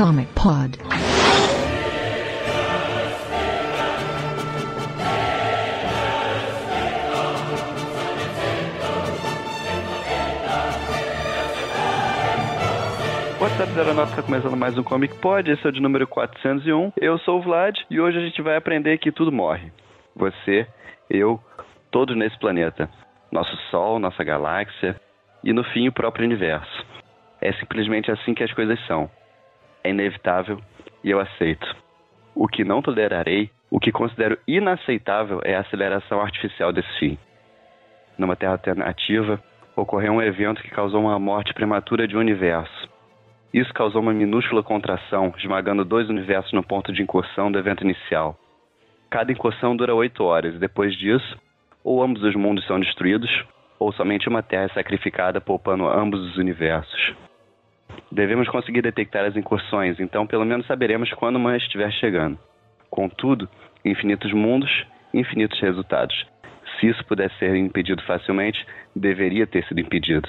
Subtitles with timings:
[0.00, 0.89] Comic Pod.
[13.70, 16.92] Nota está começando mais um Comic Pod, esse é o de número 401.
[17.00, 19.70] Eu sou o Vlad e hoje a gente vai aprender que tudo morre.
[20.16, 20.66] Você,
[21.08, 21.40] eu,
[21.88, 22.90] todos nesse planeta.
[23.30, 25.00] Nosso Sol, nossa galáxia
[25.44, 26.84] e no fim o próprio universo.
[27.40, 29.08] É simplesmente assim que as coisas são.
[29.84, 30.60] É inevitável
[31.04, 31.66] e eu aceito.
[32.34, 37.16] O que não tolerarei, o que considero inaceitável é a aceleração artificial desse fim.
[38.18, 39.40] Numa Terra alternativa,
[39.76, 42.99] ocorreu um evento que causou uma morte prematura de um universo.
[43.52, 48.38] Isso causou uma minúscula contração, esmagando dois universos no ponto de incursão do evento inicial.
[49.10, 51.36] Cada incursão dura oito horas, e depois disso,
[51.82, 53.30] ou ambos os mundos são destruídos,
[53.76, 57.14] ou somente uma Terra é sacrificada, poupando ambos os universos.
[58.12, 62.38] Devemos conseguir detectar as incursões, então pelo menos saberemos quando uma estiver chegando.
[62.88, 63.48] Contudo,
[63.84, 64.70] infinitos mundos,
[65.12, 66.26] infinitos resultados.
[66.78, 70.28] Se isso pudesse ser impedido facilmente, deveria ter sido impedido.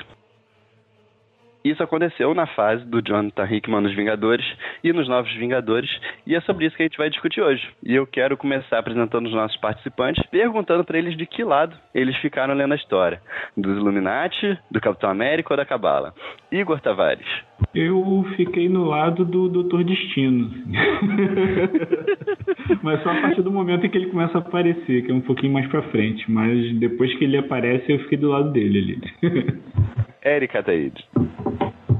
[1.64, 4.46] Isso aconteceu na fase do Jonathan Hickman nos Vingadores
[4.84, 5.90] e nos Novos Vingadores,
[6.26, 7.68] e é sobre isso que a gente vai discutir hoje.
[7.84, 12.18] E eu quero começar apresentando os nossos participantes, perguntando para eles de que lado eles
[12.18, 13.22] ficaram lendo a história:
[13.56, 16.14] dos Illuminati, do Capitão América ou da Cabala.
[16.52, 17.28] Igor Tavares.
[17.74, 20.52] Eu fiquei no lado do Doutor Destino.
[22.84, 25.22] mas só a partir do momento em que ele começa a aparecer, que é um
[25.22, 26.30] pouquinho mais pra frente.
[26.30, 29.60] Mas depois que ele aparece, eu fiquei do lado dele ali.
[30.22, 31.04] Érica Taide.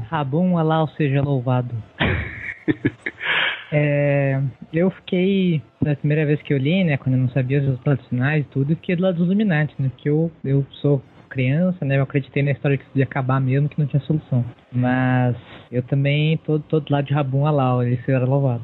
[0.10, 1.74] Rabum Alá seja louvado.
[3.72, 4.42] é,
[4.74, 8.06] eu fiquei, na primeira vez que eu li, né, quando eu não sabia os resultados
[8.08, 11.84] finais e tudo, eu fiquei do lado dos Illuminati, né, porque eu, eu sou criança,
[11.86, 14.44] né, eu acreditei na história que isso ia acabar mesmo, que não tinha solução.
[14.72, 15.36] Mas
[15.72, 18.62] eu também tô, tô do lado de Rabum Alá, ele seja louvado.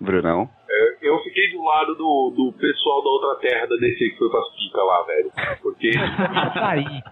[0.00, 0.48] Brunão.
[0.68, 4.30] É, eu fiquei do lado do, do pessoal da outra terra da DC que foi
[4.30, 5.30] pra pica lá, velho.
[5.62, 5.90] Porque.
[6.60, 7.02] aí.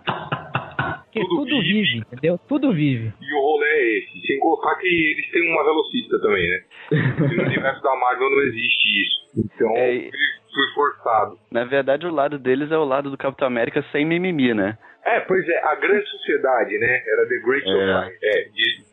[1.04, 1.82] Porque tudo, tudo vive.
[1.82, 1.98] vive.
[1.98, 2.38] entendeu?
[2.48, 3.14] Tudo vive.
[3.20, 4.26] E o rolê é esse.
[4.26, 6.62] Sem contar que eles têm uma velocista também, né?
[7.36, 9.24] no universo da Marvel não existe isso.
[9.36, 10.10] Então, é,
[10.54, 11.38] foi forçado.
[11.50, 14.76] Na verdade, o lado deles é o lado do Capitão América sem mimimi, né?
[15.04, 17.02] É, pois é, a grande sociedade, né?
[17.06, 18.18] Era The Great Society.
[18.22, 18.84] É, é de,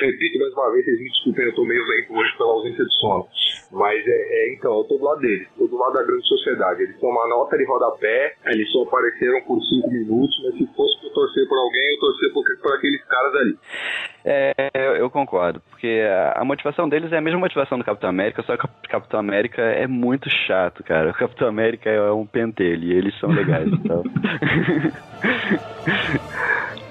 [0.00, 2.94] repito mais uma vez, vocês me desculpem, eu tô meio lento hoje pela ausência de
[2.94, 3.26] sono.
[3.72, 6.82] Mas é, é, então, eu tô do lado deles, tô do lado da grande sociedade.
[6.82, 10.98] Eles são uma nota de rodapé, eles só apareceram por cinco minutos, mas se fosse
[11.00, 13.58] pra eu torcer por alguém, eu torcer por, por aqueles caras ali.
[14.24, 14.54] É,
[15.00, 16.02] eu concordo, porque
[16.34, 19.62] a motivação deles é a mesma motivação do Capitão América, só que o Capitão América
[19.62, 21.10] é muito chato, cara.
[21.10, 24.02] O Capitão América é um pentelho e eles são legais, então.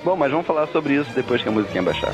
[0.03, 2.13] Bom, mas vamos falar sobre isso depois que a musiquinha baixar.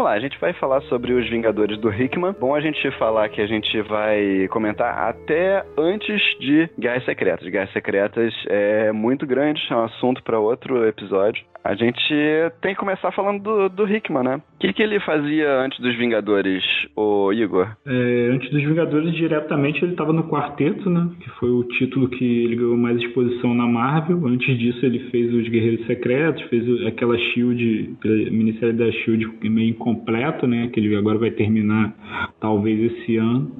[0.00, 2.34] Vamos lá, a gente vai falar sobre os Vingadores do Hickman.
[2.40, 7.46] Bom a gente falar que a gente vai comentar até antes de Guerras Secretas.
[7.46, 11.44] Guerras Secretas é muito grande, é um assunto para outro episódio.
[11.62, 12.14] A gente
[12.62, 14.36] tem que começar falando do, do Hickman, né?
[14.36, 16.62] O que, que ele fazia antes dos Vingadores,
[16.96, 17.68] o Igor?
[17.86, 21.10] É, antes dos Vingadores, diretamente, ele estava no Quarteto, né?
[21.20, 24.26] Que foi o título que ele ganhou mais exposição na Marvel.
[24.26, 29.70] Antes disso, ele fez os Guerreiros Secretos, fez aquela Shield, a minissérie da Shield meio
[29.70, 30.68] incompleto, né?
[30.72, 31.94] Que ele agora vai terminar,
[32.40, 33.50] talvez, esse ano.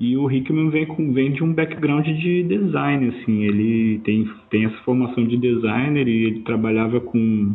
[0.00, 3.44] E o Hickman vem, com, vem de um background de design, assim.
[3.44, 7.54] Ele tem, tem essa formação de designer e ele trabalhava com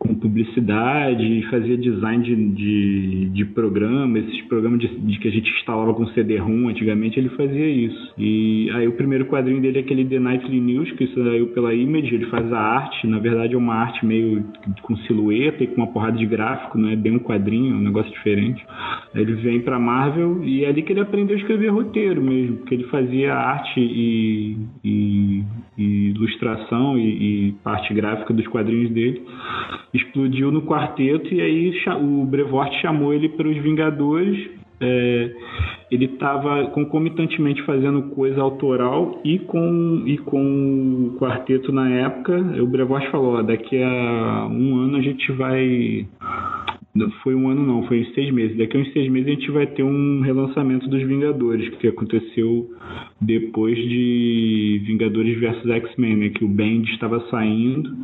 [0.00, 5.50] com publicidade, fazia design de, de, de programa, esses programas de, de, que a gente
[5.58, 8.14] instalava com CD-ROM antigamente, ele fazia isso.
[8.16, 12.14] E aí o primeiro quadrinho dele é aquele The Nightly News, que saiu pela Image,
[12.14, 14.42] ele faz a arte, na verdade é uma arte meio
[14.80, 17.82] com silhueta e com uma porrada de gráfico, não é bem um quadrinho, é um
[17.82, 18.64] negócio diferente.
[19.14, 22.56] Aí ele vem pra Marvel e é ali que ele aprendeu a escrever roteiro mesmo,
[22.56, 25.44] porque ele fazia arte e, e,
[25.76, 29.20] e ilustração e, e parte gráfica dos quadrinhos dele
[29.92, 34.50] explodiu no quarteto e aí o Brevoort chamou ele para os Vingadores.
[34.82, 35.30] É,
[35.90, 42.38] ele estava concomitantemente fazendo coisa autoral e com, e com o quarteto na época.
[42.62, 46.06] O Brevoort falou: ó, daqui a um ano a gente vai
[47.22, 48.56] foi um ano não, foi em seis meses.
[48.56, 52.68] Daqui a uns seis meses a gente vai ter um relançamento dos Vingadores, que aconteceu
[53.20, 56.28] depois de Vingadores vs X-Men, né?
[56.30, 57.94] Que o Bend estava saindo,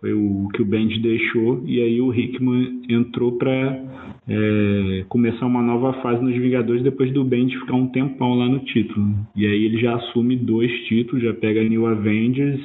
[0.00, 3.80] foi o que o Bend deixou, e aí o Hickman entrou para
[4.28, 8.60] é, começar uma nova fase nos Vingadores depois do Bend ficar um tempão lá no
[8.60, 9.14] título.
[9.36, 12.60] E aí ele já assume dois títulos, já pega New Avengers,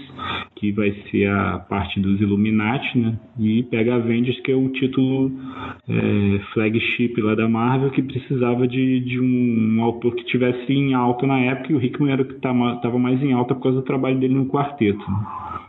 [0.55, 3.19] que vai ser a parte dos Illuminati, né?
[3.39, 5.31] E pega Avengers, que é o título
[5.89, 10.93] é, flagship lá da Marvel, que precisava de, de um, um, autor que tivesse em
[10.93, 13.79] alta na época, e o Hickman era o que estava mais em alta por causa
[13.79, 15.03] do trabalho dele no quarteto.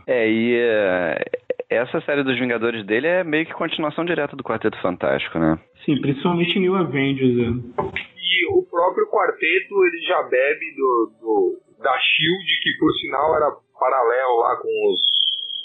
[0.07, 4.81] É, e uh, essa série dos Vingadores dele é meio que continuação direta do Quarteto
[4.81, 5.59] Fantástico, né?
[5.85, 7.37] Sim, principalmente New Avengers.
[7.37, 7.83] É.
[8.17, 13.51] E o próprio quarteto, ele já bebe do, do da SHIELD, que por sinal era
[13.79, 15.19] paralelo lá com os...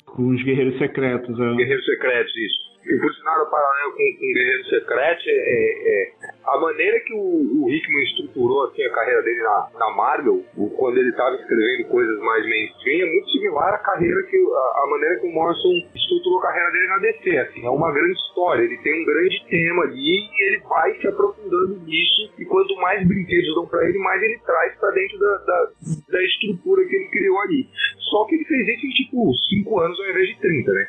[0.06, 1.54] Com os Guerreiros Secretos, é.
[1.54, 6.12] Guerreiros Secretos, isso e por sinal o paralelo com, com Guerreiro Secreto é, é,
[6.46, 10.44] a maneira que o, o Hickman estruturou assim, a carreira dele na, na Marvel,
[10.76, 14.86] quando ele estava escrevendo coisas mais mainstream, é muito similar à carreira que a, a,
[14.90, 17.38] maneira que o Morrison estruturou a carreira dele na DC.
[17.38, 21.08] Assim, é uma grande história, ele tem um grande tema ali e ele vai se
[21.08, 22.30] aprofundando nisso.
[22.38, 25.68] E quanto mais brinquedos dão para ele, mais ele traz para dentro da, da,
[26.08, 27.68] da, estrutura que ele criou ali.
[28.10, 30.88] Só que ele fez isso em tipo 5 anos ao invés de 30, né?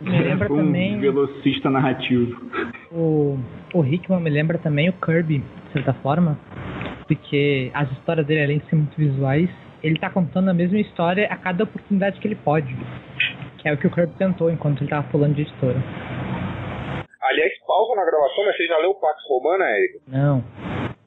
[0.00, 1.00] Me lembra um também.
[1.00, 2.36] velocista narrativo.
[2.94, 3.36] O,
[3.74, 6.38] o Hickman me lembra também o Kirby, de certa forma,
[7.08, 9.50] porque as histórias dele, além de ser muito visuais,
[9.82, 12.72] ele tá contando a mesma história a cada oportunidade que ele pode.
[13.58, 15.82] Que é o que o Kirby tentou enquanto ele tava falando de editora.
[17.20, 19.98] Aliás, pausa na gravação, mas você já leu o Pax Romana, Érico?
[20.06, 20.44] Não.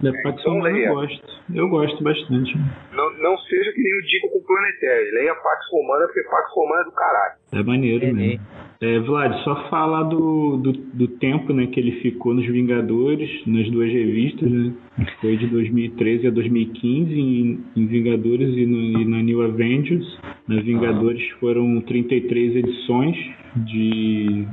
[0.03, 1.27] É, Pax então, Romana eu gosto.
[1.55, 2.57] Eu gosto bastante.
[2.91, 5.13] Não, não seja que nem o Dico com o Planetário.
[5.13, 7.35] Leia Pax Romana, porque Pax Romana é do caralho.
[7.53, 8.45] É maneiro é, mesmo.
[8.79, 13.67] É, Vlad, só falar do, do, do, tempo né, que ele ficou nos Vingadores, nas
[13.71, 14.71] duas revistas, né?
[15.19, 20.05] Foi de 2013 a 2015 em, em Vingadores e, no, e, na New Avengers.
[20.47, 23.17] Na Vingadores foram 33 edições
[23.55, 24.45] de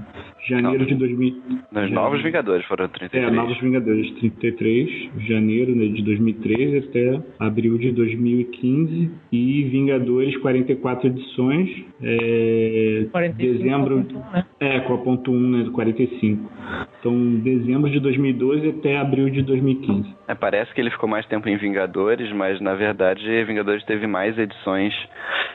[0.49, 0.87] janeiro Não.
[0.87, 1.43] de 2000.
[1.73, 3.25] Nos Novos Vingadores foram 33.
[3.25, 11.09] É, Novos Vingadores 33, janeiro né, de 2013 até abril de 2015 e Vingadores 44
[11.09, 11.71] edições.
[12.03, 14.07] É, 45 dezembro.
[14.15, 14.45] Com a ponto 1, né?
[14.61, 16.53] É, com a ponto 1, né, do 45.
[17.01, 20.15] Então, dezembro de 2012 até abril de 2015.
[20.29, 24.39] É, parece que ele ficou mais tempo em Vingadores, mas na verdade Vingadores teve mais
[24.39, 24.95] edições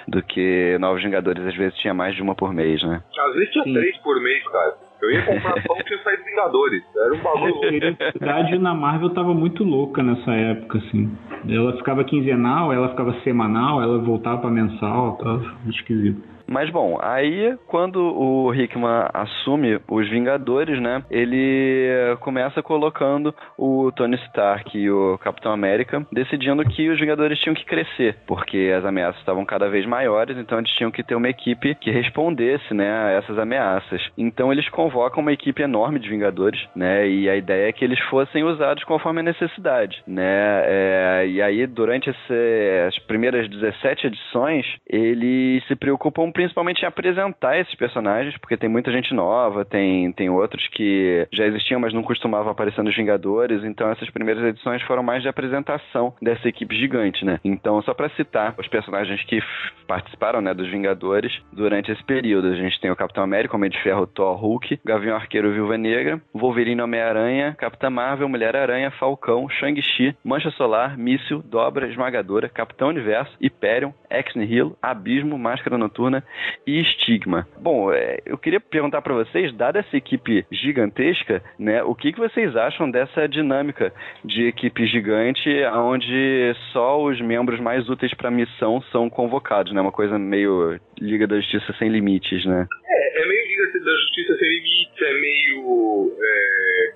[0.07, 1.45] do que Novos Vingadores.
[1.45, 3.01] Às vezes tinha mais de uma por mês, né?
[3.17, 3.73] Às vezes tinha Sim.
[3.73, 4.89] três por mês, cara.
[5.01, 6.83] Eu ia comprar pão tinha saído Vingadores.
[6.95, 8.03] Era um bagulho louco.
[8.03, 11.09] A cidade na Marvel tava muito louca nessa época, assim.
[11.47, 16.21] Ela ficava quinzenal, ela ficava semanal, ela voltava pra mensal, tava esquisito.
[16.50, 21.03] Mas bom, aí quando o Hickman assume os Vingadores, né?
[21.12, 27.53] Ele começa colocando o Tony Stark e o Capitão América, decidindo que os Vingadores tinham
[27.53, 31.29] que crescer, porque as ameaças estavam cada vez maiores, então eles tinham que ter uma
[31.29, 34.01] equipe que respondesse, né, a essas ameaças.
[34.18, 37.08] Então eles convocam uma equipe enorme de Vingadores, né?
[37.08, 40.63] E a ideia é que eles fossem usados conforme a necessidade, né?
[40.65, 47.75] É, e aí durante esse, as primeiras 17 edições, eles se preocupam principalmente apresentar esses
[47.75, 52.50] personagens, porque tem muita gente nova, tem, tem outros que já existiam, mas não costumavam
[52.50, 57.41] aparecer nos Vingadores, então essas primeiras edições foram mais de apresentação dessa equipe gigante, né?
[57.43, 59.41] Então, só para citar os personagens que
[59.86, 63.81] participaram, né, dos Vingadores durante esse período, a gente tem o Capitão América, Homem de
[63.84, 70.51] Ferro, Thor, Hulk, Gavião Arqueiro, Viúva Negra, Wolverine, Homem-Aranha, Capitã Marvel, Mulher-Aranha, Falcão, Shang-Chi, Mancha
[70.51, 76.24] Solar, Míssil, Dobra, Esmagadora, Capitão Universo, Hyperion, Ex-Nihilo, Abismo, Máscara Noturna
[76.65, 77.48] e Estigma.
[77.59, 82.19] Bom, é, eu queria perguntar para vocês, dada essa equipe gigantesca, né, o que, que
[82.19, 83.93] vocês acham dessa dinâmica
[84.24, 89.81] de equipe gigante, onde só os membros mais úteis para a missão são convocados, né?
[89.81, 92.67] Uma coisa meio Liga da Justiça sem limites, né?
[92.88, 96.91] É, é meio Liga da Justiça Sem Limites, é meio é,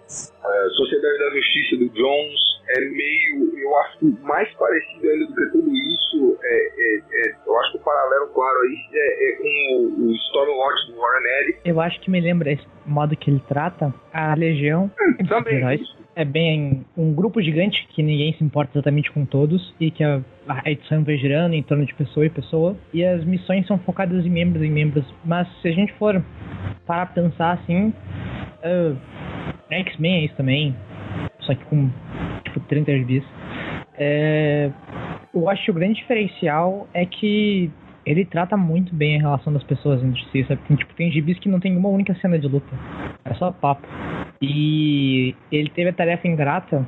[0.75, 2.39] Sociedade da Justiça do Jones,
[2.69, 7.59] é meio, eu acho mais parecido ainda do que tudo isso, é, é, é eu
[7.59, 11.55] acho que o paralelo claro aí é, é com o, o Stormwatch do Warren Ellis.
[11.65, 15.57] Eu acho que me lembra esse modo que ele trata a Legião hum, também.
[15.57, 16.03] heróis.
[16.15, 20.21] É bem um grupo gigante que ninguém se importa exatamente com todos e que a,
[20.47, 24.23] a edição vai girando em torno de pessoa e pessoa e as missões são focadas
[24.23, 25.05] em membros e membros.
[25.25, 26.23] Mas se a gente for
[26.85, 27.87] para pensar assim,
[28.63, 28.97] uh,
[29.71, 30.75] X-Men é isso também,
[31.45, 31.89] só que com
[32.43, 33.23] tipo 30 bis.
[33.97, 34.71] É,
[35.33, 37.71] eu acho que o grande diferencial é que
[38.05, 40.61] ele trata muito bem a relação das pessoas entre si, sabe?
[40.67, 42.67] Tem, tipo, tem gibis que não tem uma única cena de luta.
[43.25, 43.87] É só papo.
[44.41, 46.85] E ele teve a tarefa ingrata,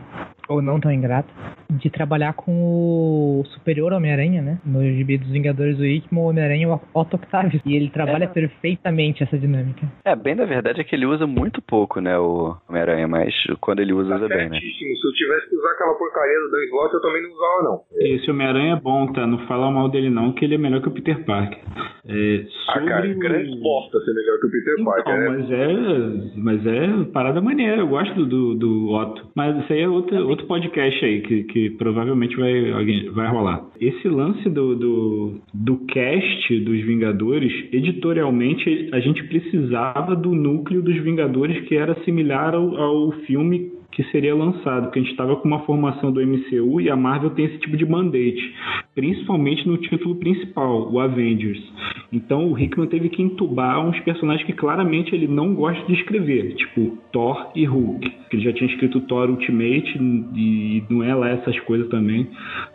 [0.49, 1.29] ou não tão ingrata,
[1.69, 4.59] de trabalhar com o superior Homem-Aranha, né?
[4.65, 7.61] No gibi dos Vingadores do Hickman, o Homem-Aranha é o Otto Octavius.
[7.65, 8.27] E ele trabalha é.
[8.27, 9.87] perfeitamente essa dinâmica.
[10.03, 13.79] É, bem na verdade é que ele usa muito pouco, né, o Homem-Aranha, mas quando
[13.79, 14.59] ele usa, tá usa bem, né?
[14.59, 17.81] Se eu tivesse que usar aquela porcaria do Dan Slott, eu também não usava, não.
[17.99, 19.25] Esse Homem-Aranha é bom, tá?
[19.25, 21.59] Não fala mal dele, não, que ele é melhor que o Peter Parker.
[22.07, 23.19] É, ah, cara, o...
[23.19, 25.29] grande bosta ser melhor que o Peter então, Parker, né?
[25.29, 29.27] Mas é, mas é parada maneira, eu gosto do, do Otto.
[29.35, 33.65] Mas isso aí é outro, outro podcast aí, que, que provavelmente vai, alguém, vai rolar.
[33.79, 40.97] Esse lance do, do, do cast dos Vingadores, editorialmente, a gente precisava do núcleo dos
[40.97, 45.47] Vingadores que era similar ao, ao filme que seria lançado, porque a gente estava com
[45.47, 48.53] uma formação do MCU e a Marvel tem esse tipo de mandate,
[48.93, 51.63] principalmente no título principal, o Avengers.
[52.11, 56.55] Então o Hickman teve que entubar uns personagens que claramente ele não gosta de escrever,
[56.55, 59.97] tipo Thor e Hulk, que ele já tinha escrito Thor Ultimate
[60.35, 62.27] e não é lá essas coisas também.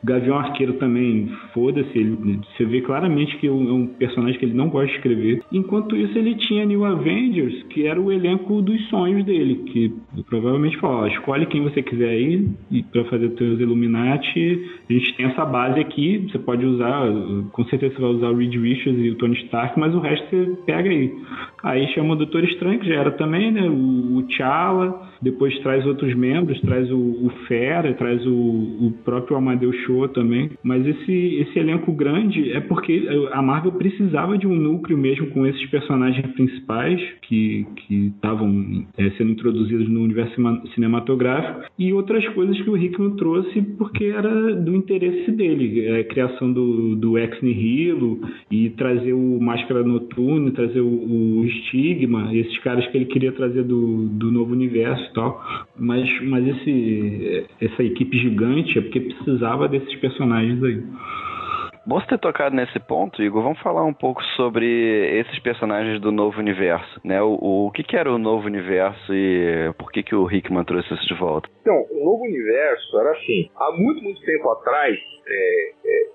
[0.03, 2.03] O Gavião Arqueiro também, foda-se,
[2.57, 5.43] você vê claramente que é um personagem que ele não gosta de escrever.
[5.53, 9.95] Enquanto isso ele tinha New Avengers, que era o elenco dos sonhos dele, que
[10.29, 12.49] provavelmente falou, escolhe quem você quiser aí
[12.93, 14.63] para fazer os seus Illuminati.
[14.89, 17.07] A gente tem essa base aqui, você pode usar,
[17.53, 20.27] com certeza você vai usar o Reed Richards e o Tony Stark, mas o resto
[20.31, 21.13] você pega aí.
[21.63, 23.69] Aí chama o Doutor Estranho, que já era também, né?
[23.69, 29.77] O, T'Challa, depois traz outros membros, traz o, o Fera, traz o, o próprio Amadeus
[29.85, 30.51] Show também.
[30.63, 35.47] Mas esse, esse elenco grande é porque a Marvel precisava de um núcleo mesmo com
[35.47, 40.35] esses personagens principais que estavam é, sendo introduzidos no universo
[40.75, 46.05] cinematográfico e outras coisas que o Hickman trouxe porque era do interesse dele, é, a
[46.05, 52.59] criação do, do Ex Nihilo e trazer o Máscara Noturna, trazer o, o Estigma, esses
[52.59, 55.43] caras que ele queria trazer do, do novo universo e tal.
[55.77, 60.83] Mas, mas esse, essa equipe gigante é porque precisava desses personagens aí.
[61.87, 63.43] Bom você ter tocado nesse ponto, Igor.
[63.43, 67.23] Vamos falar um pouco sobre esses personagens do novo universo, né?
[67.23, 70.65] O, o, o que, que, era o novo universo e por que, que o Hickman
[70.65, 71.49] trouxe isso de volta?
[71.63, 76.07] Então, o novo universo era assim, há muito, muito tempo atrás, é, é,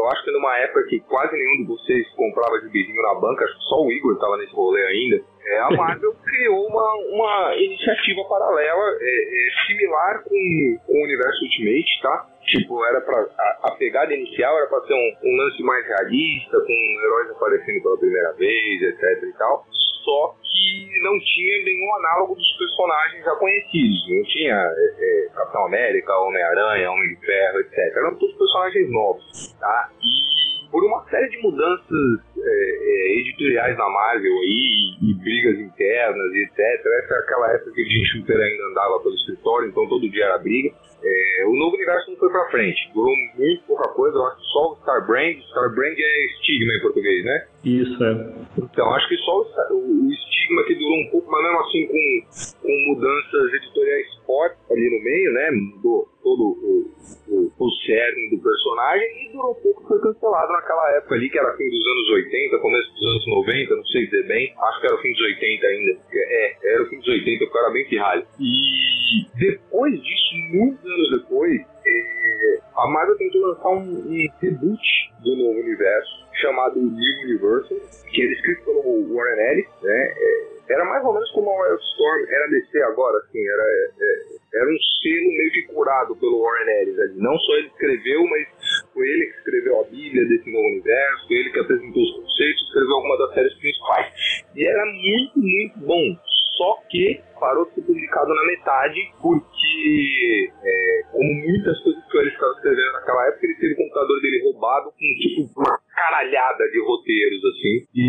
[0.00, 3.44] eu acho que numa época que quase nenhum de vocês comprava de gibizinho na banca,
[3.44, 7.56] acho que só o Igor estava nesse rolê ainda, é, a Marvel criou uma, uma
[7.56, 12.26] iniciativa paralela é, é, similar com, com o universo Ultimate, tá?
[12.50, 13.16] Tipo, era pra.
[13.16, 16.72] A, a pegada inicial era pra ser um, um, lance mais realista, com
[17.04, 19.64] heróis aparecendo pela primeira vez, etc e tal.
[20.04, 24.08] Só que não tinha nenhum análogo dos personagens já conhecidos.
[24.10, 27.78] Não tinha é, é, Capitão América, Homem-Aranha, Homem de Ferro, etc.
[27.96, 29.90] Eram todos personagens novos, tá?
[30.02, 35.58] E por uma série de mudanças é, é, editoriais na Marvel aí, e, e, brigas
[35.60, 36.58] internas e etc.
[36.58, 40.38] Essa é aquela época que Jim Shooter ainda andava pelo escritório, então todo dia era
[40.38, 40.74] briga.
[41.02, 44.46] É, o novo universo não foi pra frente, durou muito pouca coisa, eu acho que
[44.46, 47.46] só o Starbrand, Starbrand é estigma em português, né?
[47.64, 48.32] Isso, é.
[48.56, 52.62] Então, acho que só o, o estigma que durou um pouco, mas mesmo assim com,
[52.62, 55.50] com mudanças editoriais fortes ali no meio, né?
[55.50, 56.90] Mudou todo o,
[57.28, 61.38] o, o cerne do personagem e durou um pouco, foi cancelado naquela época ali, que
[61.38, 64.86] era fim dos anos 80, começo dos anos 90, não sei dizer bem, acho que
[64.86, 65.98] era o fim dos 80 ainda.
[66.14, 68.26] É, era o fim dos 80, porque era bem pirralho.
[68.40, 75.36] E depois disso, muitos anos depois, é, a Marvel tentou lançar um, um reboot do
[75.36, 77.78] novo universo chamado New Universal,
[78.10, 80.14] que era escrito pelo Warren Ellis, né?
[80.16, 84.66] É, era mais ou menos como a Wildstorm era DC agora, assim, era, é, era
[84.66, 87.16] um selo meio que curado pelo Warren Ellis.
[87.16, 88.48] Não só ele escreveu, mas
[88.94, 92.62] foi ele que escreveu a Bíblia desse novo universo, foi ele que apresentou os conceitos,
[92.62, 94.06] escreveu alguma das séries principais.
[94.54, 96.16] E era muito, muito bom.
[96.56, 102.28] Só que parou de ser publicado na metade, porque, é, como muitas coisas que ele
[102.28, 105.50] estava escrevendo naquela época, ele teve o computador dele roubado com tipo
[106.00, 107.84] caralhada de roteiros, assim.
[107.94, 108.02] E,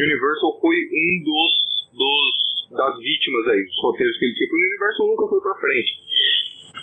[0.00, 1.52] o Universal foi um dos,
[1.92, 4.48] dos das vítimas aí, dos roteiros que ele tinha.
[4.50, 5.92] O Universal nunca foi pra frente.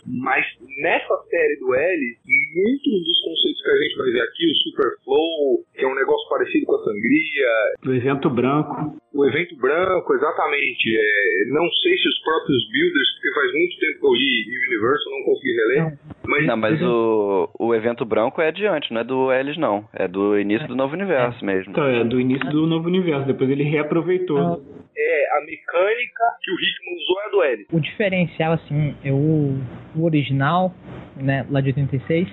[0.07, 0.45] Mas
[0.81, 2.17] nessa série do L,
[2.55, 6.29] muitos dos conceitos que a gente vai ver aqui, o Superflow, que é um negócio
[6.29, 7.49] parecido com a sangria.
[7.85, 9.00] O evento branco.
[9.13, 10.97] O evento branco, exatamente.
[10.97, 14.67] É, não sei se os próprios builders, porque faz muito tempo que eu li em
[14.67, 15.99] Universal, não consegui reler.
[16.25, 19.85] Mas, não, mas o, o evento branco é adiante, não é do Ellis, não.
[19.93, 21.71] É do início do novo universo mesmo.
[21.71, 23.27] Então, é do início do novo universo.
[23.27, 24.63] Depois ele reaproveitou.
[24.97, 27.67] É, a mecânica que o Hickman usou é a do Ellis.
[27.71, 29.57] O diferencial, assim, é o,
[29.95, 30.73] o original,
[31.17, 32.27] né, lá de 86,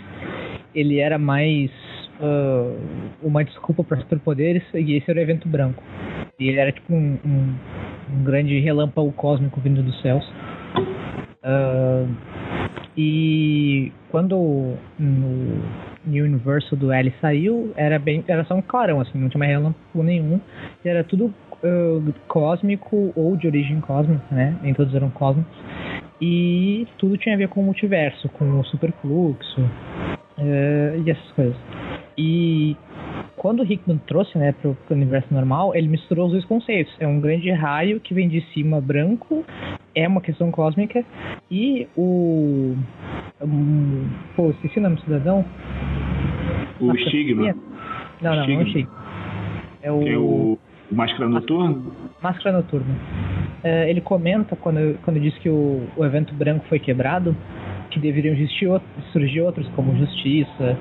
[0.74, 1.70] ele era mais
[2.20, 2.78] uh,
[3.22, 5.82] uma desculpa para superpoderes e esse era o evento branco.
[6.38, 7.54] E ele era tipo um, um,
[8.14, 10.24] um grande relâmpago cósmico vindo dos céus.
[11.42, 12.08] Uh,
[12.96, 15.62] e quando no,
[16.04, 20.02] universo do L saiu, era bem, era só um clarão, assim, não tinha mais relâmpago
[20.02, 20.40] nenhum.
[20.84, 21.26] E era tudo
[21.62, 24.56] uh, cósmico ou de origem cósmica, né?
[24.62, 25.56] Nem todos eram cósmicos.
[26.20, 31.56] E tudo tinha a ver com o multiverso, com o superfluxo uh, e essas coisas.
[32.18, 32.76] E
[33.36, 36.92] quando o Hickman trouxe né, para o universo normal, ele misturou os dois conceitos.
[36.98, 39.44] É um grande raio que vem de cima branco,
[39.94, 41.04] é uma questão cósmica,
[41.48, 42.74] e o.
[43.40, 45.44] Um, pô, esqueci o nome do cidadão.
[46.80, 47.54] O Stigma.
[48.20, 48.92] Não, não, não é o Stigma.
[49.80, 50.02] É o.
[50.02, 50.58] É o
[50.90, 51.80] Máscara Noturna?
[52.20, 52.96] Máscara Noturna.
[53.62, 57.36] É, ele comenta, quando, quando diz que o, o evento branco foi quebrado,
[57.90, 58.68] que deveriam existir
[59.12, 60.76] surgir outros, como Justiça,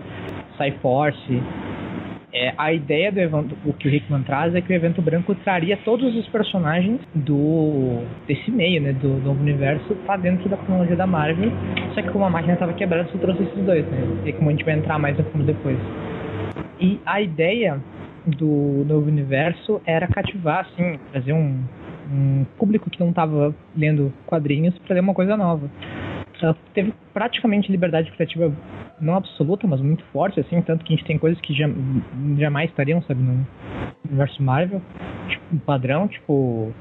[0.58, 1.42] Cyforce.
[2.34, 5.34] É, a ideia do evento, o que o Hickman traz é que o evento branco
[5.36, 10.96] traria todos os personagens do desse meio, né, do novo universo, para dentro da cronologia
[10.96, 11.52] da Marvel.
[11.96, 14.00] Só que como a máquina estava quebrada, só trouxe esses dois, né?
[14.26, 15.78] E como a gente vai entrar mais no fundo depois.
[16.80, 17.82] E a ideia
[18.28, 21.64] do novo universo era cativar, assim, trazer um,
[22.12, 25.70] um público que não estava lendo quadrinhos para ler uma coisa nova.
[26.42, 28.54] Ela teve praticamente liberdade criativa
[29.00, 31.68] não absoluta, mas muito forte, assim, tanto que a gente tem coisas que já,
[32.38, 33.46] jamais estariam, sabe, no
[34.06, 34.82] universo Marvel,
[35.28, 36.74] tipo, um padrão, tipo,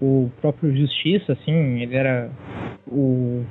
[0.00, 2.30] o próprio Justiça, assim, ele era
[2.86, 3.44] o,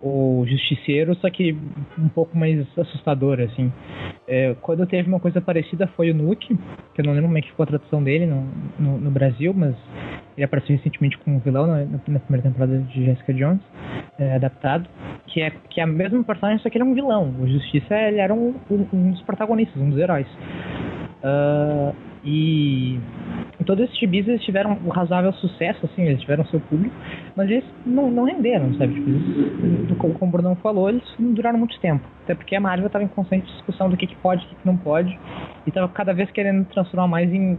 [0.00, 1.56] o Justiceiro, só que
[1.98, 3.72] um pouco mais assustador, assim.
[4.26, 6.58] É, quando teve uma coisa parecida foi o Nuke,
[6.94, 8.46] que eu não lembro como é que ficou a tradução dele no,
[8.78, 9.74] no, no Brasil, mas
[10.36, 13.60] ele apareceu recentemente como vilão na, na, primeira temporada de Jessica Jones,
[14.18, 14.88] é, adaptado,
[15.26, 17.34] que é, que é a mesma personagem, só que ele é um vilão.
[17.40, 20.26] O Justiça ele era um, um, um dos protagonistas, um dos heróis.
[21.22, 22.98] Uh, e
[23.66, 26.94] todos esses gibis eles tiveram um razoável sucesso, assim, eles tiveram seu público,
[27.36, 28.94] mas eles não, não renderam, sabe?
[28.94, 32.04] Tipo, eles, como o Brunão falou, eles não duraram muito tempo.
[32.24, 34.54] Até porque a Marvel estava em constante discussão do que, que pode e o que,
[34.56, 35.10] que não pode.
[35.66, 37.58] E estava cada vez querendo transformar mais em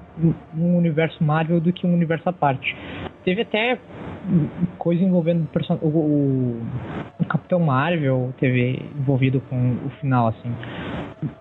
[0.55, 2.75] um universo Marvel do que um universo à parte.
[3.23, 3.79] Teve até
[4.77, 5.47] coisa envolvendo
[5.81, 6.61] o, o,
[7.19, 10.51] o Capitão Marvel, teve envolvido com o final, assim.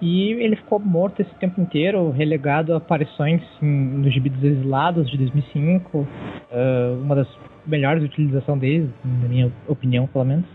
[0.01, 5.11] E ele ficou morto esse tempo inteiro, relegado a aparições em, nos gibi dos Exilados
[5.11, 6.07] de 2005, uh,
[6.51, 7.29] ah, uma das
[7.67, 10.47] melhores utilizações deles, na minha opinião, pelo menos,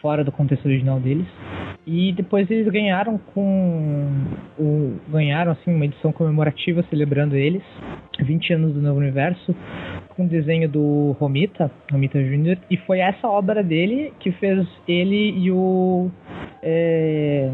[0.00, 1.26] fora do contexto original deles.
[1.86, 4.08] E depois eles ganharam com
[4.58, 7.62] o, ganharam assim uma edição comemorativa celebrando eles,
[8.18, 9.54] 20 anos do novo universo,
[10.16, 12.58] com desenho do Romita, Romita Jr.
[12.68, 16.10] E foi essa obra dele que fez ele e o
[16.62, 17.50] é,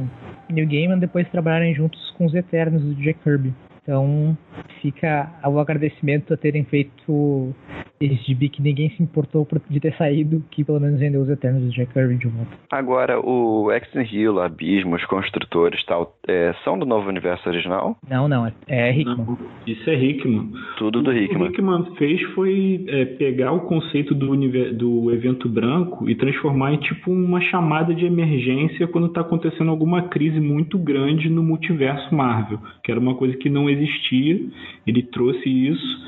[0.48, 3.52] Neil Gaiman depois trabalharem juntos com os Eternos do Jack Kirby.
[3.82, 4.36] Então
[4.80, 7.54] fica o agradecimento a terem feito
[8.00, 11.62] esse gibi que ninguém se importou de ter saído, que pelo menos vendeu os Eternos
[11.62, 12.50] do Jack Kirby de volta.
[12.70, 17.96] Agora, o X Hill, Abismo, os construtores tal, é, são do novo universo original?
[18.08, 19.16] Não, não, é, é Hickman.
[19.16, 20.52] Não, isso é Hickman.
[20.78, 21.48] Tudo do Hickman.
[21.48, 24.36] O que Hickman fez foi é, pegar o conceito do,
[24.72, 30.02] do evento branco e transformar em tipo uma chamada de emergência quando está acontecendo alguma
[30.08, 34.40] crise muito grande no multiverso Marvel, que era uma coisa que não existia.
[34.86, 36.02] Ele trouxe isso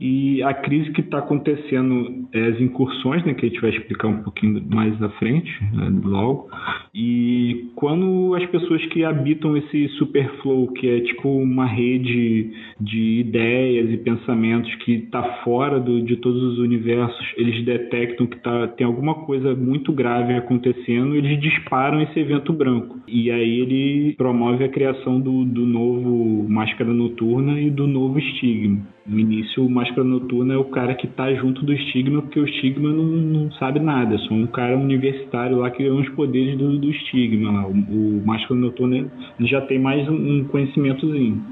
[0.00, 4.08] e a crise que está acontecendo é as incursões, né, que a gente vai explicar
[4.08, 6.48] um pouquinho mais à frente, né, logo.
[6.94, 13.90] E quando as pessoas que habitam esse superflow, que é tipo uma rede de ideias
[13.90, 18.86] e pensamentos que está fora do, de todos os universos, eles detectam que tá, tem
[18.86, 22.98] alguma coisa muito grave acontecendo, eles disparam esse evento branco.
[23.06, 28.80] E aí ele promove a criação do, do novo Máscara Noturna e do novo Estigma.
[29.06, 32.46] No início, o Máscara Noturna é o cara que tá junto do Stigma, porque o
[32.46, 36.56] Stigma não, não sabe nada, é só um cara universitário lá que ganhou os poderes
[36.56, 37.66] do, do Stigma lá.
[37.66, 39.10] O, o Máscara Noturna
[39.40, 41.42] já tem mais um, um conhecimentozinho.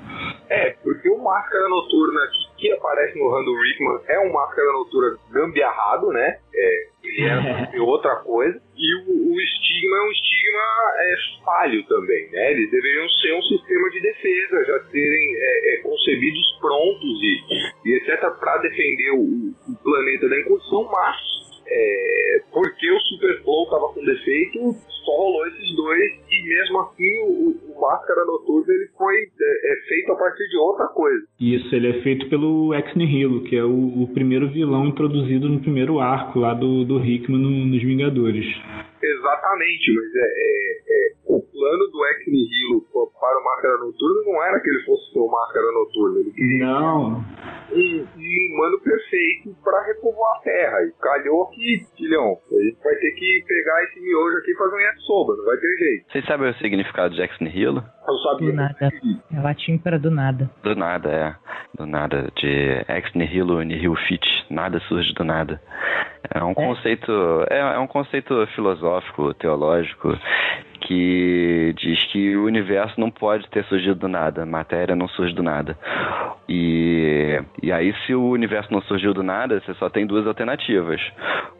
[0.51, 5.19] É, porque o Máscara Noturna que, que aparece no Randall Rickman é um Máscara Noturna
[5.31, 6.39] gambiarrado, né?
[6.55, 8.61] É, ele era é outra coisa.
[8.77, 10.63] E o, o estigma é um estigma
[10.99, 12.53] é, falho também, né?
[12.53, 17.43] Eles deveriam ser um sistema de defesa, já serem é, é, concebidos prontos e,
[17.85, 18.21] e etc.
[18.39, 21.17] para defender o, o, planeta da incursão, mas
[21.71, 24.73] é, porque o Superflow estava com defeito,
[25.05, 29.89] só rolou esses dois e mesmo assim o, o Máscara Noturna ele foi é, é,
[29.89, 31.27] feito a partir de outra coisa.
[31.41, 35.61] Isso, ele é feito pelo Ex Nihilo, que é o, o primeiro vilão introduzido no
[35.61, 38.47] primeiro arco lá do, do Hickman no, nos Vingadores.
[39.03, 44.45] Exatamente, mas é, é, é, o plano do Ex Nihilo para o Máscara Noturna não
[44.45, 46.21] era que ele fosse ser o Máscara Noturna.
[46.21, 47.25] Ele queria não.
[47.71, 50.79] Um, um humano perfeito para repovoar a Terra.
[50.85, 54.77] E calhou que, filhão, a gente vai ter que pegar esse miojo aqui e fazer
[54.77, 56.13] um yakisoba, não vai ter jeito.
[56.13, 57.85] Vocês sabem o significado de Ex Nihilo?
[58.09, 58.51] Eu sabia.
[58.51, 58.93] Do nada.
[59.33, 60.51] É latim para do nada.
[60.63, 61.37] Do nada, é.
[61.77, 62.33] Do nada.
[62.37, 64.27] De Ex Nihilo, Nihil Fit.
[64.51, 65.61] Nada surge do nada.
[66.35, 66.55] É um é?
[66.55, 67.13] conceito.
[67.51, 70.19] É, é um conceito filosófico, teológico,
[70.81, 75.43] que diz que o universo não pode ter surgido do nada, matéria não surge do
[75.43, 75.77] nada.
[76.49, 81.01] E, e aí, se o universo não surgiu do nada, você só tem duas alternativas.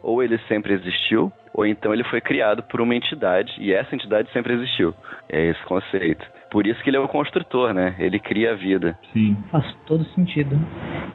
[0.01, 4.31] Ou ele sempre existiu, ou então ele foi criado por uma entidade, e essa entidade
[4.31, 4.93] sempre existiu.
[5.29, 6.25] É esse conceito.
[6.51, 7.95] Por isso que ele é o construtor, né?
[7.99, 8.97] Ele cria a vida.
[9.13, 9.37] Sim.
[9.51, 10.59] Faz todo sentido.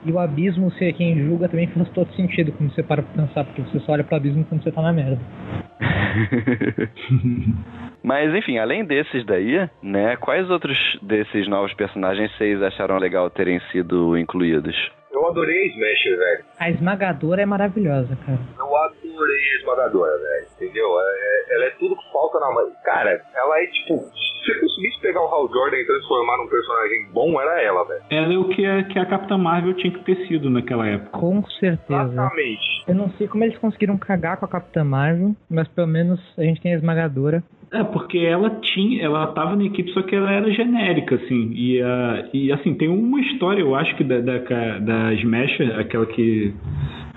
[0.05, 3.45] E o abismo ser quem julga também faz todo sentido quando você para pra pensar,
[3.45, 5.19] porque você só olha pro abismo quando você tá na merda.
[8.03, 13.61] Mas enfim, além desses daí, né, quais outros desses novos personagens vocês acharam legal terem
[13.73, 14.77] sido incluídos?
[15.11, 16.45] Eu adorei a Smasher, velho.
[16.59, 18.39] A esmagadora é maravilhosa, cara.
[18.75, 20.47] Eu adorei a esmagadora, velho.
[20.57, 20.87] Entendeu?
[21.01, 22.67] É, é, ela é tudo que falta na mãe.
[22.85, 23.99] Cara, ela é tipo.
[23.99, 28.03] Se você conseguisse pegar o Hal Jordan e transformar num personagem bom, era ela, velho.
[28.11, 31.19] Ela é o que a, que a Capitã Marvel tinha que ter sido naquela época.
[31.19, 32.03] Com certeza.
[32.03, 32.85] Exatamente.
[32.87, 36.43] Eu não sei como eles conseguiram cagar com a Capitã Marvel, mas pelo menos a
[36.43, 37.43] gente tem a esmagadora.
[37.75, 41.51] É, porque ela tinha, ela tava na equipe, só que ela era genérica, assim.
[41.53, 44.39] E, uh, e assim, tem uma história, eu acho que da, da,
[44.79, 46.55] da Smash, aquela que,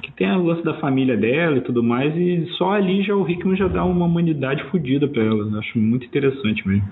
[0.02, 3.30] que tem a lance da família dela e tudo mais, e só ali já o
[3.30, 5.48] Hickman já dá uma humanidade fodida pra ela.
[5.48, 6.90] Eu acho muito interessante mesmo.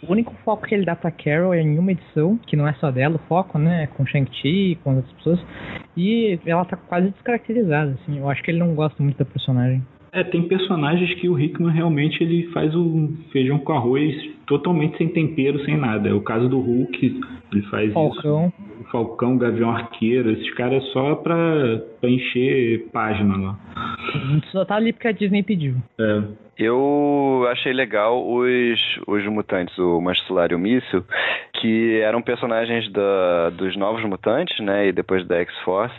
[0.00, 2.74] O único foco que ele dá pra Carol é em uma edição, que não é
[2.74, 3.88] só dela o foco, né?
[3.88, 5.40] Com Shang-Chi, com outras pessoas.
[5.96, 8.18] E ela tá quase descaracterizada, assim.
[8.18, 9.82] Eu acho que ele não gosta muito da personagem.
[10.12, 14.14] É, tem personagens que o Hickman realmente ele faz o feijão com arroz
[14.46, 16.08] totalmente sem tempero, sem nada.
[16.08, 17.20] É o caso do Hulk,
[17.52, 18.46] ele faz Falcão.
[18.46, 18.68] isso.
[18.80, 21.36] O Falcão, Gavião Arqueiro, esses caras só pra,
[22.00, 23.58] pra encher página lá.
[24.50, 25.74] Só tá ali porque a Disney pediu.
[25.98, 26.22] É.
[26.58, 31.04] Eu achei legal os, os mutantes, o Mastular e o Míssil,
[31.60, 34.88] que eram personagens da, dos novos mutantes, né?
[34.88, 35.94] E depois da X-Force.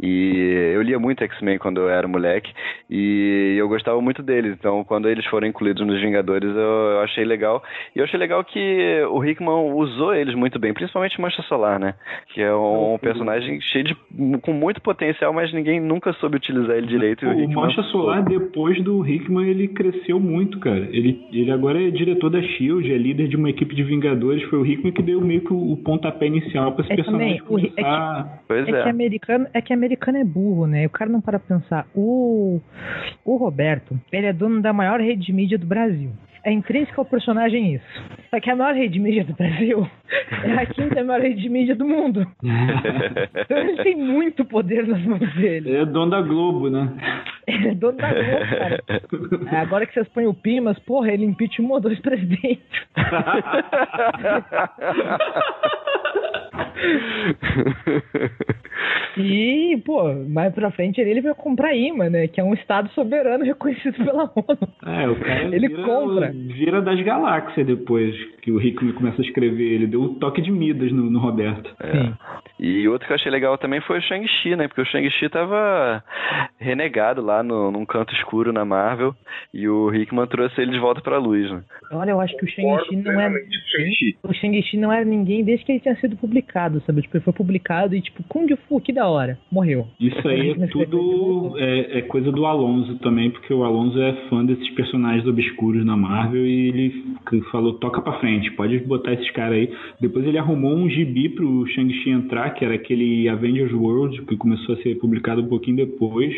[0.00, 2.50] E eu lia muito X-Men quando eu era moleque.
[2.90, 4.56] E eu gostava muito deles.
[4.58, 7.62] Então, quando eles foram incluídos nos Vingadores, eu, eu achei legal.
[7.94, 11.94] E eu achei legal que o Hickman usou eles muito bem, principalmente Mancha Solar, né?
[12.32, 13.96] Que é um personagem cheio de.
[14.40, 17.26] com muito potencial, mas ninguém nunca soube utilizar ele direito.
[17.26, 20.88] O, o Mancha Solar, depois do Hickman, ele cresceu muito, cara.
[20.90, 24.42] Ele, ele agora é diretor da Shield, é líder de uma equipe de Vingadores.
[24.44, 27.38] Foi o Hickman que deu meio que o, o pontapé inicial para esse é personagem
[27.38, 28.20] também, começar...
[28.20, 28.82] É que, pois é, é.
[28.82, 30.86] Que americano, é que americano é burro, né?
[30.86, 31.86] O cara não para pensar.
[31.94, 32.60] O,
[33.24, 36.10] o Roberto, ele é dono da maior rede de mídia do Brasil
[36.44, 37.84] é intrínseco ao personagem isso.
[38.30, 39.88] Só que a maior rede de mídia do Brasil
[40.44, 42.26] é a quinta maior rede de mídia do mundo.
[42.42, 45.70] então ele tem muito poder nas mãos dele.
[45.70, 46.92] Ele é dono da Globo, né?
[47.46, 48.84] Ele é dono da Globo, cara.
[49.50, 52.64] É, agora que vocês põem o Pimas, porra, ele impeachmentou dois presidentes.
[59.16, 62.26] E, pô, mais pra frente ele vai comprar imã, né?
[62.26, 64.68] Que é um estado soberano reconhecido pela ONU.
[64.86, 66.33] É, o cara ele compra.
[66.34, 68.14] Vira das galáxias depois
[68.44, 69.72] que o Rickman começa a escrever.
[69.72, 71.74] Ele deu o toque de Midas no, no Roberto.
[71.80, 71.92] É.
[71.92, 72.14] Sim.
[72.60, 74.68] E outro que eu achei legal também foi o Shang-Chi, né?
[74.68, 76.04] Porque o Shang-Chi tava
[76.58, 79.14] renegado lá no, num canto escuro na Marvel
[79.52, 81.62] e o Hickman trouxe ele de volta pra luz, né?
[81.90, 83.32] Olha, eu acho que o Shang-Chi não é.
[84.22, 87.02] O Shang-Chi não era ninguém desde que ele tinha sido publicado publicado, sabe?
[87.02, 89.38] Tipo, ele foi publicado e tipo, Kung Fu, que da hora.
[89.50, 89.86] Morreu.
[90.00, 94.44] Isso aí é tudo é, é, coisa do Alonso também, porque o Alonso é fã
[94.44, 97.04] desses personagens obscuros na Marvel e ele
[97.50, 99.72] falou, toca pra frente, pode botar esses caras aí.
[100.00, 104.74] Depois ele arrumou um gibi pro Shang-Chi entrar, que era aquele Avengers World, que começou
[104.74, 106.34] a ser publicado um pouquinho depois.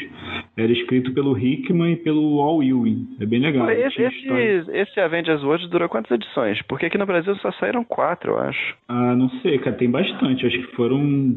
[0.57, 3.07] Era escrito pelo Hickman e pelo Al Ewing.
[3.21, 3.71] É bem legal.
[3.71, 6.61] Esse, esse, esse, Avengers World durou quantas edições?
[6.63, 8.75] Porque aqui no Brasil só saíram quatro, eu acho.
[8.89, 10.47] Ah, não sei, cara, tem bastante.
[10.47, 11.37] Acho que foram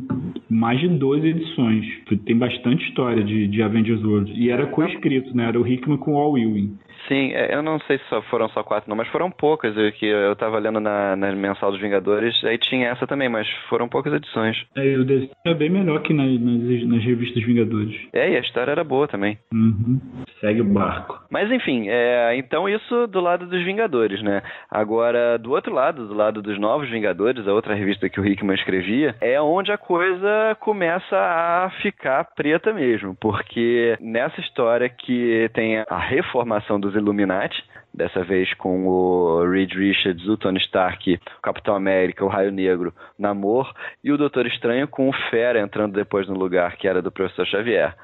[0.50, 1.86] mais de 12 edições.
[2.26, 4.32] Tem bastante história de, de Avengers World.
[4.36, 5.46] E era co-escrito, né?
[5.48, 6.78] Era o Hickman com o Al Ewing.
[7.10, 9.76] Sim, é, eu não sei se só foram só quatro, não, mas foram poucas.
[9.76, 13.50] Eu, que eu tava lendo na, na mensal dos Vingadores, aí tinha essa também, mas
[13.68, 14.56] foram poucas edições.
[14.76, 18.00] É, o desenho é bem melhor que nas, nas, nas revistas Vingadores.
[18.14, 19.40] É, e a história era boa também.
[19.52, 20.00] Uhum.
[20.40, 21.20] Segue o barco.
[21.32, 24.44] Mas enfim, é, então isso do lado dos Vingadores, né?
[24.70, 28.56] Agora, do outro lado, do lado dos Novos Vingadores, a outra revista que o Hickman
[28.56, 35.80] escrevia, é onde a coisa começa a ficar preta mesmo, porque nessa história que tem
[35.90, 37.56] a reformação dos Illuminati,
[37.94, 42.94] dessa vez com o Reed Richards, o Tony Stark, o Capitão América, o Raio Negro,
[43.18, 43.74] Namor
[44.04, 47.46] e o Doutor Estranho com o Fera entrando depois no lugar que era do Professor
[47.46, 47.96] Xavier.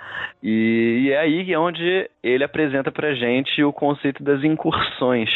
[0.41, 5.29] E, e é aí onde ele apresenta pra gente o conceito das incursões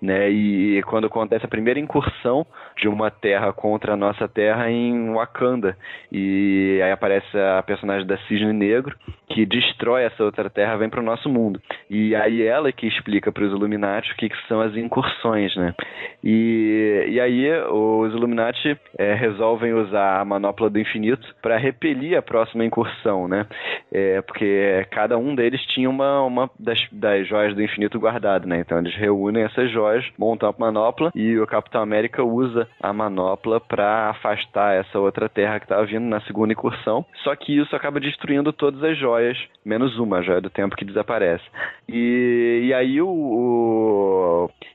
[0.00, 0.30] né?
[0.30, 2.46] E quando acontece a primeira incursão
[2.76, 5.76] de uma terra contra a nossa terra em Wakanda,
[6.10, 8.96] e aí aparece a personagem da Cisne Negro
[9.28, 11.60] que destrói essa outra terra, vem para o nosso mundo.
[11.90, 15.74] E aí ela que explica para os Illuminati o que, que, são as incursões, né?
[16.22, 22.22] E, e aí os Illuminati é, resolvem usar a manopla do infinito para repelir a
[22.22, 23.46] próxima incursão, né?
[23.92, 28.60] É, porque cada um deles tinha uma, uma das, das joias do infinito guardada, né?
[28.60, 33.60] Então eles reúnem essas joias montam a manopla e o Capitão América usa a manopla
[33.60, 37.04] para afastar essa outra terra que estava vindo na segunda incursão.
[37.22, 40.84] Só que isso acaba destruindo todas as joias, menos uma, a joia do tempo que
[40.84, 41.44] desaparece.
[41.88, 43.67] E, e aí o, o,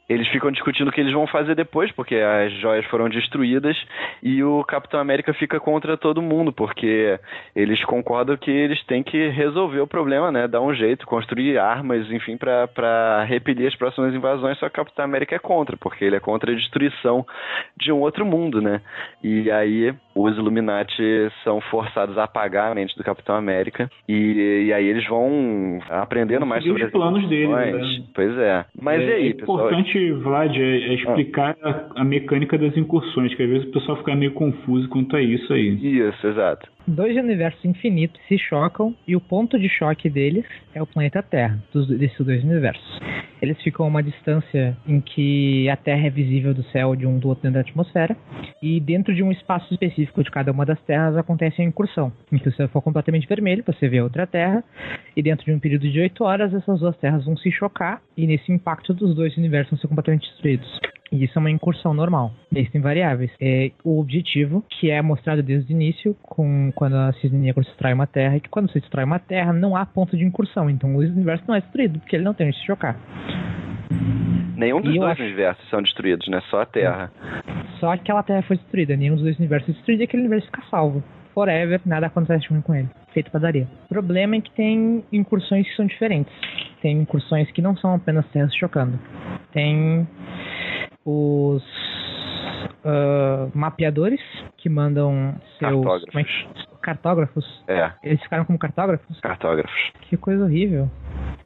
[0.09, 3.75] eles ficam discutindo o que eles vão fazer depois, porque as joias foram destruídas
[4.21, 7.19] e o Capitão América fica contra todo mundo, porque
[7.55, 10.47] eles concordam que eles têm que resolver o problema, né?
[10.47, 15.05] Dar um jeito, construir armas, enfim, para repelir as próximas invasões, só que o Capitão
[15.05, 17.25] América é contra, porque ele é contra a destruição
[17.77, 18.81] de um outro mundo, né?
[19.23, 24.73] E aí os Illuminati são forçados a apagar a mente do Capitão América e, e
[24.73, 27.47] aí eles vão aprendendo mais sobre os planos dele.
[27.47, 28.03] Né?
[28.13, 28.65] Pois é.
[28.83, 30.93] Mas é, e aí, é importante, Vlad, é, é ah.
[30.93, 31.87] explicar ah.
[31.95, 35.21] a, a, mecânica das incursões, que às vezes o pessoal fica meio confuso quanto a
[35.21, 35.75] isso aí.
[35.81, 36.67] Isso, exato.
[36.85, 41.57] Dois universos infinitos se chocam e o ponto de choque deles é o planeta Terra,
[41.71, 42.99] dos, desses dois universos.
[43.41, 47.19] Eles ficam a uma distância em que a Terra é visível do céu de um
[47.19, 48.17] do outro dentro da atmosfera
[48.61, 52.37] e dentro de um espaço específico de cada uma das terras acontece a incursão, em
[52.37, 54.63] que o céu for completamente vermelho, você vê outra terra,
[55.15, 58.27] e dentro de um período de 8 horas essas duas terras vão se chocar, e
[58.27, 60.79] nesse impacto dos dois universos vão ser completamente destruídos.
[61.13, 62.31] E isso é uma incursão normal.
[62.51, 63.29] Existem variáveis.
[63.39, 67.93] É o objetivo, que é mostrado desde o início, com quando a cisne negro destrói
[67.93, 70.71] uma terra, é que quando você destrói uma terra, não há ponto de incursão.
[70.71, 72.97] Então o universo não é destruído, porque ele não tem onde se chocar.
[74.57, 75.21] Nenhum dos dois acho...
[75.21, 76.41] universos são destruídos, né?
[76.49, 77.11] Só a Terra.
[77.79, 78.95] Só aquela Terra foi destruída.
[78.95, 81.03] Nenhum dos dois universos é destruído e aquele universo fica salvo.
[81.33, 82.89] Forever, nada acontece ruim com ele.
[83.13, 83.67] Feito padaria.
[83.85, 86.33] O problema é que tem incursões que são diferentes.
[86.81, 88.99] Tem incursões que não são apenas terras chocando.
[89.51, 90.07] Tem
[91.05, 91.63] os
[92.83, 94.21] uh, mapeadores
[94.57, 95.83] que mandam seus.
[95.83, 96.72] Cartógrafos.
[96.83, 97.63] É cartógrafos?
[97.67, 97.91] É.
[98.03, 99.19] Eles ficaram como cartógrafos?
[99.21, 99.91] Cartógrafos.
[100.01, 100.89] Que coisa horrível.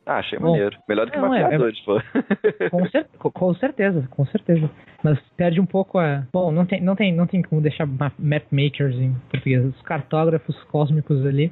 [0.05, 0.77] Ah, achei Bom, maneiro.
[0.87, 2.01] Melhor do que não, mapeadores, é, pô.
[2.71, 4.69] Com, cer com certeza, com certeza.
[5.03, 6.23] Mas perde um pouco a.
[6.33, 9.65] Bom, não tem, não tem, não tem como deixar map makers em português.
[9.65, 11.51] Os cartógrafos cósmicos ali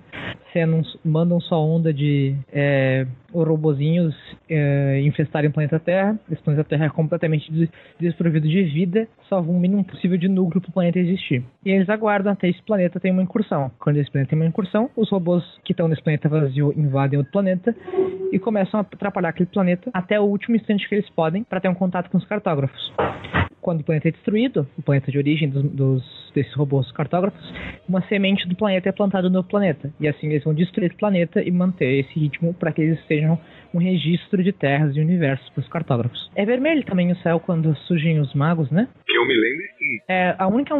[0.65, 4.15] não, mandam só onda de é, robozinhos
[4.49, 6.17] é, infestarem o planeta Terra.
[6.31, 7.69] Esse planeta Terra é completamente des
[7.99, 11.43] desprovido de vida, só um mínimo possível de núcleo para o planeta existir.
[11.65, 13.71] E eles aguardam até esse planeta ter uma incursão.
[13.79, 17.31] Quando esse planeta tem uma incursão, os robôs que estão nesse planeta vazio invadem outro
[17.31, 17.75] planeta
[18.31, 21.69] e começam a atrapalhar aquele planeta até o último instante que eles podem para ter
[21.69, 22.93] um contato com os cartógrafos
[23.65, 27.51] quando o planeta é destruído, o planeta de origem dos, dos, desses robôs cartógrafos,
[27.89, 29.91] uma semente do planeta é plantada no planeta.
[29.99, 33.39] E assim eles vão destruir o planeta e manter esse ritmo para que eles sejam
[33.75, 36.31] um registro de terras e universos para os cartógrafos.
[36.33, 38.87] É vermelho também o céu quando surgem os magos, né?
[39.05, 40.75] Que eu me lembro sim É, a única.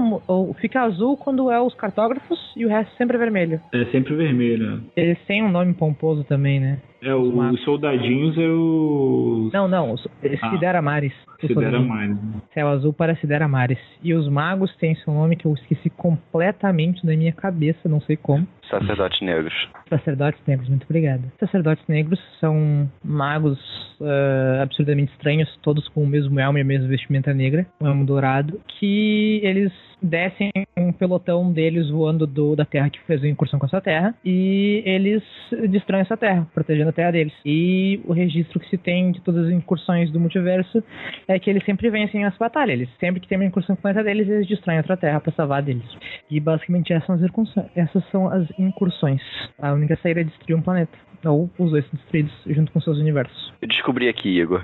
[0.62, 3.60] Fica azul quando é os cartógrafos e o resto sempre é vermelho.
[3.74, 4.82] É sempre vermelho.
[4.96, 6.80] Eles têm um nome pomposo também, né?
[7.02, 9.50] É, o, os soldadinhos é o.
[9.54, 10.08] Não, não, os,
[10.42, 11.14] ah, Sidera Maris.
[11.40, 12.18] Sidera Maris.
[12.54, 13.78] Céu azul para Sidera Maris.
[14.02, 18.16] E os magos têm seu nome que eu esqueci completamente da minha cabeça, não sei
[18.16, 18.48] como.
[18.70, 19.54] Sacerdotes negros.
[19.90, 21.32] Sacerdotes negros, muito obrigado.
[21.40, 23.60] Sacerdotes negros são magos
[24.00, 28.06] uh, absurdamente estranhos, todos com o mesmo elmo e a mesma vestimenta negra, um elmo
[28.06, 33.60] dourado, que eles descem um pelotão deles voando do, da Terra que fez uma incursão
[33.60, 35.24] com essa Terra e eles
[35.70, 37.34] destroem essa Terra, protegendo a Terra deles.
[37.46, 40.84] E o registro que se tem de todas as incursões do multiverso
[41.28, 42.76] é que eles sempre vencem as batalhas.
[42.76, 45.34] Eles, sempre que tem uma incursão com o planeta deles, eles destroem outra Terra para
[45.34, 45.86] salvar deles.
[46.30, 49.22] E basicamente essas são as, essas são as incursões.
[49.60, 50.98] A única saída é destruir um planeta.
[51.24, 53.54] Ou os dois destruídos junto com seus universos.
[53.62, 54.64] Eu descobri aqui, Igor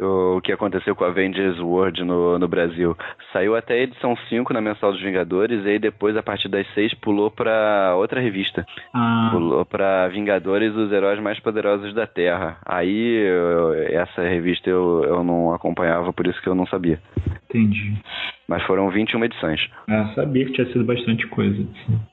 [0.00, 2.96] o que aconteceu com a Avengers World no, no Brasil.
[3.32, 6.66] Saiu até a edição 5 na Mensal dos Vingadores, e aí depois, a partir das
[6.74, 8.64] 6, pulou pra outra revista.
[8.94, 9.30] Ah.
[9.32, 12.58] Pulou pra Vingadores, os heróis mais poderosos da Terra.
[12.64, 16.98] Aí, eu, essa revista eu, eu não acompanhava, por isso que eu não sabia.
[17.48, 17.94] Entendi.
[18.48, 19.60] Mas foram 21 edições.
[19.88, 21.64] Ah, sabia que tinha sido bastante coisa.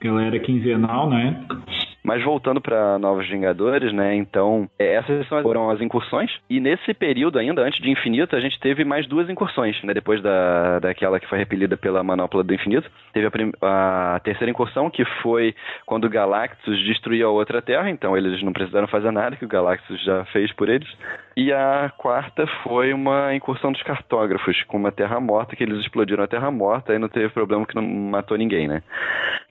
[0.04, 1.62] Ela era quinzenal na época.
[2.08, 4.16] Mas voltando para Novos Vingadores, né?
[4.16, 6.32] Então, é, essas foram as incursões.
[6.50, 9.94] E nesse período ainda, antes de Infinito, a gente teve mais duas incursões, né?
[9.94, 12.90] Depois da, daquela que foi repelida pela Manopla do Infinito.
[13.12, 15.54] Teve a, prim, a terceira incursão, que foi
[15.86, 17.90] quando o Galactus destruiu a outra Terra.
[17.90, 20.88] Então, eles não precisaram fazer nada, que o Galactus já fez por eles.
[21.36, 26.24] E a quarta foi uma incursão dos cartógrafos, com uma Terra morta, que eles explodiram
[26.24, 28.82] a Terra morta, aí não teve problema que não matou ninguém, né?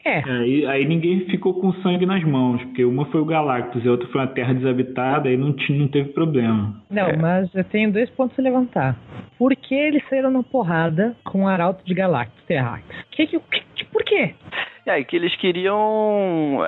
[0.07, 0.23] É.
[0.25, 3.91] Aí, aí ninguém ficou com sangue nas mãos, porque uma foi o Galactus e a
[3.91, 6.75] outra foi uma terra desabitada, aí não, tinha, não teve problema.
[6.91, 7.17] Não, é.
[7.17, 8.97] mas eu tenho dois pontos a levantar.
[9.39, 12.85] Por que eles saíram na porrada com o Arauto de Galactus, Terrax?
[13.11, 13.41] Que, que,
[13.75, 14.35] que, por quê?
[14.87, 16.61] É, que eles queriam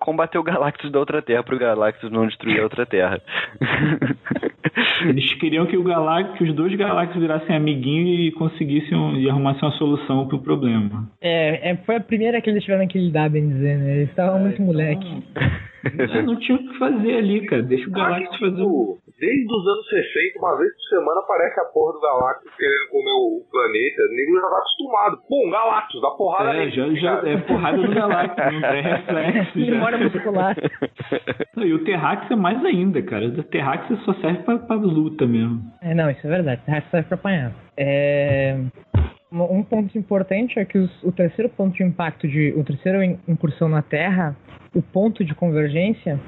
[0.00, 3.20] combater o Galactus da outra Terra para o Galactus não destruir a outra Terra.
[5.02, 9.62] Eles queriam que o Galactus, que os dois Galactus virassem amiguinhos e conseguissem e arrumassem
[9.62, 11.08] uma solução pro problema.
[11.20, 13.96] É, é, foi a primeira que eles tiveram que lidar, bem dizer, né?
[13.96, 14.66] Eles estavam é, muito então...
[14.66, 15.22] moleque.
[15.84, 17.62] Não, não tinha o que fazer ali, cara.
[17.62, 18.98] Deixa o Galactus fazer o.
[19.18, 23.12] Desde os anos 60, uma vez por semana aparece a porra do Galactus querendo comer
[23.12, 24.02] o planeta.
[24.02, 25.18] O nego já tá acostumado.
[25.28, 29.58] Pum, Galactus, dá porrada é, Já, já é porrada do Galactus, não é reflexo.
[29.58, 30.56] Memória muscular.
[31.56, 33.26] E o Terrax é mais ainda, cara.
[33.26, 35.60] O Terrax só serve pra, pra luta mesmo.
[35.82, 36.62] É, não, isso é verdade.
[36.62, 37.52] O Terrax serve pra apanhar.
[37.76, 38.56] É
[39.32, 43.68] um ponto importante é que os, o terceiro ponto de impacto de o terceiro incursão
[43.68, 44.36] na Terra
[44.74, 46.18] o ponto de convergência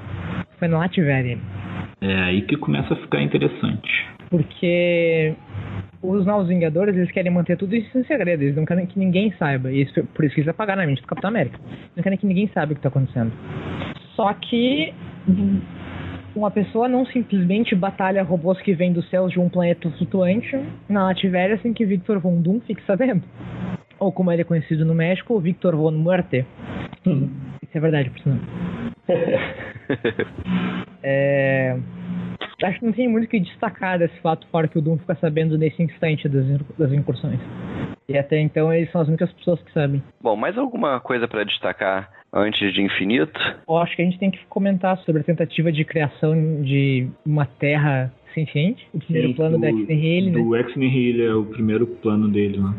[0.59, 1.37] foi no Latveria.
[2.01, 3.89] É aí que começa a ficar interessante.
[4.29, 5.33] Porque
[6.01, 9.31] os Novos Vingadores eles querem manter tudo isso em segredo, eles não querem que ninguém
[9.39, 9.71] saiba.
[9.71, 11.59] E isso, por isso que eles apagaram a mente do Capitão América.
[11.95, 13.31] Não querem que ninguém saiba o que está acontecendo.
[14.15, 14.93] Só que
[16.35, 21.03] uma pessoa não simplesmente batalha robôs que vêm dos céus de um planeta flutuante na
[21.05, 23.23] Latveria sem que Victor Von Doom fique sabendo.
[23.99, 26.45] Ou como ele é conhecido no México, Victor Von Muerte.
[27.05, 27.29] Uhum.
[27.61, 28.39] Isso é verdade, por sinal.
[31.03, 31.77] é...
[32.63, 35.15] Acho que não tem muito o que destacar desse fato, fora que o Doom fica
[35.15, 36.45] sabendo nesse instante das,
[36.77, 37.39] das incursões.
[38.07, 40.01] E até então eles são as únicas pessoas que sabem.
[40.21, 43.39] Bom, mais alguma coisa para destacar antes de Infinito?
[43.67, 47.45] Eu acho que a gente tem que comentar sobre a tentativa de criação de uma
[47.45, 48.87] Terra senciente.
[48.93, 50.39] O primeiro Sim, plano do, da X-Nihil, né?
[50.39, 52.73] O X-Nihil é o primeiro plano dele, né?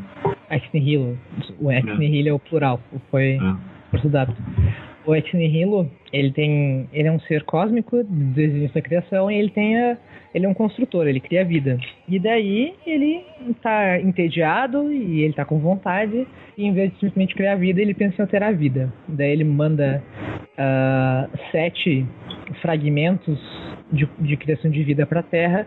[0.50, 1.18] X-Nihil.
[1.60, 2.30] O X-Nihil é.
[2.30, 2.80] é o plural.
[3.10, 3.38] Foi...
[3.38, 4.34] É estudado.
[5.06, 9.30] O Ex Nihilo, ele tem, ele é um ser cósmico desde o início da criação
[9.30, 9.98] e ele tem a,
[10.34, 11.78] ele é um construtor, ele cria vida.
[12.08, 17.34] E daí ele está entediado e ele está com vontade e em vez de simplesmente
[17.34, 18.92] criar vida, ele pensa em alterar a vida.
[19.08, 20.02] Daí ele manda
[20.58, 22.06] uh, sete
[22.62, 23.38] fragmentos
[23.92, 25.66] de, de criação de vida para a Terra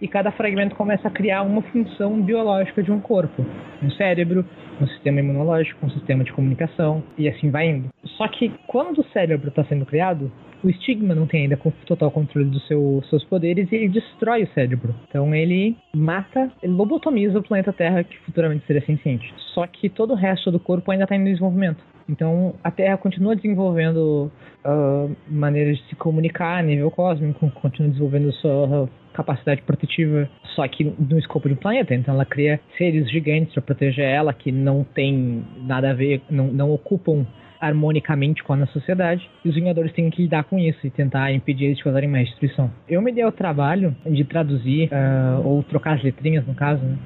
[0.00, 3.44] e cada fragmento começa a criar uma função biológica de um corpo.
[3.82, 4.44] Um cérebro,
[4.80, 7.88] um sistema imunológico, um sistema de comunicação, e assim vai indo.
[8.16, 10.30] Só que quando o cérebro está sendo criado,
[10.62, 14.48] o estigma não tem ainda total controle dos seu, seus poderes e ele destrói o
[14.48, 14.94] cérebro.
[15.08, 19.32] Então ele mata, ele lobotomiza o planeta Terra, que futuramente seria senciente.
[19.54, 21.82] Só que todo o resto do corpo ainda está em desenvolvimento.
[22.08, 24.30] Então a Terra continua desenvolvendo
[24.64, 30.84] uh, maneiras de se comunicar a nível cósmico, continua desenvolvendo sua capacidade protetiva, só que
[30.84, 31.94] no escopo de um planeta.
[31.94, 36.46] Então ela cria seres gigantes para proteger ela que não tem nada a ver, não,
[36.48, 37.26] não ocupam
[37.60, 41.66] harmonicamente com a sociedade, e os Vingadores têm que lidar com isso e tentar impedir
[41.66, 42.70] eles de causarem mais destruição.
[42.88, 46.96] Eu me dei o trabalho de traduzir, uh, ou trocar as letrinhas, no caso, né?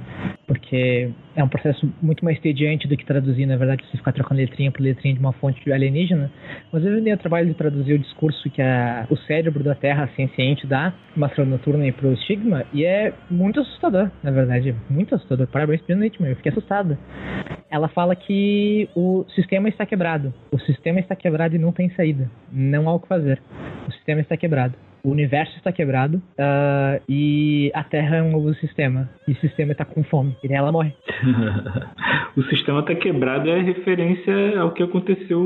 [0.46, 4.40] porque é um processo muito mais tediante do que traduzir, na verdade, você ficar trocando
[4.40, 6.30] letrinha por letrinha de uma fonte alienígena.
[6.72, 9.74] Mas eu me dei o trabalho de traduzir o discurso que a, o cérebro da
[9.74, 15.14] Terra ciente dá uma noturna e pro estigma, e é muito assustador, na verdade, muito
[15.14, 15.46] assustador.
[15.46, 16.96] Parabéns Hitman, eu fiquei assustado.
[17.70, 20.32] Ela fala que o sistema está quebrado.
[20.50, 22.30] O sistema está quebrado e não tem saída.
[22.52, 23.40] Não há o que fazer.
[23.88, 24.74] O sistema está quebrado
[25.04, 29.08] o universo está quebrado uh, e a Terra é um novo sistema.
[29.28, 30.34] E o sistema está com fome.
[30.42, 30.94] E ela morre.
[32.34, 35.38] o sistema está quebrado é referência ao que aconteceu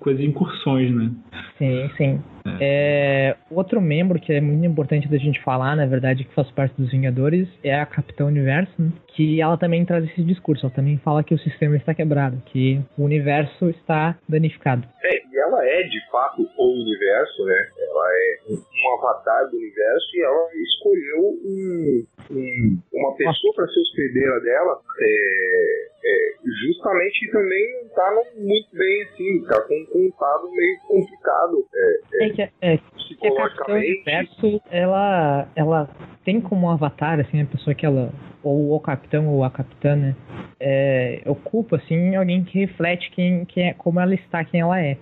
[0.00, 1.10] com as incursões, né?
[1.58, 2.22] Sim, sim.
[2.60, 3.30] É.
[3.30, 6.74] É, outro membro que é muito importante da gente falar, na verdade, que faz parte
[6.80, 8.92] dos Vingadores, é a Capitã Universo, né?
[9.08, 10.66] que ela também traz esse discurso.
[10.66, 14.86] Ela também fala que o sistema está quebrado, que o universo está danificado.
[15.02, 17.68] É, e ela é de fato o universo, né?
[17.78, 23.80] Ela é um avatar do universo e ela escolheu um, um, uma pessoa para ser
[23.80, 24.80] hospedeira dela.
[25.00, 31.66] É, é, justamente também não tá muito bem assim, tá com um contato meio complicado.
[31.74, 35.90] É, é, é que, é, que a Universo, ela, ela
[36.24, 38.12] tem como avatar, assim, a pessoa que ela,
[38.42, 40.14] ou o capitão ou a capitã, né,
[40.60, 44.96] é, ocupa, assim, alguém que reflete quem, quem é, como ela está, quem ela é.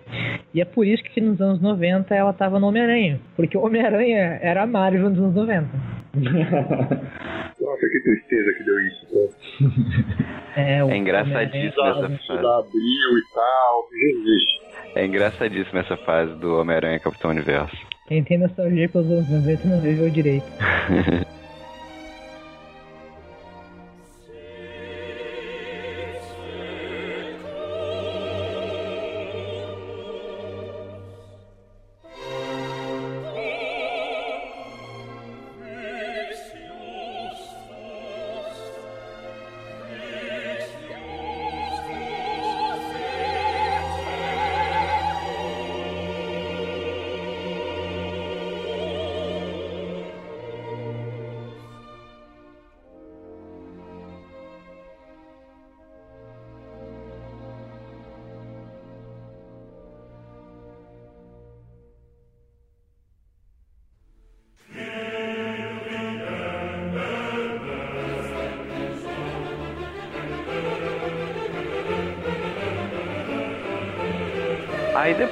[0.55, 4.39] E é por isso que nos anos 90 ela estava no Homem-Aranha, porque o Homem-Aranha
[4.43, 5.69] era a Marvel nos anos 90.
[7.61, 9.07] Nossa, que tristeza que deu isso.
[10.57, 12.47] É, é engraçadíssimo essa frase.
[12.47, 14.43] Abril e tal, Jesus.
[14.95, 17.77] É engraçadíssima essa fase do Homem-Aranha Capitão Universo.
[18.09, 20.47] Quem tem nostalgia pelos anos 90 não viveu direito.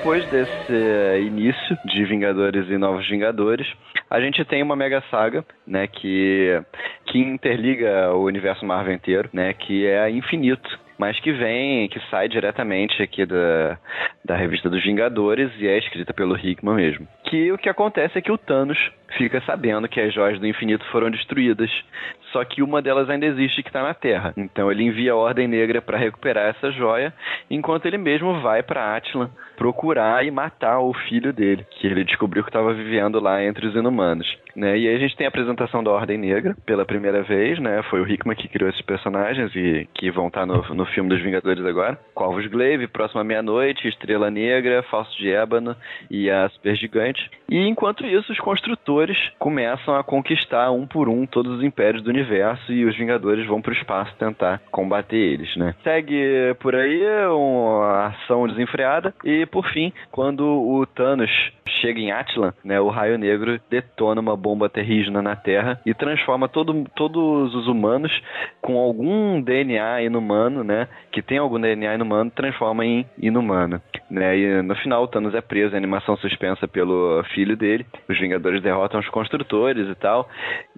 [0.04, 3.66] depois desse eh, início de Vingadores e Novos Vingadores,
[4.10, 6.62] a gente tem uma mega saga, né, que,
[7.06, 12.28] que interliga o universo Marvel inteiro, né, que é Infinito, mas que vem, que sai
[12.28, 13.78] diretamente aqui da,
[14.22, 17.08] da revista dos Vingadores e é escrita pelo Hickman mesmo.
[17.24, 18.78] Que o que acontece é que o Thanos
[19.16, 21.70] fica sabendo que as joias do infinito foram destruídas,
[22.34, 24.34] só que uma delas ainda existe que está na Terra.
[24.36, 27.14] Então ele envia a Ordem Negra para recuperar essa joia,
[27.48, 32.42] enquanto ele mesmo vai para Atlan procurar e matar o filho dele, que ele descobriu
[32.42, 34.26] que estava vivendo lá entre os inumanos.
[34.56, 34.78] Né?
[34.78, 37.82] E aí a gente tem a apresentação da Ordem Negra pela primeira vez, né?
[37.90, 41.08] Foi o Hickman que criou esses personagens e que vão estar tá no, no filme
[41.08, 41.98] dos Vingadores agora.
[42.14, 45.76] Corvus Glaive, Próxima Meia-Noite, Estrela Negra, Falso de Ébano
[46.08, 47.28] e a Super Gigante.
[47.48, 52.10] E enquanto isso, os construtores começam a conquistar um por um todos os impérios do
[52.10, 52.23] universo
[52.68, 55.74] e os Vingadores vão para o espaço tentar combater eles, né?
[55.82, 61.30] Segue por aí uma ação desenfreada e por fim, quando o Thanos
[61.80, 66.48] chega em Atlan, né, o Raio Negro detona uma bomba terrígena na Terra e transforma
[66.48, 68.12] todo, todos os humanos
[68.60, 73.80] com algum DNA inumano, né, que tem algum DNA inumano, transforma em inumano.
[74.10, 77.86] Né, e no final, o Thanos é preso, a animação suspensa pelo filho dele.
[78.08, 80.28] Os Vingadores derrotam os construtores e tal.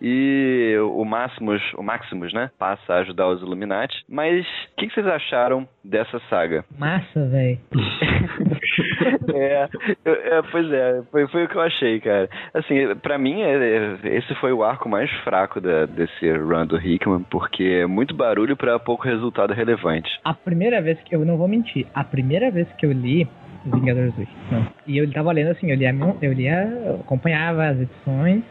[0.00, 1.04] E o
[1.40, 4.04] Maximus, o Maximus, né, passa a ajudar os Illuminati.
[4.08, 6.64] Mas o que, que vocês acharam dessa saga?
[6.78, 7.58] Massa, velho.
[9.34, 9.68] é,
[10.04, 12.28] é, pois é, foi, foi o que eu achei, cara.
[12.54, 16.78] Assim, para mim, é, é, esse foi o arco mais fraco da, desse run do
[16.78, 20.08] Hickman, porque é muito barulho para pouco resultado relevante.
[20.24, 23.28] A primeira vez que eu não vou mentir, a primeira vez que eu li
[23.74, 24.28] Vingadores 2.
[24.50, 24.66] Não.
[24.86, 28.42] E eu tava lendo assim, eu lia, eu lia, eu acompanhava as edições,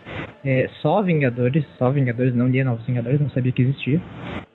[0.44, 4.02] é, só Vingadores, só Vingadores, não lia Novos Vingadores, não sabia que existia.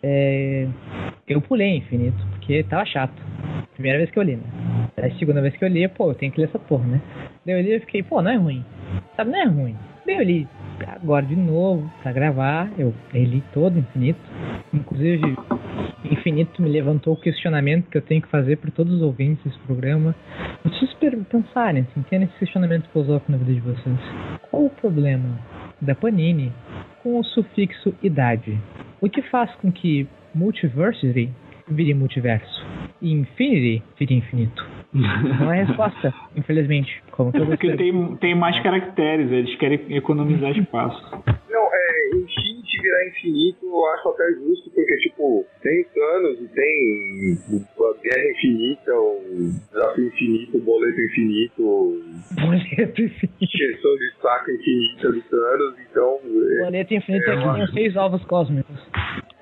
[0.03, 0.67] É,
[1.29, 3.15] eu pulei Infinito, porque tava chato.
[3.75, 4.43] Primeira vez que eu li, né?
[4.99, 7.01] A segunda vez que eu li, pô, eu tenho que ler essa porra, né?
[7.47, 8.65] Daí eu li e fiquei, pô, não é ruim.
[9.17, 9.77] Sabe, não é ruim.
[10.07, 10.49] Daí eu li.
[10.87, 12.71] Agora de novo para gravar.
[12.79, 14.21] Eu reli todo Infinito.
[14.73, 15.37] Inclusive,
[16.05, 19.59] Infinito me levantou o questionamento que eu tenho que fazer para todos os ouvintes desse
[19.61, 20.15] programa.
[20.65, 20.91] Vocês
[21.29, 23.99] pensarem, assim, tendo esse questionamento filosófico na vida de vocês.
[24.51, 25.39] Qual o problema
[25.81, 26.53] da Panini
[27.03, 28.59] com o sufixo idade?
[29.01, 31.31] O que faz com que Multiversity
[31.71, 32.67] vire multiverso
[33.01, 34.65] e Infinity vire infinito?
[34.93, 37.03] Não é resposta, infelizmente.
[37.13, 41.23] Como é porque tem, tem mais caracteres, eles querem economizar espaço.
[41.49, 42.11] Não, é,
[42.81, 47.39] virar infinito eu acho até justo, porque, tipo, tem Thanos e tem
[47.79, 49.21] a Guerra Infinita, o
[49.71, 52.03] Desafio Infinito, o Boleto Infinito.
[52.41, 53.39] Boleto Infinito.
[53.39, 56.21] Questão de saco infinita do Thanos, então.
[56.25, 58.81] É, boleto Infinito é, é que tem seis ovos cósmicos.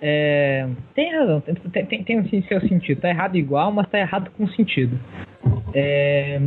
[0.00, 3.00] É, tem razão, tem, tem, tem um seu sentido.
[3.00, 4.98] Tá errado igual, mas tá errado com sentido.
[5.74, 6.40] É,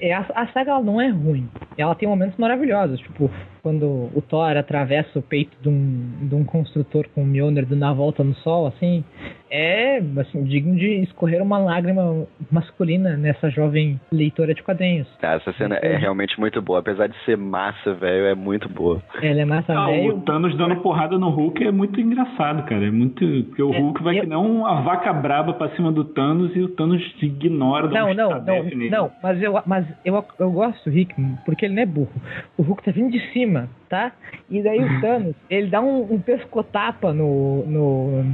[0.00, 1.48] é a, a saga ela não é ruim.
[1.78, 3.30] Ela tem momentos maravilhosos, tipo,
[3.62, 7.84] quando o Thor atravessa o peito de um, de um construtor com o Mjolnir dando
[7.84, 9.04] a volta no sol, assim,
[9.50, 15.08] é assim, digno de escorrer uma lágrima masculina nessa jovem leitora de quadrinhos.
[15.22, 18.68] Ah, essa cena é, é realmente muito boa, apesar de ser massa, velho, é muito
[18.68, 19.02] boa.
[19.20, 20.16] Ela é massa, ah, velho.
[20.16, 22.86] O Thanos dando porrada no Hulk é muito engraçado, cara.
[22.86, 23.20] É muito.
[23.48, 24.22] Porque o é, Hulk vai eu...
[24.22, 27.88] que não uma vaca braba pra cima do Thanos e o Thanos ignora.
[27.88, 31.82] Não, não, não, não, mas eu, mas eu, eu gosto do Rick porque ele não
[31.82, 32.12] é burro.
[32.56, 33.49] O Hulk tá vindo de cima,
[33.88, 34.12] tá?
[34.48, 38.24] E daí o Thanos, ele dá um, um pescotapa no, no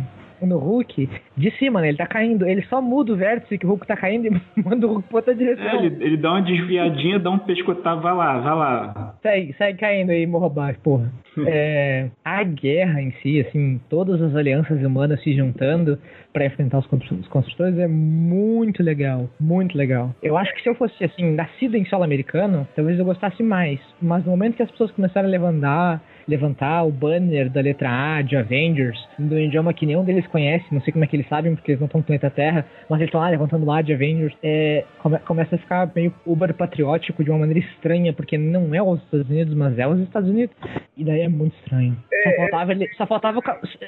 [0.42, 1.88] no Hulk de cima, né?
[1.88, 2.46] Ele tá caindo.
[2.46, 4.30] Ele só muda o vértice que o Hulk tá caindo e
[4.62, 5.64] manda o Hulk pra outra direção.
[5.64, 9.14] É, ele, ele, dá uma desviadinha, dá um pescotado, vai lá, vai lá.
[9.22, 11.10] Segue, segue caindo aí, morro abaixo, porra.
[11.46, 15.98] é, a guerra em si, assim, todas as alianças humanas se juntando
[16.32, 16.86] para enfrentar os
[17.28, 20.14] construtores é muito legal, muito legal.
[20.22, 23.80] Eu acho que se eu fosse, assim, nascido em solo americano, talvez eu gostasse mais.
[24.00, 28.22] Mas no momento que as pessoas começaram a levantar levantar o banner da letra A
[28.22, 31.54] de Avengers, do idioma que nenhum deles conhece, não sei como é que eles sabem,
[31.54, 34.34] porque eles não estão no planeta Terra, mas eles estão lá levantando lá de Avengers,
[34.42, 38.82] é, come, começa a ficar meio uber patriótico de uma maneira estranha, porque não é
[38.82, 40.54] os Estados Unidos, mas é os Estados Unidos.
[40.96, 41.96] E daí é muito estranho.
[42.22, 42.36] Só é.
[42.36, 43.40] faltava, só faltava,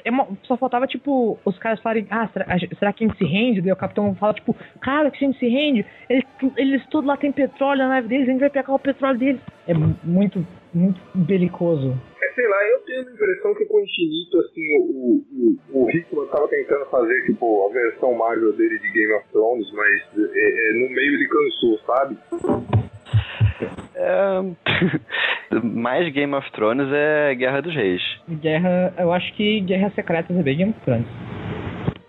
[0.05, 0.11] é
[0.43, 2.45] só faltava, tipo, os caras falarem, ah, será,
[2.77, 3.61] será que a gente se rende?
[3.61, 5.85] Daí o capitão fala, tipo, cara, que a gente se rende?
[6.09, 6.23] Eles,
[6.55, 9.41] eles tudo lá tem petróleo na nave deles, a gente vai pegar o petróleo deles.
[9.67, 11.99] É muito, muito belicoso
[12.39, 15.25] sei lá, eu tenho a impressão que com o Infinito, assim, o,
[15.73, 19.69] o, o Hickman tava tentando fazer, tipo, a versão Marvel dele de Game of Thrones,
[19.73, 22.17] mas é, é, no meio ele cansou, sabe?
[23.95, 25.59] É...
[25.61, 28.01] Mais Game of Thrones é Guerra dos Reis.
[28.29, 31.07] Guerra, eu acho que Guerra Secreta é bem Game of Thrones.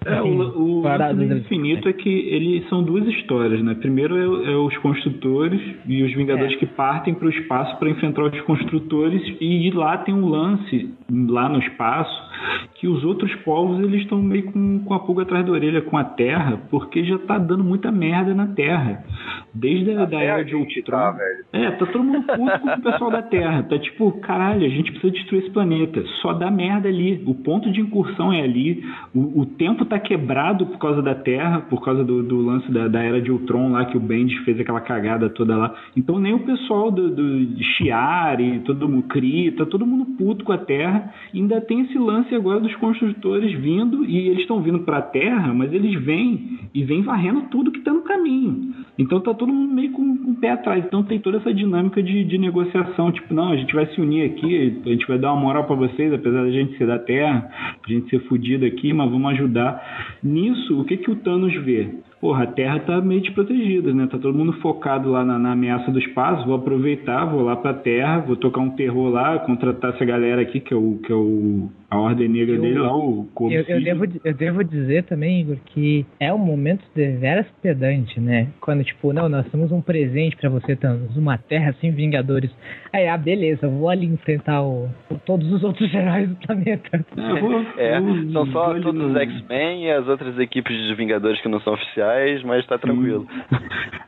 [0.04, 0.82] É, o, o
[1.14, 3.74] do infinito é que eles são duas histórias, né?
[3.74, 6.56] Primeiro é, é os construtores e os Vingadores é.
[6.56, 11.48] que partem para o espaço para enfrentar os construtores e lá tem um lance lá
[11.48, 12.29] no espaço
[12.74, 15.96] que os outros povos eles estão meio com, com a pulga atrás da orelha com
[15.96, 19.04] a Terra porque já tá dando muita merda na Terra.
[19.52, 20.70] Desde a da era de Ultron.
[20.90, 21.16] Tá,
[21.52, 23.62] é, tá todo mundo puto com o pessoal da Terra.
[23.64, 26.02] Tá tipo, caralho, a gente precisa destruir esse planeta.
[26.22, 27.22] Só dá merda ali.
[27.26, 28.82] O ponto de incursão é ali.
[29.14, 32.86] O, o tempo tá quebrado por causa da Terra, por causa do, do lance da,
[32.86, 35.74] da, era de Ultron lá, que o Bendis fez aquela cagada toda lá.
[35.96, 40.52] Então nem o pessoal do, do Chiari, todo mundo Cri, tá todo mundo puto com
[40.52, 41.12] a Terra.
[41.34, 45.72] Ainda tem esse lance agora dos construtores vindo, e eles estão vindo pra Terra, mas
[45.72, 48.74] eles vêm e vêm varrendo tudo que tá no caminho.
[48.98, 50.84] Então tá todo mundo meio com, com o pé atrás.
[50.84, 53.10] Então tem toda essa dinâmica de, de negociação.
[53.10, 55.76] Tipo, não, a gente vai se unir aqui, a gente vai dar uma moral para
[55.76, 57.50] vocês, apesar da gente ser da Terra,
[57.84, 60.18] a gente ser fudido aqui, mas vamos ajudar.
[60.22, 61.88] Nisso, o que, que o Thanos vê?
[62.20, 64.06] Porra, a Terra tá meio desprotegida, né?
[64.06, 66.46] Tá todo mundo focado lá na, na, ameaça do espaço.
[66.46, 70.60] Vou aproveitar, vou lá pra Terra, vou tocar um terror lá, contratar essa galera aqui,
[70.60, 73.82] que é o, que é o a ordem negra eu, dele lá, o eu, eu,
[73.82, 78.46] devo, eu devo dizer também, Igor, que é um momento de veras pedante, né?
[78.60, 82.48] Quando, tipo, não, nós temos um presente para você, Thanos, uma terra sem vingadores.
[82.92, 84.88] Aí, ah, beleza, eu vou ali enfrentar o,
[85.26, 87.04] todos os outros heróis do planeta.
[87.16, 91.40] É, vou, é vou, são só todos os X-Men e as outras equipes de Vingadores
[91.40, 92.00] que não são oficiais,
[92.44, 93.26] mas tá tranquilo.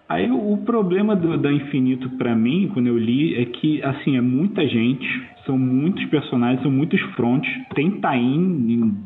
[0.09, 4.17] Aí o, o problema do, da Infinito para mim, quando eu li, é que, assim,
[4.17, 5.07] é muita gente
[5.45, 7.51] são muitos personagens, são muitos fronts.
[7.75, 8.23] Tem Tain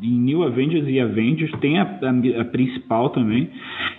[0.03, 3.49] em, New Avengers e Avengers, tem a, a, a, principal também.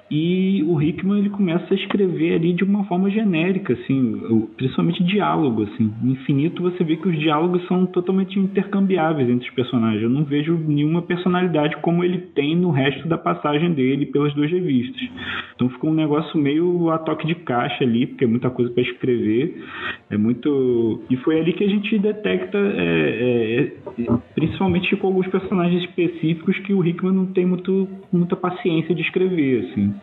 [0.09, 5.63] e o Hickman ele começa a escrever ali de uma forma genérica, assim, principalmente diálogo,
[5.63, 5.91] assim.
[6.03, 10.01] Infinito você vê que os diálogos são totalmente intercambiáveis entre os personagens.
[10.01, 14.51] Eu não vejo nenhuma personalidade como ele tem no resto da passagem dele pelas duas
[14.51, 15.01] revistas.
[15.55, 18.83] Então ficou um negócio meio a toque de caixa ali, porque é muita coisa para
[18.83, 19.63] escrever,
[20.09, 25.27] é muito e foi ali que a gente detecta, é, é, é, principalmente com alguns
[25.27, 29.93] personagens específicos que o Hickman não tem muito, muita paciência de escrever, assim.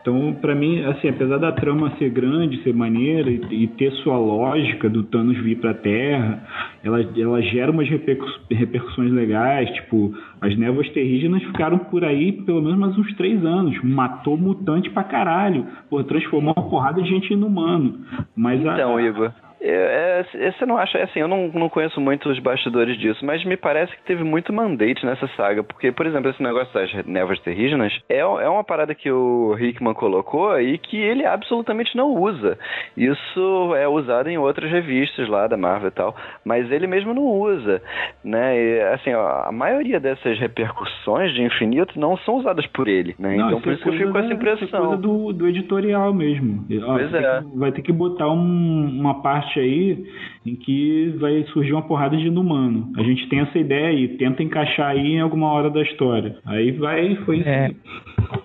[0.00, 4.18] Então, para mim, assim, apesar da trama ser grande, ser maneira e, e ter sua
[4.18, 6.46] lógica do Thanos vir para a Terra,
[6.82, 12.78] ela, ela gera umas repercussões legais, tipo, as névoas terrígenas ficaram por aí pelo menos
[12.78, 13.78] mais uns três anos.
[13.82, 15.66] Matou mutante pra caralho.
[15.88, 18.00] Pô, transformou uma porrada de gente inumano.
[18.34, 22.00] Mas então, a, Igor, é, é, você não acha, é assim, eu não, não conheço
[22.00, 26.06] muito os bastidores disso, mas me parece que teve muito mandate nessa saga, porque, por
[26.06, 30.78] exemplo, esse negócio das névoas terrígenas é, é uma parada que o Hickman colocou e
[30.78, 32.58] que ele absolutamente não usa.
[32.96, 37.24] Isso é usado em outras revistas lá da Marvel e tal, mas ele mesmo não
[37.26, 37.82] usa,
[38.24, 38.56] né?
[38.58, 43.36] E, assim, ó, a maioria dessas repercussões de Infinito não são usadas por ele, né?
[43.36, 44.66] Não, então por isso que eu fico com essa impressão.
[44.84, 46.64] É coisa do, do editorial mesmo.
[46.84, 47.40] Ó, Pois é.
[47.42, 50.04] que- vai ter que botar um- uma parte aí
[50.46, 52.92] em que vai surgir uma porrada de inumano.
[52.96, 56.36] A gente tem essa ideia e tenta encaixar aí em alguma hora da história.
[56.44, 57.48] Aí vai, foi isso.
[57.48, 57.70] É.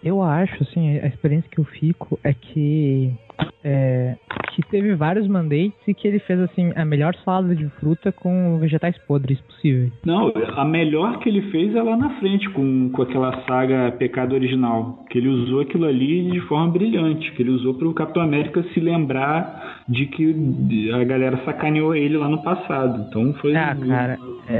[0.03, 3.11] Eu acho, assim, a experiência que eu fico é que.
[3.67, 4.15] É,
[4.53, 8.59] que teve vários mandates e que ele fez, assim, a melhor salada de fruta com
[8.59, 9.91] vegetais podres possível.
[10.05, 14.33] Não, a melhor que ele fez é lá na frente, com, com aquela saga Pecado
[14.35, 15.03] Original.
[15.09, 17.31] Que ele usou aquilo ali de forma brilhante.
[17.31, 22.15] Que ele usou para o Capitão América se lembrar de que a galera sacaneou ele
[22.17, 23.05] lá no passado.
[23.09, 24.17] Então foi Ah, o, cara,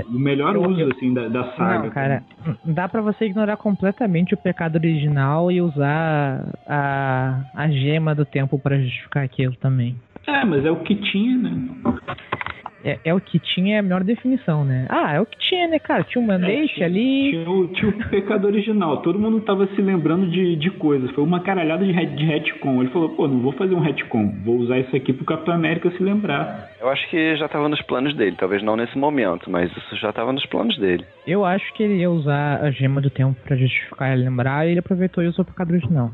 [0.09, 1.83] o melhor eu- uso eu- assim, da, da saga.
[1.83, 2.23] Não, cara,
[2.65, 8.57] dá pra você ignorar completamente o pecado original e usar a, a gema do tempo
[8.65, 9.95] pra justificar aquilo também.
[10.25, 11.51] É, mas é o que tinha, né?
[12.85, 14.85] É, é o que tinha é a melhor definição, né?
[14.89, 16.03] Ah, é o que tinha, né, cara?
[16.03, 17.31] Tinha um mandate tinha- ali.
[17.31, 18.97] Tinha o, tinha o pecado original.
[19.01, 21.09] Todo mundo tava se lembrando de, de coisas.
[21.11, 22.81] Foi uma caralhada de, de retcon.
[22.81, 24.31] Ele falou, pô, não vou fazer um retcon.
[24.43, 26.69] Vou usar isso aqui pro Capitão América se lembrar.
[26.79, 30.09] Eu acho que já estava nos planos dele, talvez não nesse momento, mas isso já
[30.11, 31.03] estava nos planos dele.
[31.25, 34.71] Eu acho que ele ia usar a gema do tempo pra justificar e lembrar, e
[34.71, 36.11] ele aproveitou e usou o pecado original.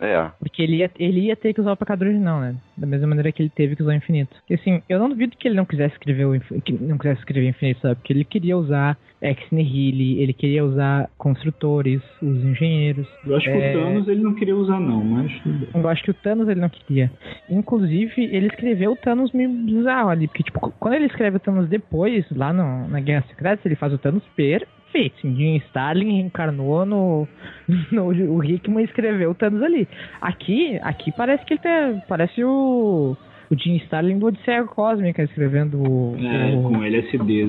[0.00, 0.28] É.
[0.40, 2.56] Porque ele ia, ele ia ter que usar o pecado original, né?
[2.76, 4.34] Da mesma maneira que ele teve que usar o infinito.
[4.50, 7.48] E assim, eu não duvido que ele não quisesse escrever o que não quisesse escrever
[7.48, 7.96] infinito, sabe?
[7.96, 13.06] Porque ele queria usar ex nihilo, ele queria usar construtores, os engenheiros.
[13.24, 13.76] Eu acho que É.
[13.76, 15.68] o Thanos ele não queria usar, não, mas tudo bem.
[15.82, 17.10] Eu acho que o Thanos ele não queria.
[17.48, 20.26] Inclusive, ele escreveu o Thanos meio bizarro ali.
[20.26, 23.92] Porque, tipo, quando ele escreve o Thanos depois, lá no, na Guerra Secreta, ele faz
[23.92, 25.16] o Thanos perfeito.
[25.22, 27.28] Jim Starlin reencarnou no,
[27.92, 28.06] no.
[28.34, 29.88] O Hickman escreveu o Thanos ali.
[30.20, 32.02] Aqui, aqui parece que ele tem.
[32.08, 33.16] Parece o.
[33.52, 36.16] O Jim Starlin do Odisseia Cósmica escrevendo o.
[36.18, 37.48] É, o- com LSD.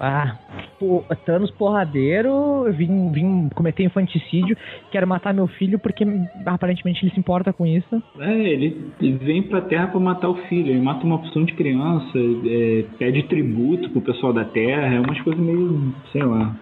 [0.00, 0.36] ah,
[0.80, 4.56] o Thanos porradeiro, vim, vim cometer infanticídio,
[4.90, 6.04] quero matar meu filho porque
[6.44, 8.02] aparentemente ele se importa com isso.
[8.18, 10.70] É, ele ele vem pra Terra pra matar o filho.
[10.70, 14.92] Ele mata uma opção de criança, é, pede tributo pro pessoal da Terra.
[14.92, 16.52] É umas coisas meio, sei lá.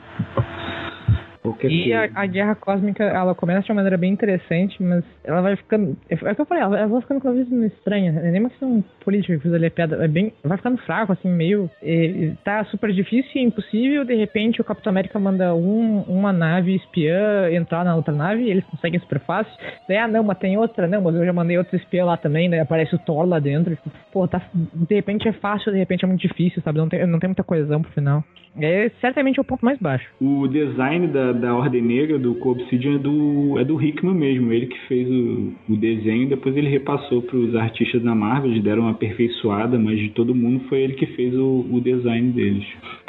[1.64, 2.20] E a, coisa.
[2.20, 5.97] a guerra cósmica, ela começa de uma maneira bem interessante, mas ela vai ficando.
[6.09, 8.18] É o que eu falei, ela, ela vai ficando cada vez mais estranha.
[8.22, 10.03] É nem uma questão política que eu fiz ali a piada.
[10.03, 10.32] É bem.
[10.42, 11.70] Vai ficando fraco, assim, meio.
[11.82, 14.05] é, tá super difícil e impossível.
[14.05, 18.51] De repente o Capitão América manda um, uma nave espiã entrar na outra nave e
[18.51, 19.53] eles conseguem super fácil.
[19.86, 22.49] Daí, ah, não, mas tem outra, não, mas eu já mandei outro espiã lá também,
[22.49, 23.76] daí aparece o Thor lá dentro.
[23.76, 24.40] Tipo, Pô, tá.
[24.55, 26.78] De repente é fácil, de repente é muito difícil, sabe?
[26.78, 28.24] Não tem, não tem muita coesão pro final.
[28.61, 30.09] É certamente o ponto mais baixo.
[30.20, 34.53] O design da, da Ordem Negra, do Co-Obsidian, é do, é do Hickman mesmo.
[34.53, 38.62] Ele que fez o, o desenho, depois ele repassou para os artistas da Marvel, eles
[38.62, 42.64] deram uma aperfeiçoada, mas de todo mundo foi ele que fez o, o design deles.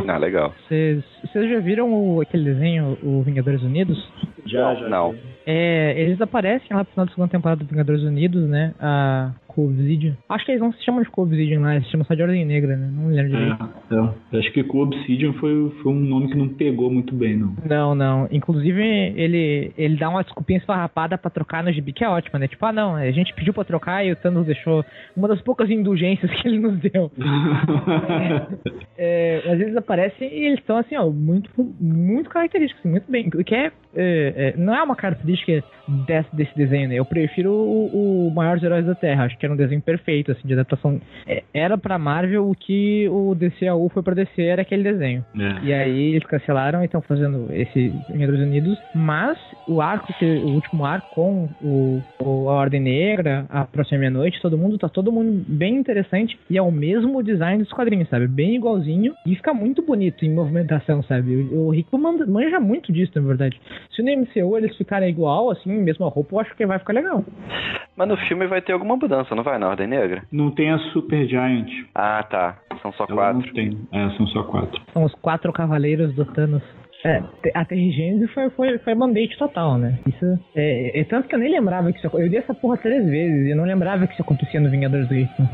[0.08, 0.54] Ah, legal.
[0.68, 1.04] Vocês
[1.34, 3.98] já viram o- aquele desenho, o Vingadores Unidos?
[4.52, 5.16] não, Não.
[5.46, 8.74] É, eles aparecem lá no final da segunda temporada do Vingadores Unidos, né?
[8.80, 10.18] A Co-Obsidian.
[10.28, 12.46] Acho que eles não se chamam de Co-Obsidian lá, eles se chamam só de Ordem
[12.46, 12.90] Negra, né?
[12.92, 13.64] Não lembro direito.
[13.64, 17.56] É, então, acho que Co-Obsidian foi, foi um nome que não pegou muito bem, não.
[17.66, 18.28] Não, não.
[18.32, 18.82] Inclusive,
[19.16, 22.48] ele, ele dá uma desculpinha esfarrapada pra trocar no gibi, que é ótima, né?
[22.48, 24.84] Tipo, ah, não, a gente pediu pra trocar e o Thanos deixou
[25.16, 27.12] uma das poucas indulgências que ele nos deu.
[28.98, 31.50] É, às vezes aparecem e eles estão assim, ó, muito,
[31.80, 33.28] muito característicos, assim, muito bem.
[33.28, 35.64] O que é, é, é, não é uma característica
[36.08, 36.96] desse, desse desenho, né?
[36.96, 39.26] Eu prefiro o, o Maiores Heróis da Terra.
[39.26, 41.00] Acho que que era um desenho perfeito, assim, de adaptação.
[41.28, 45.24] É, era pra Marvel o que o DCAU foi pra DC, era aquele desenho.
[45.40, 45.66] É.
[45.66, 49.38] E aí eles cancelaram e estão fazendo esse Vingadores Unidos, mas
[49.68, 54.42] o arco, que, o último arco com o, o- a Ordem Negra, a Próxima Meia-Noite,
[54.42, 58.28] todo mundo, tá todo mundo bem interessante e é o mesmo design dos quadrinhos, sabe?
[58.28, 61.36] Bem igualzinho e fica muito bonito em movimentação, sabe?
[61.52, 63.60] O, o Rico manda- manja muito disso, na verdade.
[63.96, 67.24] Se no MCU eles ficarem igual, assim, mesma roupa, eu acho que vai ficar legal.
[67.98, 70.24] Mas no filme vai ter alguma mudança, não vai, na Ordem Negra?
[70.32, 71.70] Não tem a Super Giant.
[71.94, 72.58] Ah, tá.
[72.82, 73.46] São só Ela quatro.
[73.46, 73.78] não tem.
[73.92, 74.82] É, são só quatro.
[74.94, 76.64] São os quatro cavaleiros do Thanos.
[77.06, 77.22] É,
[77.54, 80.00] a Terrigênese foi, foi, foi mandate total, né?
[80.08, 80.26] Isso
[80.56, 83.46] é, é tanto que eu nem lembrava que isso Eu li essa porra três vezes
[83.46, 85.48] e eu não lembrava que isso acontecia no Vingadores do Hickman.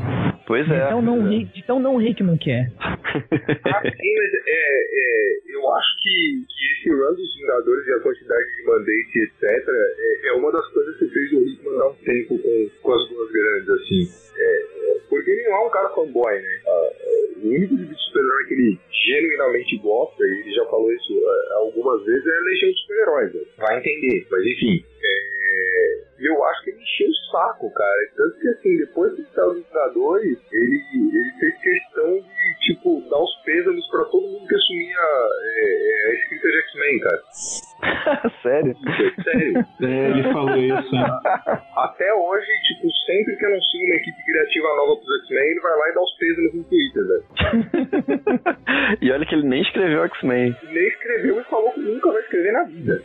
[0.46, 0.86] Pois é.
[0.86, 1.44] Então não, é.
[1.44, 2.68] de tão não Hickman que é.
[2.82, 8.00] Ah, sim, mas é, é, eu acho que, que esse run dos Vingadores e a
[8.00, 11.94] quantidade de mandate, etc., é, é uma das coisas que fez o Rickman dar um
[11.96, 14.08] tempo com, com as duas grandes, assim.
[14.38, 16.60] É, é, porque ele não é um cara fanboy, né?
[16.66, 21.12] É, o único gibi de super-herói que ele genuinamente gosta, e ele já falou isso
[21.26, 23.34] ah, algumas vezes, é a Legião de Super-Heróis.
[23.34, 23.40] né?
[23.58, 24.84] Vai entender, mas enfim.
[25.02, 28.08] É, eu acho que ele encheu o saco, cara.
[28.16, 33.18] Tanto que, assim, depois que saiu os Vingadores, ele, ele fez questão de, tipo, dar
[33.18, 37.22] os pêsames pra todo mundo que assumia é, é, a escrita de X-Men, cara.
[38.42, 38.76] Sério?
[39.24, 39.66] Sério.
[39.82, 40.94] É, ele falou isso.
[40.94, 41.06] né?
[41.76, 45.88] Até hoje, tipo, sempre que anuncia uma equipe criativa nova pros X-Men, ele vai lá
[45.88, 47.24] e dá os pêsames no Twitter, velho.
[49.02, 50.56] e olha que ele nem escreveu X-Men.
[50.62, 53.02] Nem escreveu e falou que nunca vai escrever na vida.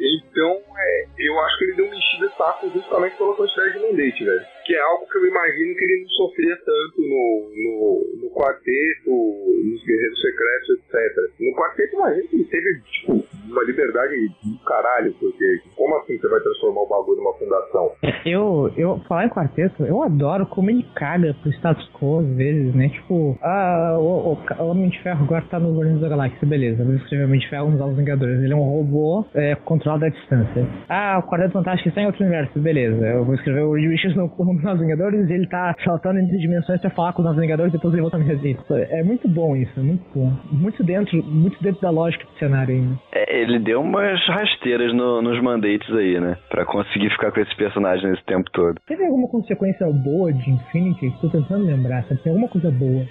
[0.00, 3.78] Então, é, eu acho que ele deu uma enchida de saco justamente pela quantidade de
[3.78, 4.46] mandate, velho.
[4.70, 9.10] Que é algo que eu imagino que ele não sofria tanto no, no, no quarteto,
[9.10, 11.40] nos Guerreiros Secretos, etc.
[11.40, 14.14] No quarteto, imagino que ele teve, tipo, uma liberdade
[14.44, 17.92] do caralho, porque como assim você vai transformar o bagulho numa fundação?
[18.22, 22.74] Eu, eu, falar em quarteto, eu adoro como ele caga pro status quo às vezes,
[22.74, 22.90] né?
[22.90, 26.84] Tipo, ah, o, o, o Homem de Ferro agora tá no Guardiões da Galáxia, beleza.
[26.84, 28.42] Vou escrever Homem de Ferro nos Novos Vingadores.
[28.42, 30.66] Ele é um robô é, controlado à distância.
[30.86, 33.06] Ah, o Quarteto Fantástico está em outro universo, beleza.
[33.06, 34.28] Eu vou escrever o Reed Richards no,
[34.60, 37.72] nos Novos Vingadores e ele tá saltando entre dimensões pra falar com os Novos Vingadores
[37.72, 38.58] e depois ele volta a me resistir.
[38.90, 40.32] É muito bom isso, é muito bom.
[40.52, 42.94] Muito dentro, muito dentro da lógica do cenário ainda.
[43.12, 46.36] É, ele deu umas rasteiras no- nos mandates aí, né?
[46.48, 48.76] Pra conseguir ficar com esse personagem esse tempo todo.
[48.86, 51.06] Teve alguma consequência boa de Infinity?
[51.06, 52.20] Estou tentando lembrar, sabe?
[52.22, 53.04] Tem alguma coisa boa.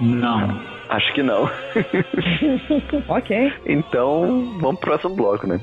[0.00, 0.60] Não.
[0.88, 1.44] Acho que não.
[3.08, 3.52] ok.
[3.66, 4.20] então,
[4.60, 5.60] vamos pro próximo bloco, né?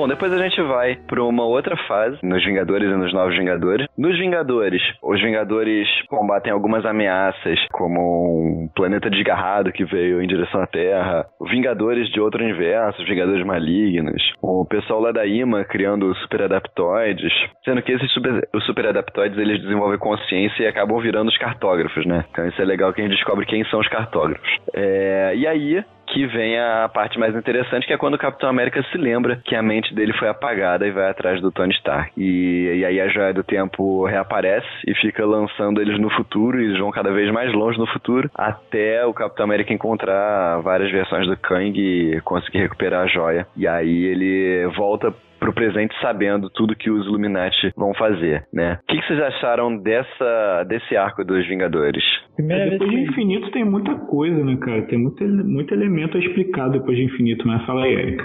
[0.00, 3.86] Bom, depois a gente vai pra uma outra fase, nos Vingadores e nos Novos Vingadores.
[3.98, 10.62] Nos Vingadores, os Vingadores combatem algumas ameaças, como um planeta desgarrado que veio em direção
[10.62, 16.44] à Terra, Vingadores de outro universo, Vingadores malignos, o pessoal lá da IMA criando super
[16.44, 22.06] adaptoides, sendo que esses super, super adaptoides eles desenvolvem consciência e acabam virando os cartógrafos,
[22.06, 22.24] né?
[22.30, 24.48] Então isso é legal que a gente descobre quem são os cartógrafos.
[24.72, 28.82] É, e aí, que vem a parte mais interessante, que é quando o Capitão América
[28.90, 32.12] se lembra que a mente dele foi apagada e vai atrás do Tony Stark.
[32.16, 36.64] E, e aí a Joia do Tempo reaparece e fica lançando eles no futuro, e
[36.64, 41.26] eles vão cada vez mais longe no futuro, até o Capitão América encontrar várias versões
[41.26, 43.46] do Kang e conseguir recuperar a joia.
[43.56, 48.78] E aí ele volta pro presente sabendo tudo que os Illuminati vão fazer, né?
[48.82, 52.04] O que, que vocês acharam dessa, desse arco dos Vingadores?
[52.36, 53.10] Primeira É, vez depois de que...
[53.10, 54.82] infinito tem muita coisa, né, cara?
[54.82, 58.24] Tem muito, muito elemento a explicar depois de infinito, mas fala aí, Erika.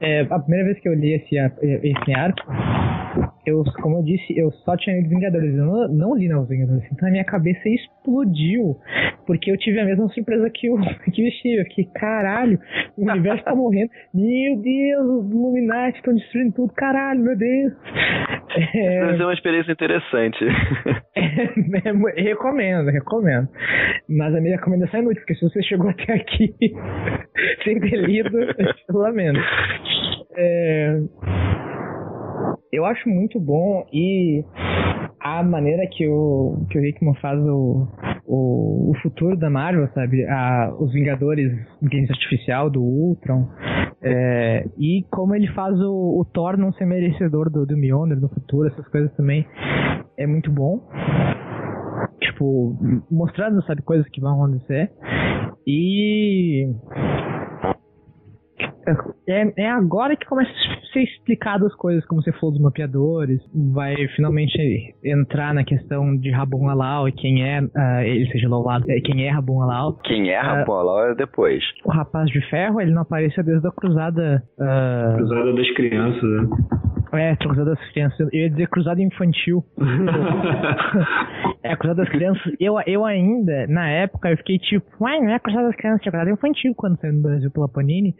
[0.00, 2.42] É, a primeira vez que eu li esse, esse arco,
[3.46, 6.84] eu, como eu disse, eu só tinha lido Vingadores, eu não, não li Novos Vingadores,
[6.92, 8.76] então a minha cabeça explodiu,
[9.26, 10.76] porque eu tive a mesma surpresa que o,
[11.12, 12.58] que o Steve, eu fiquei, caralho,
[12.96, 17.72] o universo tá morrendo, meu Deus, os Illuminati estão destruindo tudo, caralho, meu Deus.
[18.56, 20.44] É, ser uma experiência interessante.
[21.14, 23.48] é, recomendo, recomendo.
[24.08, 26.54] Mas a minha recomendação é inútil, porque se você chegou até aqui
[27.64, 29.40] sem ter lido, eu lamento.
[30.36, 31.00] É,
[32.72, 34.44] eu acho muito bom e
[35.20, 37.88] a maneira que o, que o Hickman faz o,
[38.26, 40.24] o, o futuro da Marvel, sabe?
[40.26, 41.50] A, os Vingadores,
[41.82, 43.48] inteligência artificial, do Ultron,
[44.06, 48.28] é, e como ele faz o, o Thor não ser merecedor do, do Mjolnir no
[48.28, 49.46] futuro, essas coisas também,
[50.18, 50.80] é muito bom.
[52.20, 52.76] Tipo,
[53.10, 54.92] mostrando, sabe, coisas que vão acontecer.
[55.66, 56.68] E
[59.26, 63.40] é, é agora que começa a ser explicado as coisas, como você falou dos mapeadores,
[63.72, 68.84] vai finalmente entrar na questão de Rabon Alau e quem é, uh, ele seja louvado,
[68.90, 69.98] é, quem é Rabon Alau.
[70.04, 71.62] Quem é Rabon uh, Alau é depois.
[71.84, 74.42] O Rapaz de Ferro, ele não apareceu desde a Cruzada...
[74.58, 76.48] Uh, cruzada das Crianças, né?
[77.16, 78.18] É, Cruzada das Crianças.
[78.32, 79.64] Eu ia dizer Cruzada Infantil.
[81.62, 82.52] é, Cruzada das Crianças.
[82.58, 86.10] Eu, eu ainda, na época, eu fiquei tipo, uai, não é Cruzada das Crianças, é
[86.10, 88.14] Cruzada Infantil quando saiu no Brasil pela Panini.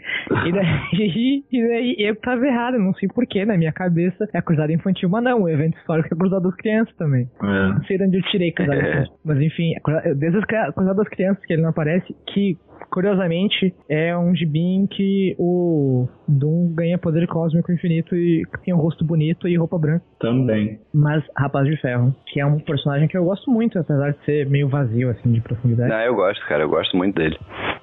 [0.47, 4.73] E daí, e daí eu tava errado, não sei porquê, na minha cabeça é Cruzada
[4.73, 7.29] Infantil, mas não, o evento histórico é Cruzada das Crianças também.
[7.43, 7.47] É.
[7.47, 9.15] Não sei de onde eu tirei Cruzada das Crianças.
[9.25, 9.75] Mas enfim,
[10.17, 12.57] desde as Cruzada das Crianças que ele não aparece, que
[12.91, 18.79] curiosamente, é um gibi em que o Doom ganha poder cósmico infinito e tem um
[18.79, 20.05] rosto bonito e roupa branca.
[20.21, 20.79] Também.
[20.93, 24.49] Mas Rapaz de Ferro, que é um personagem que eu gosto muito, apesar de ser
[24.49, 25.91] meio vazio, assim, de profundidade.
[25.91, 27.39] Não, eu gosto, cara, eu gosto muito dele.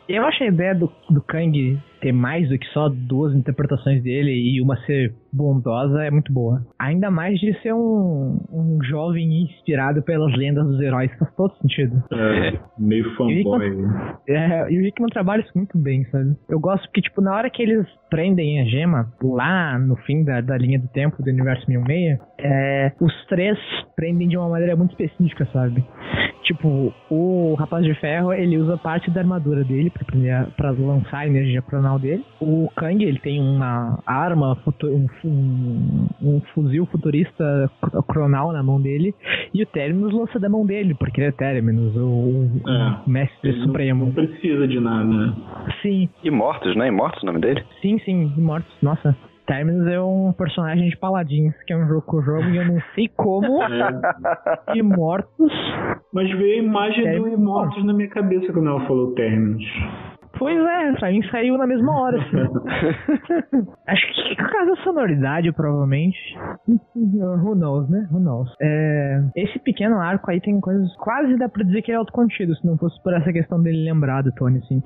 [0.08, 4.32] Eu acho a ideia do, do Kang ter mais do que só duas interpretações dele
[4.32, 6.66] e uma ser bondosa é muito boa.
[6.78, 12.04] Ainda mais de ser um, um jovem inspirado pelas lendas dos heróis, faz todo sentido.
[12.12, 13.62] É, meio fanboy.
[14.28, 16.36] É, e o trabalha isso muito bem, sabe?
[16.50, 20.42] Eu gosto porque, tipo, na hora que eles prendem a gema, lá no fim da,
[20.42, 23.58] da linha do tempo do universo 1006, é, os três
[23.96, 25.86] prendem de uma maneira muito específica, sabe?
[26.52, 31.28] Tipo, o Rapaz de Ferro, ele usa parte da armadura dele pra, pra lançar a
[31.28, 32.26] energia cronal dele.
[32.42, 37.72] O Kang, ele tem uma arma, um, um, um fuzil futurista
[38.06, 39.16] cronal na mão dele.
[39.54, 43.54] E o Terminus lança da mão dele, porque ele é Terminus, o, o é, mestre
[43.64, 44.08] supremo.
[44.08, 45.34] Não precisa de nada, né?
[45.82, 46.10] Sim.
[46.22, 46.90] Imortos, né?
[46.90, 47.64] Imortos o nome dele?
[47.82, 48.74] Sim, sim, Imortos.
[48.82, 52.58] Nossa, Terminus é um personagem de Paladins, que é um jogo que eu jogo e
[52.58, 53.60] eu não sei como.
[54.72, 54.78] É.
[54.78, 55.52] Imortos.
[56.14, 57.30] Mas veio a imagem Terminus.
[57.32, 59.64] do Imortos na minha cabeça quando ela falou Terminus.
[60.42, 62.18] Pois é, pra mim saiu na mesma hora.
[62.20, 63.68] Assim.
[63.86, 66.18] Acho que por causa da sonoridade, provavelmente.
[66.96, 68.08] Who knows, né?
[68.12, 68.50] Who knows.
[68.60, 70.92] É, esse pequeno arco aí tem coisas.
[70.96, 74.24] Quase dá pra dizer que é autocontido, se não fosse por essa questão dele lembrar
[74.24, 74.82] do Tony, assim.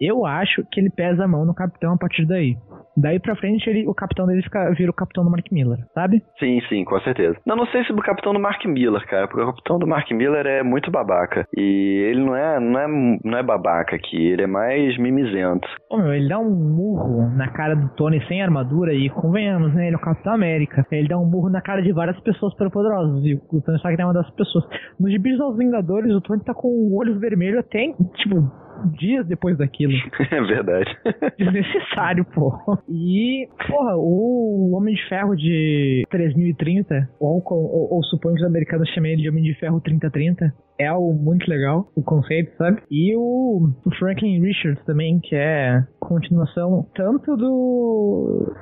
[0.00, 2.56] Eu acho que ele pesa a mão no capitão a partir daí.
[2.96, 6.22] Daí pra frente, ele, o capitão dele fica, vira o capitão do Mark Miller, sabe?
[6.38, 7.36] Sim, sim, com certeza.
[7.44, 10.10] Não, não sei se o capitão do Mark Miller, cara, porque o capitão do Mark
[10.12, 11.46] Miller é muito babaca.
[11.54, 12.88] E ele não é, não é,
[13.22, 15.66] não é babaca aqui, ele é mais mimizento.
[15.90, 19.86] Ô, meu, ele dá um murro na cara do Tony sem armadura e, convenhamos, né,
[19.86, 20.86] ele é o Capitão América.
[20.90, 24.04] Ele dá um murro na cara de várias pessoas poderosas e o Tony Stark é
[24.04, 24.64] uma das pessoas.
[24.98, 28.50] Nos gibis aos Vingadores, o Tony tá com o olho vermelho até, tipo,
[28.98, 29.92] dias depois daquilo.
[30.28, 30.96] É verdade.
[31.38, 32.52] Desnecessário, pô.
[32.88, 38.88] E, porra, o Homem de Ferro de 3030, ou, ou, ou suponho que os americanos
[38.90, 42.82] chamem ele de Homem de Ferro 3030, é algo muito legal, o conceito, sabe?
[42.90, 48.54] E o, o Franklin Richards também, que é continuação tanto do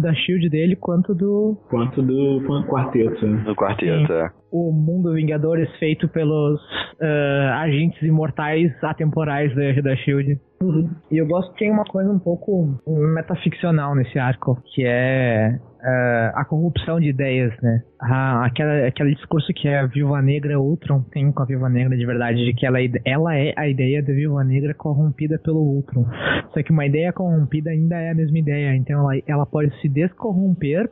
[0.00, 3.26] da Shield dele quanto do quanto do quarteto.
[3.26, 3.42] Né?
[3.44, 4.12] Do quarteto, Sim.
[4.12, 4.39] é.
[4.50, 10.38] O mundo Vingadores feito pelos uh, agentes imortais atemporais da, da Shield.
[10.62, 10.90] Uhum.
[11.10, 16.38] E eu gosto que tem uma coisa um pouco metaficcional nesse arco, que é uh,
[16.38, 17.82] a corrupção de ideias, né?
[18.00, 22.06] A, aquela, aquele discurso que a Viúva Negra Ultron tem com a Viúva Negra de
[22.06, 26.06] verdade, de que ela, ela é a ideia da Viúva Negra corrompida pelo Ultron.
[26.54, 29.88] Só que uma ideia corrompida ainda é a mesma ideia, então ela, ela pode se
[29.88, 30.90] descorromper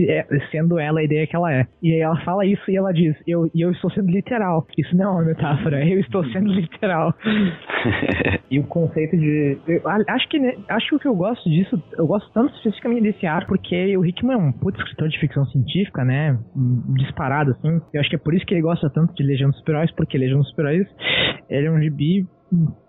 [0.00, 1.66] é, sendo ela a ideia que ela é.
[1.82, 4.66] E aí ela fala isso e ela diz, eu, eu estou sendo literal.
[4.76, 7.14] Isso não é uma metáfora, eu estou sendo literal.
[8.50, 9.58] e o conceito de.
[9.66, 10.38] Eu, acho que
[10.68, 14.04] acho que o que eu gosto disso, eu gosto tanto especificamente desse ar, porque o
[14.04, 16.37] Hickman é um puto escritor de ficção científica, né?
[16.96, 17.80] Disparado, assim.
[17.92, 20.18] Eu acho que é por isso que ele gosta tanto de Legião dos Super-Heróis, porque
[20.18, 20.86] Legião dos Super-Heróis
[21.48, 22.26] ele é um gibi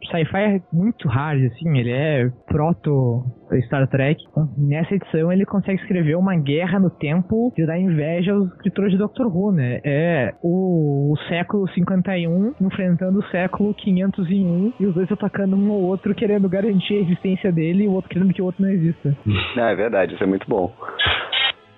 [0.10, 3.24] sci-fi é muito hard, assim, ele é proto
[3.66, 4.24] Star Trek.
[4.58, 8.98] Nessa edição ele consegue escrever uma guerra no tempo de dar inveja aos escritores de
[8.98, 9.82] Doctor Who, né?
[9.84, 15.82] É o, o século 51 enfrentando o século 501 e os dois atacando um ao
[15.82, 19.16] outro querendo garantir a existência dele e o outro querendo que o outro não exista.
[19.60, 20.72] É verdade, isso é muito bom.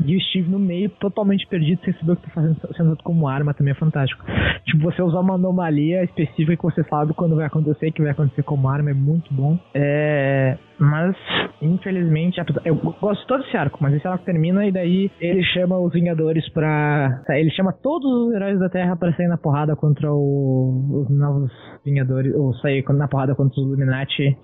[0.05, 3.03] E o Steve no meio, totalmente perdido, sem saber o que tá fazendo, sendo usado
[3.03, 4.25] como arma, também é fantástico.
[4.65, 8.43] Tipo, você usar uma anomalia específica que você sabe quando vai acontecer, que vai acontecer
[8.43, 9.59] como arma, é muito bom.
[9.73, 10.57] É.
[10.81, 11.15] Mas,
[11.61, 15.93] infelizmente, eu gosto todo esse arco, mas esse arco termina e daí ele chama os
[15.93, 17.21] Vingadores pra.
[17.29, 21.51] Ele chama todos os heróis da Terra pra sair na porrada contra o, os novos
[21.85, 24.35] Vingadores, ou sair na porrada contra os Illuminati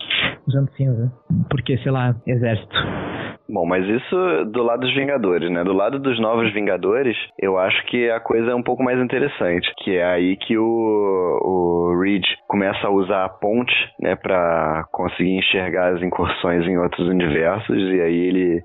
[0.47, 1.11] usando cinza.
[1.49, 2.75] Porque, sei lá, exército.
[3.49, 5.63] Bom, mas isso do lado dos Vingadores, né?
[5.63, 9.71] Do lado dos novos Vingadores, eu acho que a coisa é um pouco mais interessante,
[9.77, 15.37] que é aí que o, o Reed começa a usar a ponte, né, para conseguir
[15.37, 16.26] enxergar as incursões
[16.67, 18.63] em outros universos, e aí ele,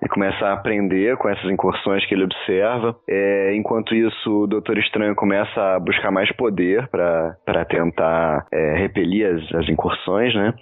[0.00, 2.96] ele começa a aprender com essas incursões que ele observa.
[3.08, 9.26] É, enquanto isso, o Doutor Estranho começa a buscar mais poder para tentar é, repelir
[9.26, 10.54] as, as incursões, né?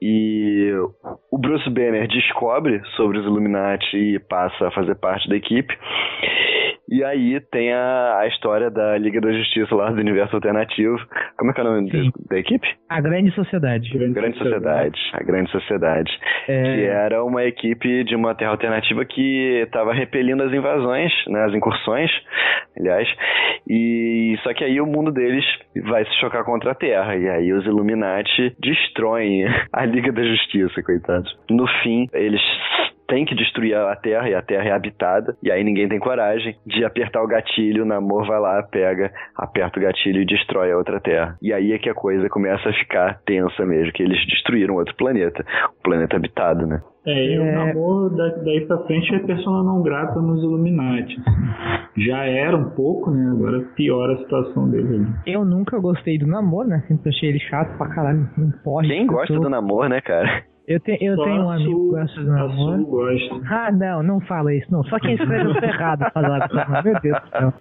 [0.00, 0.72] E
[1.30, 5.76] o Bruce Banner descobre sobre os Illuminati e passa a fazer parte da equipe.
[6.88, 10.98] E aí tem a, a história da Liga da Justiça lá do Universo Alternativo.
[11.36, 11.98] Como é que é o nome da,
[12.30, 12.66] da, equipe?
[12.88, 13.90] A Grande Sociedade.
[13.90, 14.98] Grande, Grande Sociedade.
[15.12, 16.10] A Grande Sociedade.
[16.48, 16.62] É...
[16.62, 21.54] Que era uma equipe de uma Terra Alternativa que estava repelindo as invasões, né, as
[21.54, 22.10] incursões,
[22.78, 23.08] aliás.
[23.68, 25.44] E só que aí o mundo deles
[25.84, 27.16] vai se chocar contra a Terra.
[27.16, 31.36] E aí os Illuminati destroem a Liga da Justiça, coitados.
[31.50, 32.40] No fim, eles
[33.08, 36.56] tem que destruir a Terra e a Terra é habitada, e aí ninguém tem coragem
[36.66, 40.76] de apertar o gatilho, o Namor vai lá, pega, aperta o gatilho e destrói a
[40.76, 41.36] outra Terra.
[41.40, 44.94] E aí é que a coisa começa a ficar tensa mesmo, que eles destruíram outro
[44.96, 45.44] planeta,
[45.78, 46.80] um planeta habitado, né?
[47.06, 47.52] É, e o é.
[47.54, 51.16] Namor daí pra frente é persona não grata nos Illuminati.
[51.96, 53.30] Já era um pouco, né?
[53.30, 54.96] Agora piora a situação dele.
[54.96, 55.06] Ali.
[55.24, 56.82] Eu nunca gostei do Namor, né?
[56.88, 58.28] Sempre achei ele chato pra caralho.
[58.36, 58.88] Não pode.
[58.88, 60.42] Quem gosta do Namor, né, cara?
[60.66, 62.82] Eu, te, eu tenho um amigo que gosta de namoro.
[63.48, 64.82] Ah, não, não fala isso, não.
[64.84, 66.82] Só quem escreve o errado lá namoro.
[66.84, 67.52] Meu Deus do céu.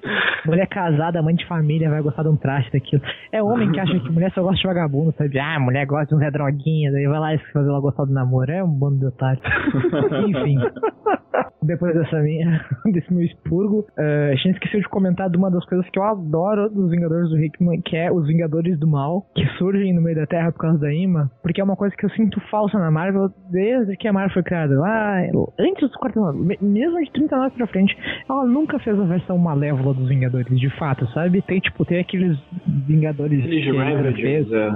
[0.46, 3.02] Mulher casada, mãe de família, vai gostar de um traste daquilo.
[3.32, 5.40] É homem que acha que mulher só gosta de vagabundo, sabe?
[5.40, 8.14] Ah, mulher gosta de um Zé Droguinha, daí vai lá e fazer ela gostar do
[8.14, 8.52] namoro.
[8.52, 9.42] É um bando de otário.
[10.28, 10.58] Enfim.
[11.66, 15.66] Depois dessa minha, desse meu expurgo, uh, a gente esqueceu de comentar de uma das
[15.66, 19.46] coisas que eu adoro dos Vingadores do Hickman, que é os Vingadores do Mal, que
[19.58, 22.10] surgem no meio da Terra por causa da Ima, porque é uma coisa que eu
[22.12, 24.80] sinto falsa na Marvel desde que a Marvel foi criada.
[24.80, 25.22] Lá,
[25.60, 27.98] antes dos 49, mesmo de 39 pra frente,
[28.30, 31.42] ela nunca fez a versão malévola dos Vingadores, de fato, sabe?
[31.42, 33.44] Tem, tipo, tem aqueles Vingadores...
[33.44, 34.70] Aqueles Ravagers, é.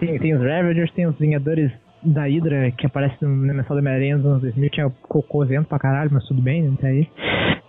[0.00, 1.70] Tem, tem os Ravagers, tem os Vingadores
[2.02, 5.78] da Hydra que aparece no Mensal da Homem-Aranha nos anos 2000, que é cocôzento pra
[5.78, 6.76] caralho, mas tudo bem, né?
[6.80, 7.06] Tá aí.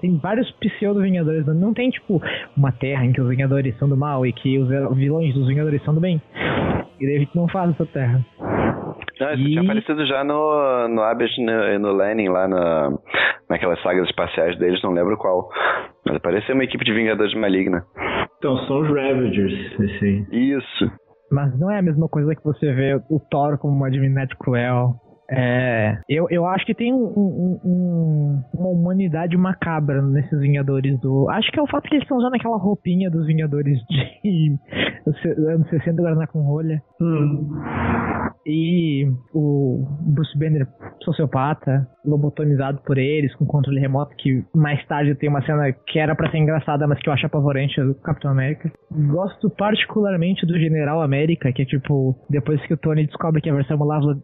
[0.02, 2.20] Tem vários pseudo-Vingadores, não tem, tipo,
[2.58, 5.84] uma terra em que os Vingadores são do mal e que os vilões dos Vingadores
[5.84, 6.20] são do bem.
[7.00, 8.26] E daí a gente não faz essa terra.
[9.20, 9.50] Não, isso e...
[9.52, 12.98] tinha aparecido já no, no Abyss e no, no Lenin, lá na,
[13.50, 15.48] naquelas sagas espaciais deles, não lembro qual.
[16.06, 17.84] Mas apareceu uma equipe de Vingadores maligna.
[18.38, 20.26] Então, são os Ravagers, esse aí.
[20.32, 20.92] Isso.
[21.32, 24.96] Mas não é a mesma coisa que você vê o Thor como uma divindade cruel.
[25.32, 31.30] É, eu, eu acho que tem um, um, um, uma humanidade macabra nesses Vingadores do.
[31.30, 34.58] Acho que é o fato que eles estão usando aquela roupinha dos Vingadores de
[35.48, 36.82] anos 60 Guaraná com rolha.
[37.00, 37.50] Hum.
[38.46, 40.68] E o Bruce Banner,
[41.04, 46.16] sociopata, lobotomizado por eles, com controle remoto, que mais tarde tem uma cena que era
[46.16, 48.72] para ser engraçada, mas que eu acho apavorante do Capitão América.
[48.92, 53.54] Gosto particularmente do General América, que é tipo, depois que o Tony descobre que a
[53.54, 53.78] versão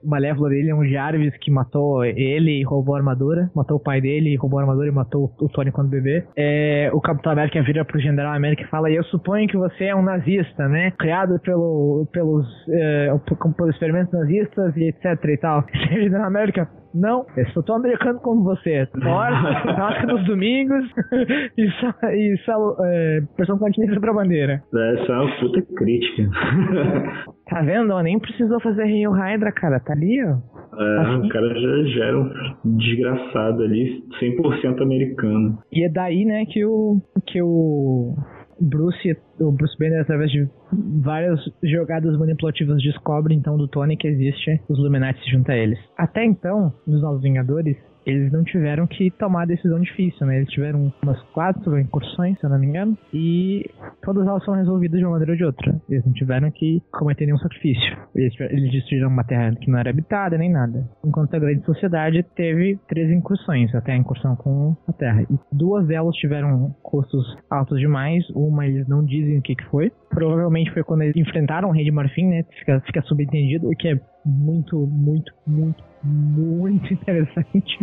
[0.03, 4.01] malévola dele é um Jarvis que matou ele e roubou a armadura, matou o pai
[4.01, 6.25] dele e roubou a armadura e matou o Tony quando bebê.
[6.35, 9.95] É, o Capitão América vira pro General América e fala: Eu suponho que você é
[9.95, 10.91] um nazista, né?
[10.97, 13.11] Criado pelo, pelos, é,
[13.55, 15.63] pelos experimentos nazistas e etc e tal.
[15.93, 18.87] General América, não, eu sou tão americano como você.
[18.87, 20.83] Torce, toca nos domingos
[21.55, 24.63] e só, e só é, pressão continência pra bandeira.
[24.73, 26.29] Essa é uma puta crítica.
[27.49, 28.01] Tá vendo?
[28.01, 29.79] Nem precisou fazer Rio Hydra, cara.
[29.79, 30.56] Tá ali, ó.
[30.73, 35.57] É, o cara já, já era um desgraçado ali, 100% americano.
[35.71, 38.15] E é daí, né, que o, que o
[38.59, 40.47] Bruce, o Bruce Banner, através de
[41.01, 45.79] várias jogadas manipulativas, descobre então do Tony que existe os Illuminati se junta a eles.
[45.97, 47.77] Até então, nos Novos Vingadores,
[48.07, 50.37] eles não tiveram que tomar a decisão difícil, né?
[50.37, 53.69] Eles tiveram umas quatro incursões, se eu não me engano, e
[54.01, 55.81] todas elas são resolvidas de uma maneira ou de outra.
[55.89, 57.97] Eles não tiveram que cometer nenhum sacrifício.
[58.15, 60.87] Eles, eles destruíram uma terra que não era habitada nem nada.
[61.05, 65.23] Enquanto a grande sociedade teve três incursões, até a incursão com a terra.
[65.23, 68.23] E duas delas tiveram custos altos demais.
[68.29, 69.91] Uma eles não dizem o que, que foi.
[70.09, 72.43] Provavelmente foi quando eles enfrentaram o Rei de Marfim, né?
[72.59, 77.77] Fica, fica subentendido, o que é muito, muito, muito, muito interessante.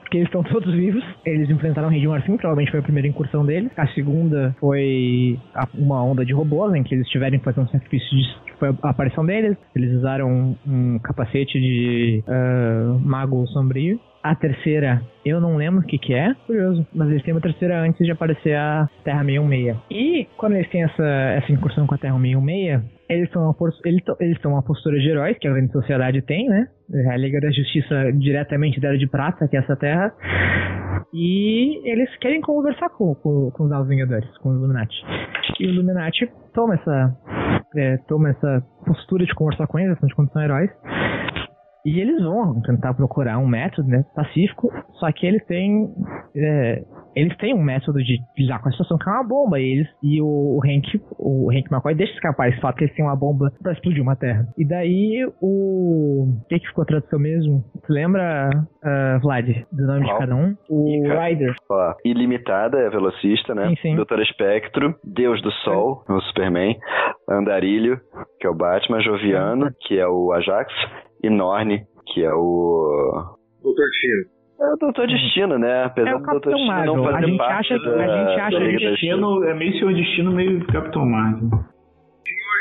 [0.00, 1.02] Porque eles estão todos vivos.
[1.24, 3.70] Eles enfrentaram o Rei de Marfim, provavelmente foi a primeira incursão deles.
[3.76, 5.38] A segunda foi
[5.74, 8.90] uma onda de robôs, em que eles tiveram que fazer um sacrifício de foi a
[8.90, 9.56] aparição deles.
[9.74, 14.00] Eles usaram um capacete de uh, mago sombrio.
[14.22, 17.80] A terceira, eu não lembro o que que é, curioso, mas eles têm uma terceira
[17.80, 19.76] antes de aparecer a Terra 616.
[19.90, 23.54] E quando eles têm essa, essa incursão com a Terra 616, eles são uma,
[24.20, 26.66] eles, são uma postura de heróis, que a grande sociedade tem, né?
[27.10, 30.12] A Liga da Justiça diretamente dela de prata, que é essa terra.
[31.12, 34.96] E eles querem conversar com, com, com os Novos Vingadores, com os Illuminati.
[35.58, 37.16] E o Illuminati toma essa,
[37.76, 40.70] é, toma essa postura de conversar com eles, de quando são heróis.
[41.88, 44.70] E eles vão tentar procurar um método né, pacífico,
[45.00, 45.88] só que eles têm.
[46.36, 46.82] É,
[47.16, 49.58] eles têm um método de lidar com a situação que é uma bomba.
[49.58, 52.94] E, eles, e o, o Hank, o Hank McCoy deixa escapar esse fato que eles
[52.94, 54.46] têm uma bomba pra explodir uma terra.
[54.58, 56.26] E daí o.
[56.28, 57.64] O que, que ficou tradução mesmo?
[57.86, 60.54] Tu lembra, uh, Vlad, do nome de cada um?
[60.68, 61.20] O Ica.
[61.22, 61.54] Ryder.
[61.70, 63.68] Ó, ilimitada é velocista, né?
[63.68, 63.96] Sim, sim.
[63.96, 66.76] Doutor Espectro, Deus do Sol, é o Superman,
[67.28, 67.98] Andarilho,
[68.38, 70.72] que é o Batman, Joviano, que é o Ajax,
[71.22, 73.36] e Norne, que é o.
[73.62, 74.38] Doutor Destino.
[74.60, 75.84] É o Doutor Destino, né?
[75.84, 78.58] Apesar é do Doutor Destino não fazer a gente parte acha, da, a gente acha
[78.58, 81.48] que Destino é meio Senhor Destino, meio Capitão Marvel.
[81.50, 82.58] Senhor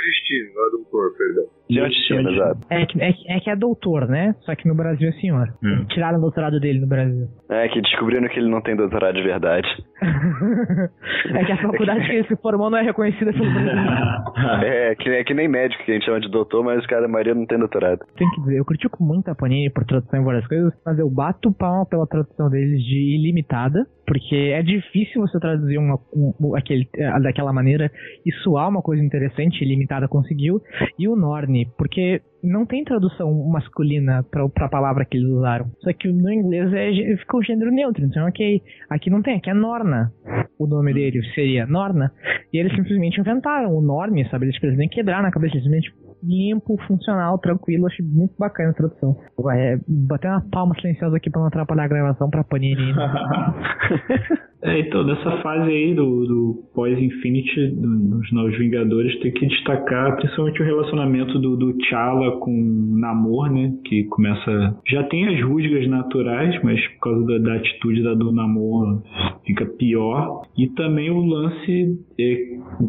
[0.54, 1.58] Não é Doutor, perdão.
[1.70, 2.60] Exato.
[2.70, 4.34] É que, é, é que é doutor, né?
[4.42, 5.48] Só que no Brasil é senhor.
[5.64, 5.86] Hum.
[5.90, 7.28] Tiraram o doutorado dele no Brasil.
[7.50, 9.68] É que descobriram que ele não tem doutorado de verdade.
[11.36, 14.64] é que a faculdade que ele se formou não é reconhecida pelo Brasil.
[14.64, 17.06] é, que, é que nem médico que a gente chama de doutor, mas o cara,
[17.06, 18.00] a maioria não tem doutorado.
[18.16, 21.10] Tem que dizer, eu critico muito a Panini por tradução em várias coisas, mas eu
[21.10, 26.88] bato palma pela tradução deles de ilimitada, porque é difícil você traduzir uma, um, aquele,
[26.96, 27.92] eh, daquela maneira
[28.26, 30.62] e soar uma coisa interessante, ilimitada conseguiu,
[30.98, 35.70] e o Norne porque não tem tradução masculina pra, pra palavra que eles usaram.
[35.80, 38.06] Só que no inglês é, ficou gênero neutro.
[38.06, 38.62] Então, ok.
[38.90, 40.12] Aqui não tem, aqui é Norna.
[40.60, 42.12] O nome dele seria Norna.
[42.54, 44.46] E eles simplesmente inventaram o Norme, sabe?
[44.46, 45.56] Eles precisam quebrar na cabeça.
[45.56, 45.92] Simplesmente
[46.24, 47.88] limpo, funcional, tranquilo.
[47.88, 49.18] Achei muito bacana a tradução.
[49.54, 52.94] É, bater uma palma silenciosa aqui pra não atrapalhar a gravação pra Panini.
[54.62, 60.62] é, então, nessa fase aí do, do pós-Infinity, dos Novos Vingadores, tem que destacar principalmente
[60.62, 63.74] o relacionamento do, do T'Challa com Namor, né?
[63.86, 64.76] Que começa.
[64.88, 69.04] Já tem as rusgas naturais, mas por causa da, da atitude da do Namor
[69.46, 70.42] fica pior.
[70.58, 72.36] E também o lance é,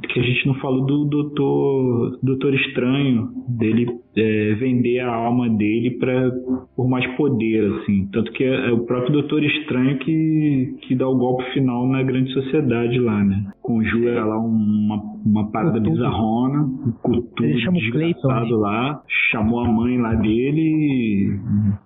[0.09, 5.93] que a gente não falou do Doutor, Doutor Estranho, dele é, vender a alma dele
[5.93, 6.31] para
[6.77, 8.09] por mais poder, assim.
[8.13, 12.03] Tanto que é, é, o próprio Doutor Estranho que, que dá o golpe final na
[12.03, 13.45] grande sociedade lá, né?
[13.69, 14.97] Conjura lá uma,
[15.27, 16.67] uma parada bizarrona,
[17.03, 20.63] com tudo desgraçado lá, chamou a mãe lá dele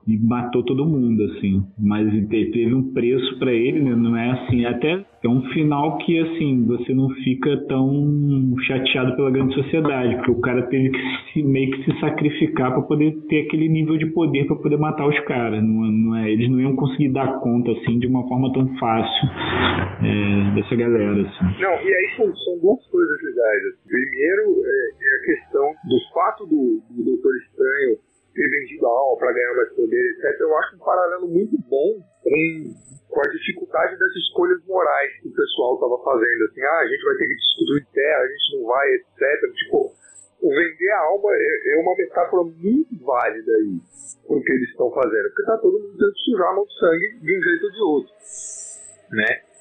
[0.07, 1.64] e, e matou todo mundo, assim.
[1.76, 3.97] Mas teve um preço para ele, né?
[3.97, 9.30] Não é assim, até é um final que, assim, você não fica tão chateado pela
[9.30, 11.01] grande sociedade, porque o cara teve que
[11.33, 15.07] se, meio que se sacrificar para poder ter aquele nível de poder para poder matar
[15.07, 15.62] os caras.
[15.62, 19.28] Não, não é, eles não iam conseguir dar conta, assim, de uma forma tão fácil
[20.03, 21.62] é, dessa galera, assim.
[21.62, 23.64] Não, e aí são, são duas coisas legais.
[23.66, 23.88] Assim.
[23.88, 27.98] Primeiro é, é, a questão do fato do, do Doutor Estranho
[28.34, 30.40] ter vendido a alma para ganhar mais poder, etc.
[30.40, 35.34] Eu acho um paralelo muito bom com com a dificuldade das escolhas morais que o
[35.34, 36.44] pessoal estava fazendo.
[36.44, 39.52] Assim, ah, a gente vai ter que destruir terra, a gente não vai, etc.
[39.52, 39.92] Tipo,
[40.40, 43.76] o vender a alma é, é uma metáfora muito válida aí
[44.26, 45.28] pro que eles estão fazendo.
[45.28, 47.80] Porque tá todo mundo tentando sujar a mão de sangue de um jeito ou de
[47.82, 48.12] outro.
[49.12, 49.51] Né?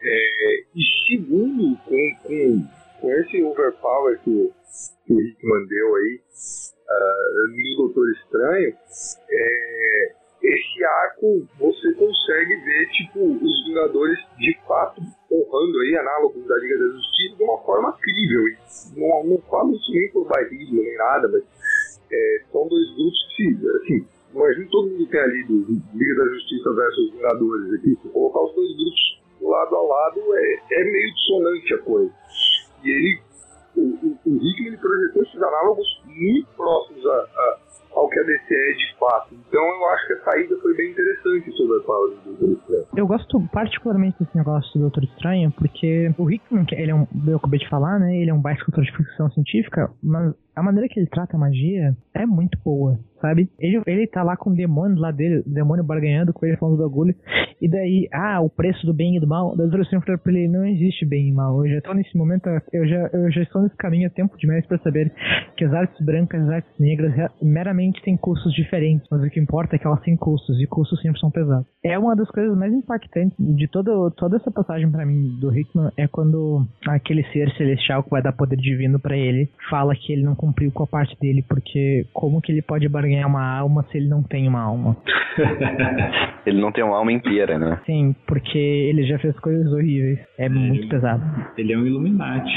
[0.00, 2.68] É, e segundo, com, com,
[3.00, 4.52] com esse overpower que,
[5.06, 6.20] que o Hickman deu aí
[6.88, 8.74] uh, no Doutor Estranho,
[9.30, 16.56] é, esse arco você consegue ver tipo os Vingadores de fato honrando aí análogos da
[16.58, 18.48] Liga da Justiça de uma forma crível.
[18.48, 18.56] E
[18.96, 21.42] não, não falo isso nem por bairrismo nem nada, mas
[22.10, 23.44] é, são dois grupos que,
[23.82, 27.98] assim, imagina todo mundo tem ali do Liga da Justiça versus Vingadores aqui.
[28.02, 29.18] Se colocar os dois grupos
[29.48, 32.12] lado a lado é, é meio dissonante a coisa.
[32.84, 33.20] E ele,
[33.76, 37.58] o, o, o ele projetou esses análogos muito próximos a, a
[37.98, 39.34] ao que a DC é de fato.
[39.34, 42.86] Então eu acho que a saída foi bem interessante sobre a palavra do Doutor Estranho.
[42.96, 47.06] Eu gosto particularmente desse negócio do Doutor Estranho, porque o Hickman, que ele é um,
[47.26, 48.16] eu acabei de falar, né?
[48.16, 51.40] Ele é um baixo escritor de ficção científica, mas a maneira que ele trata a
[51.40, 53.48] magia é muito boa, sabe?
[53.60, 56.76] Ele, ele tá lá com o demônio lá dele, o demônio barganhando com ele falando
[56.76, 57.14] do bagulho.
[57.60, 59.56] E daí, ah, o preço do bem e do mal.
[59.56, 61.64] Da Doutor Estranho falou pra ele, não existe bem e mal.
[61.64, 64.66] Eu já tô nesse momento, eu já, eu já estou nesse caminho há tempo demais
[64.66, 65.12] para saber
[65.56, 69.40] que as artes brancas e as artes negras meramente têm custos diferentes, mas o que
[69.40, 71.66] importa é que elas têm custos, e custos sempre são pesados.
[71.84, 75.90] É uma das coisas mais impactantes de todo, toda essa passagem para mim do Hickman,
[75.96, 80.22] é quando aquele ser celestial que vai dar poder divino para ele fala que ele
[80.22, 83.98] não cumpriu com a parte dele, porque como que ele pode barganhar uma alma se
[83.98, 84.96] ele não tem uma alma?
[86.46, 87.80] ele não tem uma alma inteira, né?
[87.84, 90.18] Sim, porque ele já fez coisas horríveis.
[90.38, 91.22] É, é muito ele, pesado.
[91.56, 92.50] Ele é um Illuminati.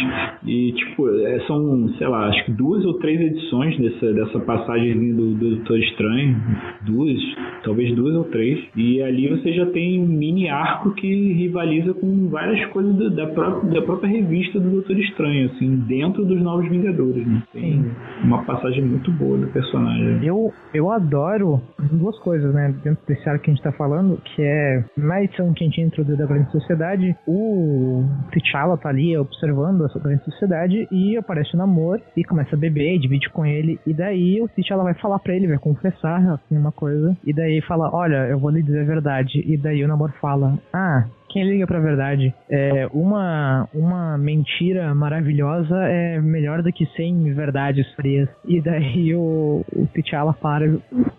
[0.45, 5.13] E, tipo, é, são, sei lá, acho que duas ou três edições dessa, dessa passagem
[5.13, 6.37] do, do Doutor Estranho.
[6.83, 7.19] Duas,
[7.63, 8.59] talvez duas ou três.
[8.75, 13.27] E ali você já tem um mini arco que rivaliza com várias coisas da, da,
[13.27, 17.43] própria, da própria revista do Doutor Estranho, assim, dentro dos Novos Vingadores, né?
[17.51, 17.80] Tem Sim.
[18.23, 20.23] Uma passagem muito boa do personagem.
[20.23, 24.41] Eu, eu adoro duas coisas, né, dentro desse arco que a gente tá falando, que
[24.41, 29.85] é na edição que a gente introduziu da Grande Sociedade, o T'Challa tá ali observando
[29.85, 33.93] essa Grande Sociedade e aparece o Namor e começa a beber, divide com ele, e
[33.93, 37.89] daí o T'Challa vai falar pra ele, vai confessar assim, uma coisa, e daí fala,
[37.93, 41.65] olha, eu vou lhe dizer a verdade, e daí o Namor fala, ah, quem liga
[41.65, 42.33] pra verdade?
[42.49, 48.29] É, uma, uma mentira maravilhosa é melhor do que 100 verdades frias.
[48.45, 50.65] E daí o, o T'Challa para,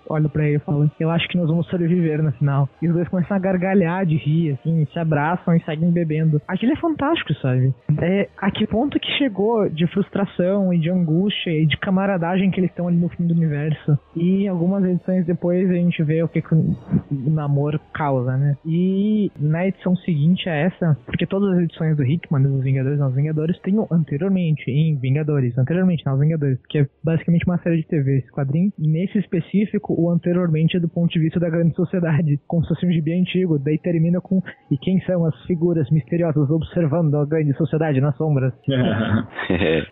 [0.09, 2.69] olha pra ele e fala: Eu acho que nós vamos sobreviver na final.
[2.81, 6.41] E os dois começam a gargalhar de rir, assim, se abraçam e seguem bebendo.
[6.47, 7.75] Aquilo é fantástico, sabe?
[8.01, 12.61] É, a que ponto que chegou de frustração e de angústia e de camaradagem que
[12.61, 13.99] eles estão ali no fim do universo.
[14.15, 16.77] E algumas edições depois a gente vê o que, que o
[17.11, 18.57] namoro causa, né?
[18.67, 23.17] E na edição seguinte a essa, porque todas as edições do Hickman, dos Vingadores Novos
[23.17, 28.19] Vingadores, tem anteriormente em Vingadores, anteriormente Novos Vingadores, que é basicamente uma série de TV,
[28.19, 28.71] esse quadrinho.
[28.79, 32.69] E nesse específico, o anteriormente é do ponto de vista da grande sociedade, como se
[32.69, 37.27] fosse um gibi antigo, daí termina com e quem são as figuras misteriosas observando a
[37.27, 38.53] grande sociedade nas sombras.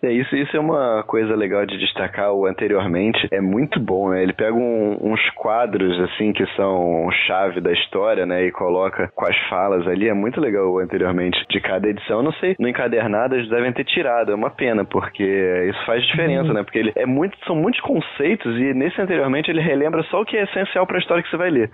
[0.03, 4.23] é, isso, isso é uma coisa legal de destacar o anteriormente, é muito bom, né?
[4.23, 9.25] Ele pega um, uns quadros assim que são chave da história, né, e coloca com
[9.25, 12.21] as falas ali é muito legal anteriormente de cada edição.
[12.21, 14.31] Não sei, no encadernado eles devem ter tirado.
[14.31, 16.53] É uma pena, porque isso faz diferença, uhum.
[16.53, 16.63] né?
[16.63, 20.37] Porque ele é muito, são muitos conceitos e nesse anteriormente ele relembra só o que
[20.37, 21.69] é essencial para a história que você vai ler,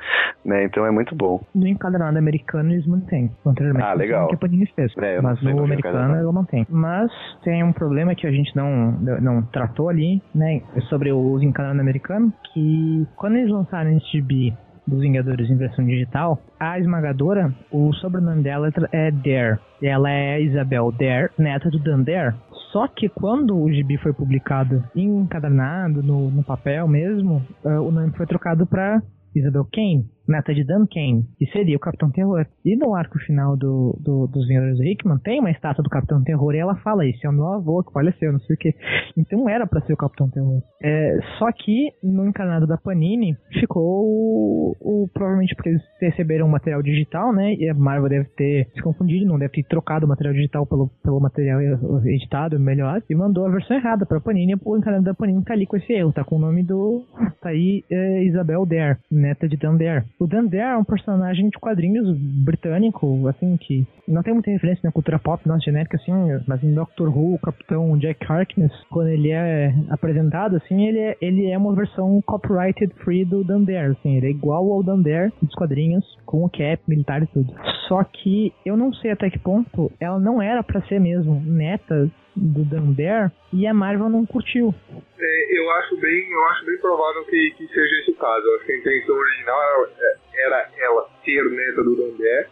[0.45, 0.63] né?
[0.63, 1.41] Então é muito bom.
[1.53, 3.31] No encadernado americano eles mantêm.
[3.45, 4.27] Anteriormente, ah, legal.
[4.27, 4.93] Que a Panini fez.
[4.97, 6.65] É, mas no americano ele mantém.
[6.69, 7.11] Mas
[7.43, 8.91] tem um problema que a gente não,
[9.21, 10.61] não tratou ali, né?
[10.89, 14.53] Sobre o uso encadernado americano, que quando eles lançaram esse gibi
[14.87, 19.59] dos Vingadores em versão digital, a esmagadora, o sobrenome dela é Dare.
[19.81, 22.35] Ela é Isabel Dare, neta do Dan Dare.
[22.71, 28.11] Só que quando o gibi foi publicado encadernado, no, no papel mesmo, uh, o nome
[28.15, 29.01] foi trocado para
[29.35, 32.45] Isabel Kane neta de Dan Kane, que seria o Capitão Terror.
[32.65, 36.23] E no arco final do, do dos Vingadores do Hickman tem uma estátua do Capitão
[36.23, 38.73] Terror e ela fala: Esse é o meu avô que faleceu, não sei o que.
[39.15, 40.61] Então era para ser o Capitão Terror.
[40.81, 46.81] É, só que no encanado da Panini ficou o, o, provavelmente porque eles receberam material
[46.81, 47.53] digital, né?
[47.55, 50.89] E a Marvel deve ter se confundido, não deve ter trocado o material digital pelo,
[51.03, 51.61] pelo material
[52.05, 54.55] editado, melhor, e mandou a versão errada pra Panini.
[54.63, 57.03] O encanado da Panini tá ali com esse erro, tá com o nome do.
[57.41, 60.05] Tá aí é, Isabel Dare, neta de Dan Dare.
[60.19, 64.91] O Dundee é um personagem de quadrinhos britânico, assim, que não tem muita referência na
[64.91, 66.11] cultura pop nossa genérica, assim,
[66.47, 71.17] mas em Doctor Who, o Capitão Jack Harkness, quando ele é apresentado, assim, ele é,
[71.21, 75.53] ele é uma versão copyrighted free do Dundee, assim, ele é igual ao Dundee dos
[75.53, 77.53] quadrinhos, com o cap, militar e tudo.
[77.87, 82.09] Só que eu não sei até que ponto ela não era para ser mesmo neta
[82.37, 84.73] do Dundee e a Marvel não curtiu.
[85.19, 88.45] É, eu acho bem, eu acho bem provável que, que seja esse o caso.
[88.45, 92.47] Eu acho que a intenção original era, era ela ser neta do Dundee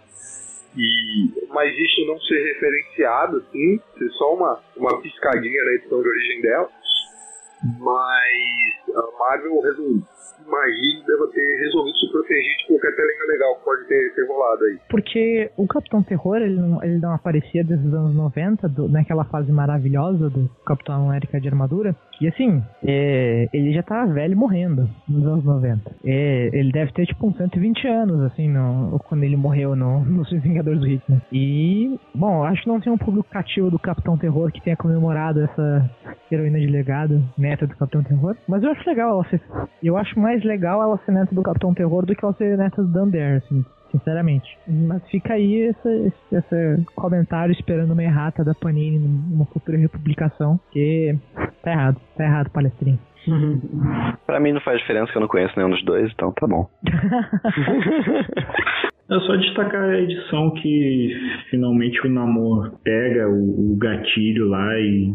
[0.77, 6.07] e mas isso não ser referenciado assim, ser só uma uma piscadinha na edição de
[6.07, 6.69] origem dela.
[7.79, 10.14] Mas a Marvel resolveu
[10.47, 14.63] imagino deva ter resolvido se proteger de qualquer telinha legal que pode ter, ter rolado
[14.65, 14.79] aí.
[14.89, 19.25] Porque o Capitão Terror, ele não, ele não aparecia desde os anos 90, do, naquela
[19.25, 21.95] fase maravilhosa do Capitão América de armadura.
[22.21, 25.91] E assim, é, ele já tá velho morrendo nos anos 90.
[26.05, 30.29] É, ele deve ter tipo uns 120 anos, assim, no, quando ele morreu no, nos
[30.45, 31.21] Vingadores do Hitler.
[31.31, 35.41] E, bom, acho que não tem um público cativo do Capitão Terror que tenha comemorado
[35.41, 35.89] essa
[36.31, 38.35] heroína de legado, neta do Capitão Terror.
[38.47, 39.41] Mas eu acho legal ela ser.
[39.83, 42.81] Eu acho mais legal ela ser neta do Capitão Terror do que ela ser neta
[42.81, 43.63] do Dunder, assim
[43.95, 44.57] sinceramente.
[44.67, 51.17] Mas fica aí esse, esse, comentário esperando uma errata da Panini numa futura republicação, que
[51.63, 52.99] tá errado, tá errado, palestrinho.
[54.25, 56.69] pra mim não faz diferença que eu não conheço nenhum dos dois, então tá bom.
[59.07, 61.15] É só destacar a edição que
[61.51, 65.13] finalmente o Namor pega o, o gatilho lá e,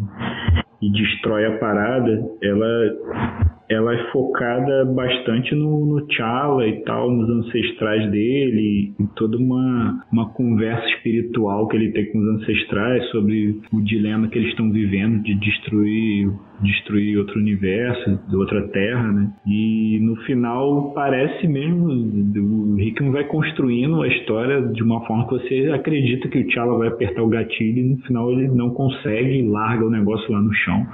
[0.81, 2.25] e destrói a parada.
[2.41, 9.37] Ela ela é focada bastante no, no T'Challa e tal, nos ancestrais dele, em toda
[9.37, 14.51] uma, uma conversa espiritual que ele tem com os ancestrais sobre o dilema que eles
[14.51, 16.29] estão vivendo de destruir
[16.63, 19.31] destruir outro universo, outra terra, né?
[19.47, 25.35] E no final parece mesmo o Rickman vai construindo a história de uma forma que
[25.35, 29.43] você acredita que o T'Challa vai apertar o gatilho e no final ele não consegue
[29.43, 30.87] larga o negócio lá no chão,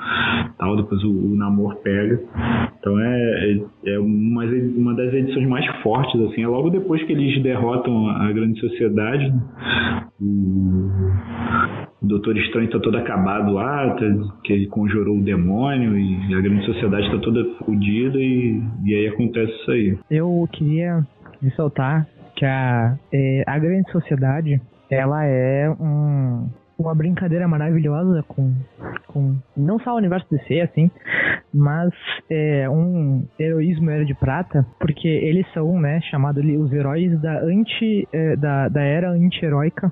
[0.59, 0.76] tal.
[0.76, 2.20] Depois o, o Namor pega.
[2.78, 6.43] Então é, é, é uma, uma das edições mais fortes assim.
[6.43, 9.28] É logo depois que eles derrotam a grande sociedade.
[9.28, 10.06] Né?
[10.20, 10.90] O
[12.06, 14.06] Doutor Estranho está todo acabado lá, tá,
[14.44, 19.08] que ele conjurou o demônio e a grande sociedade está toda fodida e, e aí
[19.08, 19.98] acontece isso aí.
[20.10, 21.06] Eu queria
[21.42, 24.60] ressaltar que a, é, a grande sociedade
[24.90, 28.54] ela é um, uma brincadeira maravilhosa com,
[29.06, 30.90] com não só o universo DC, assim,
[31.52, 31.92] mas
[32.30, 38.06] é um heroísmo era de prata, porque eles são, né, chamados os heróis da anti
[38.12, 39.90] é, da, da era anti-heróica.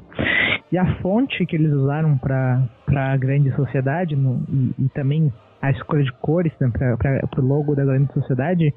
[0.70, 5.32] E a fonte que eles usaram para a grande sociedade no, e, e também
[5.62, 8.74] a escolha de cores né, para o logo da grande sociedade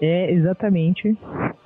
[0.00, 1.16] é exatamente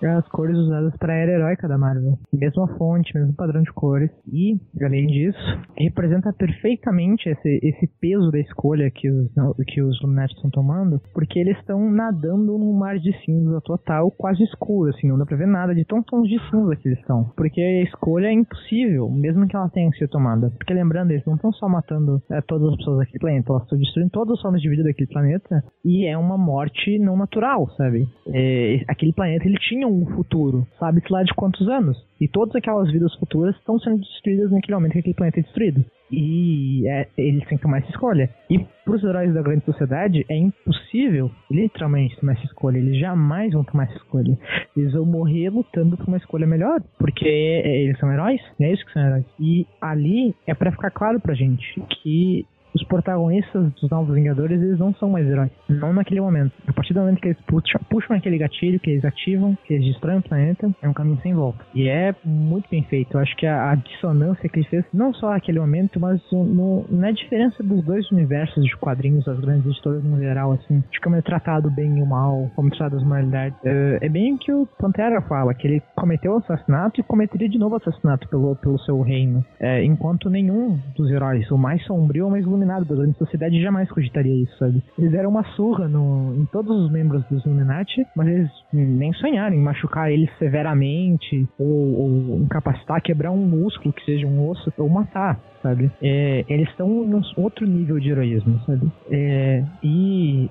[0.07, 2.19] as cores usadas para a era heróica da Marvel.
[2.33, 4.11] Mesma fonte, mesmo padrão de cores.
[4.33, 5.39] E, além disso,
[5.79, 9.31] representa perfeitamente esse, esse peso da escolha que os,
[9.69, 14.43] que os Illuminati estão tomando, porque eles estão nadando num mar de cinza total, quase
[14.45, 17.31] escuro, assim, não dá pra ver nada de tons de cinza que eles estão.
[17.37, 20.51] Porque a escolha é impossível, mesmo que ela tenha sido tomada.
[20.59, 23.79] Porque lembrando, eles não estão só matando é, todas as pessoas daquele planeta, elas estão
[23.79, 28.07] destruindo todas as formas de vida daquele planeta, e é uma morte não natural, sabe?
[28.27, 31.97] É, aquele planeta ele tinha um futuro, sabe-se lá de quantos anos.
[32.21, 35.85] E todas aquelas vidas futuras estão sendo destruídas naquele momento que aquele planeta é destruído.
[36.11, 38.29] E é, eles têm que tomar essa escolha.
[38.51, 42.79] E para os heróis da grande sociedade é impossível, literalmente, tomar essa escolha.
[42.79, 44.39] Eles jamais vão tomar essa escolha.
[44.77, 48.93] Eles vão morrer lutando por uma escolha melhor, porque eles são heróis, é isso que
[48.93, 49.25] são heróis.
[49.41, 54.79] E ali é para ficar claro pra gente que os protagonistas dos Novos Vingadores, eles
[54.79, 55.51] não são mais heróis.
[55.69, 56.53] Não naquele momento.
[56.67, 59.87] A partir do momento que eles puxam, puxam aquele gatilho, que eles ativam, que eles
[59.87, 61.65] destroem o planeta, é um caminho sem volta.
[61.75, 63.15] E é muito bem feito.
[63.15, 66.85] Eu acho que a, a dissonância que ele fez, não só naquele momento, mas no,
[66.91, 71.17] na diferença dos dois universos de quadrinhos, das grandes editoras no geral, assim, de como
[71.17, 73.59] é tratado bem e o mal, como é tratado as moralidades.
[73.65, 77.49] É, é bem o que o Pantera fala, que ele cometeu o assassinato e cometeria
[77.49, 79.45] de novo o assassinato pelo, pelo seu reino.
[79.61, 83.91] É, enquanto nenhum dos heróis, o mais sombrio ou mais iluminado da grande sociedade jamais
[83.91, 84.83] cogitaria isso, sabe?
[84.99, 89.55] Eles deram uma surra no, em todos os membros dos Illuminati, mas eles nem sonharam
[89.55, 94.89] em machucar eles severamente, ou, ou incapacitar, quebrar um músculo que seja um osso, ou
[94.89, 95.91] matar sabe?
[96.03, 98.91] É, eles estão num outro nível de heroísmo, sabe?
[99.11, 100.51] É, e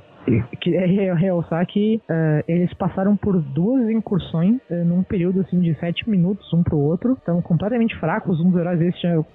[0.59, 6.09] queria realçar que uh, eles passaram por duas incursões uh, num período assim de sete
[6.09, 8.79] minutos um pro outro, estavam completamente fracos, um dos heróis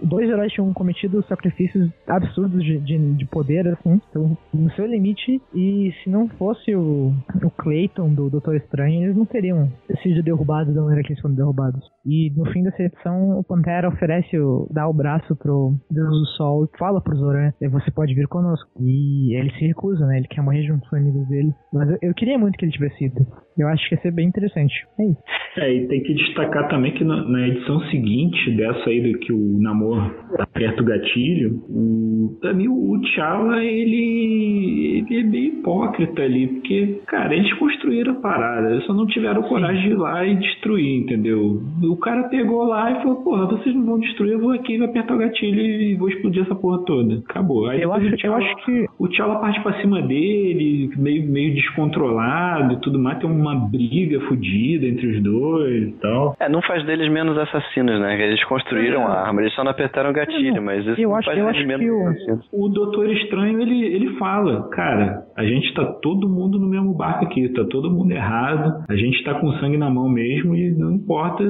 [0.03, 5.41] dois heróis tinham cometido sacrifícios absurdos de, de, de, poder, assim, então no seu limite,
[5.55, 9.71] e se não fosse o, o Clayton do Doutor Estranho, eles não teriam
[10.03, 11.81] sido derrubados da maneira que eles foram derrubados.
[12.05, 16.27] E no fim dessa edição, o Pantera oferece, o, dá o braço pro Deus do
[16.37, 20.43] Sol, fala pro Zoran, você pode vir conosco, e ele se recusa, né, ele quer
[20.43, 21.53] morrer junto com os amigos dele.
[21.73, 23.27] Mas eu, eu, queria muito que ele tivesse ido.
[23.59, 24.74] Eu acho que ia ser bem interessante.
[24.98, 25.23] É isso.
[25.57, 29.32] É, e tem que destacar também que na, na edição seguinte dessa aí do que
[29.32, 36.47] o Namor aperta o gatilho, o, também o T'Challa, ele, ele é bem hipócrita ali,
[36.48, 40.36] porque, cara, eles construíram a parada, eles só não tiveram coragem de ir lá e
[40.36, 41.62] destruir, entendeu?
[41.82, 44.86] O cara pegou lá e falou, porra, vocês não vão destruir, eu vou aqui, vou
[44.86, 47.23] apertar o gatilho e vou explodir essa porra toda.
[47.28, 47.69] Acabou.
[47.69, 48.86] Aí eu, acho, T'Challa, eu acho que...
[48.98, 50.66] O T'Challa parte pra cima dele,
[50.97, 56.37] meio, meio descontrolado e tudo mais, tem uma briga fodida entre os dois e tal.
[56.39, 58.21] É, não faz deles menos assassinos, né?
[58.21, 59.05] Eles construíram é.
[59.05, 61.45] a arma, eles só não apertaram o gatilho, mas isso eu não acho, faz eu
[61.45, 62.49] deles acho menos que o, assassinos.
[62.53, 67.25] O Doutor Estranho, ele, ele fala, cara, a gente tá todo mundo no mesmo barco
[67.25, 70.93] aqui, tá todo mundo errado, a gente tá com sangue na mão mesmo e não
[70.93, 71.45] importa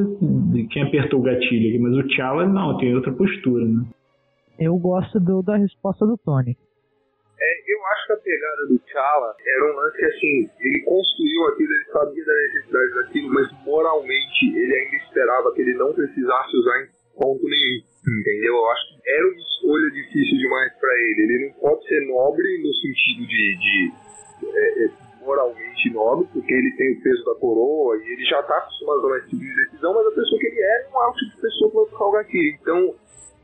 [0.70, 3.84] quem apertou o gatilho aqui, mas o T'Challa não, tem outra postura, né?
[4.58, 6.56] Eu gosto do, da resposta do Tony.
[8.06, 12.24] Acho que a pegada do T'Challa era um lance assim, ele construiu aquilo, ele sabia
[12.24, 16.88] da necessidade daquilo, mas moralmente ele ainda esperava que ele não precisasse usar em
[17.18, 17.82] ponto nenhum.
[18.06, 18.54] Entendeu?
[18.54, 21.22] Eu acho que era uma escolha difícil demais para ele.
[21.22, 23.92] Ele não pode ser nobre no sentido de, de
[24.54, 24.90] é, é,
[25.24, 29.18] moralmente Kenobi, porque ele tem o peso da coroa e ele já tá acostumado a
[29.18, 31.42] esse tipo de decisão, mas a pessoa que ele é não é o tipo de
[31.42, 32.58] pessoa que vai ficar o gatilho.
[32.60, 32.94] Então,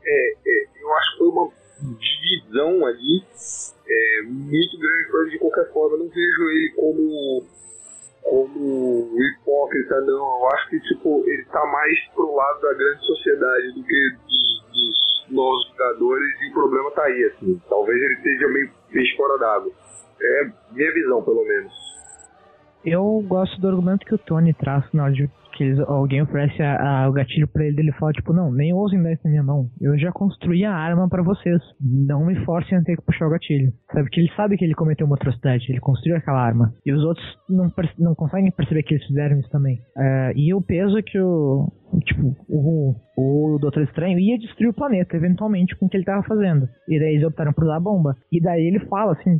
[0.05, 1.51] é, é, eu acho que foi uma
[1.83, 3.23] divisão ali
[3.87, 5.95] é, muito grande para ele de qualquer forma.
[5.95, 7.43] Eu não vejo ele como
[8.23, 10.39] como hipócrita, não.
[10.39, 15.25] Eu acho que tipo, ele tá mais pro lado da grande sociedade do que dos,
[15.29, 17.61] dos jogadores e o problema tá aí, assim.
[17.69, 19.71] Talvez ele esteja meio peixe fora d'água.
[20.21, 21.73] É minha visão, pelo menos.
[22.85, 27.03] Eu gosto do argumento que o Tony traz hora de que eles, alguém oferece a,
[27.03, 29.43] a, o gatilho para ele, ele fala tipo, não, nem ousem dar isso na minha
[29.43, 29.69] mão.
[29.79, 31.61] Eu já construí a arma para vocês.
[31.79, 33.71] Não me forcem a ter que puxar o gatilho.
[33.91, 36.73] Sabe que ele sabe que ele cometeu uma atrocidade, ele construiu aquela arma.
[36.85, 39.75] E os outros não, não conseguem perceber que eles fizeram isso também.
[39.95, 41.71] Uh, e o peso que o,
[42.01, 46.23] tipo, o, o Doutor Estranho ia destruir o planeta, eventualmente, com o que ele tava
[46.23, 46.67] fazendo.
[46.87, 48.15] E daí eles optaram por usar a bomba.
[48.31, 49.39] E daí ele fala, assim,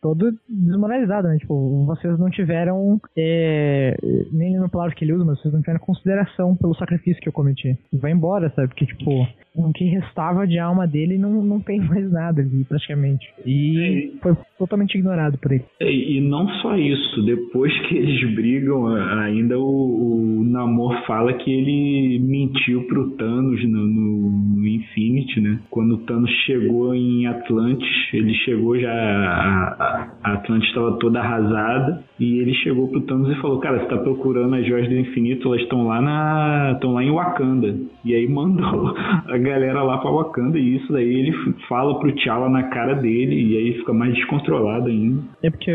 [0.00, 1.38] todo desmoralizado, né?
[1.38, 3.96] Tipo, vocês não tiveram, é,
[4.32, 7.32] nem no palavra que ele usa, mas vocês não tiveram consideração pelo sacrifício que eu
[7.32, 7.76] cometi.
[7.92, 8.68] E vai embora, sabe?
[8.68, 13.26] Porque, tipo, o que restava de alma dele não, não tem mais nada ali, praticamente.
[13.44, 15.64] E foi totalmente ignorado por ele.
[15.80, 21.50] É, e não só isso, depois que eles brigam, ainda o, o Namor fala que
[21.50, 21.85] ele
[22.20, 25.60] mentiu pro Thanos no, no, no Infinity, né?
[25.70, 28.90] Quando o Thanos chegou em Atlantis, ele chegou já.
[28.92, 33.86] A, a Atlantis estava toda arrasada, e ele chegou pro Thanos e falou: Cara, você
[33.86, 36.72] tá procurando as joias do infinito, elas estão lá na.
[36.74, 37.76] estão lá em Wakanda.
[38.04, 38.94] E aí mandou
[39.28, 41.32] a galera lá pra Wakanda e isso daí ele
[41.68, 45.22] fala pro T'Challa na cara dele e aí fica mais descontrolado ainda.
[45.42, 45.72] É porque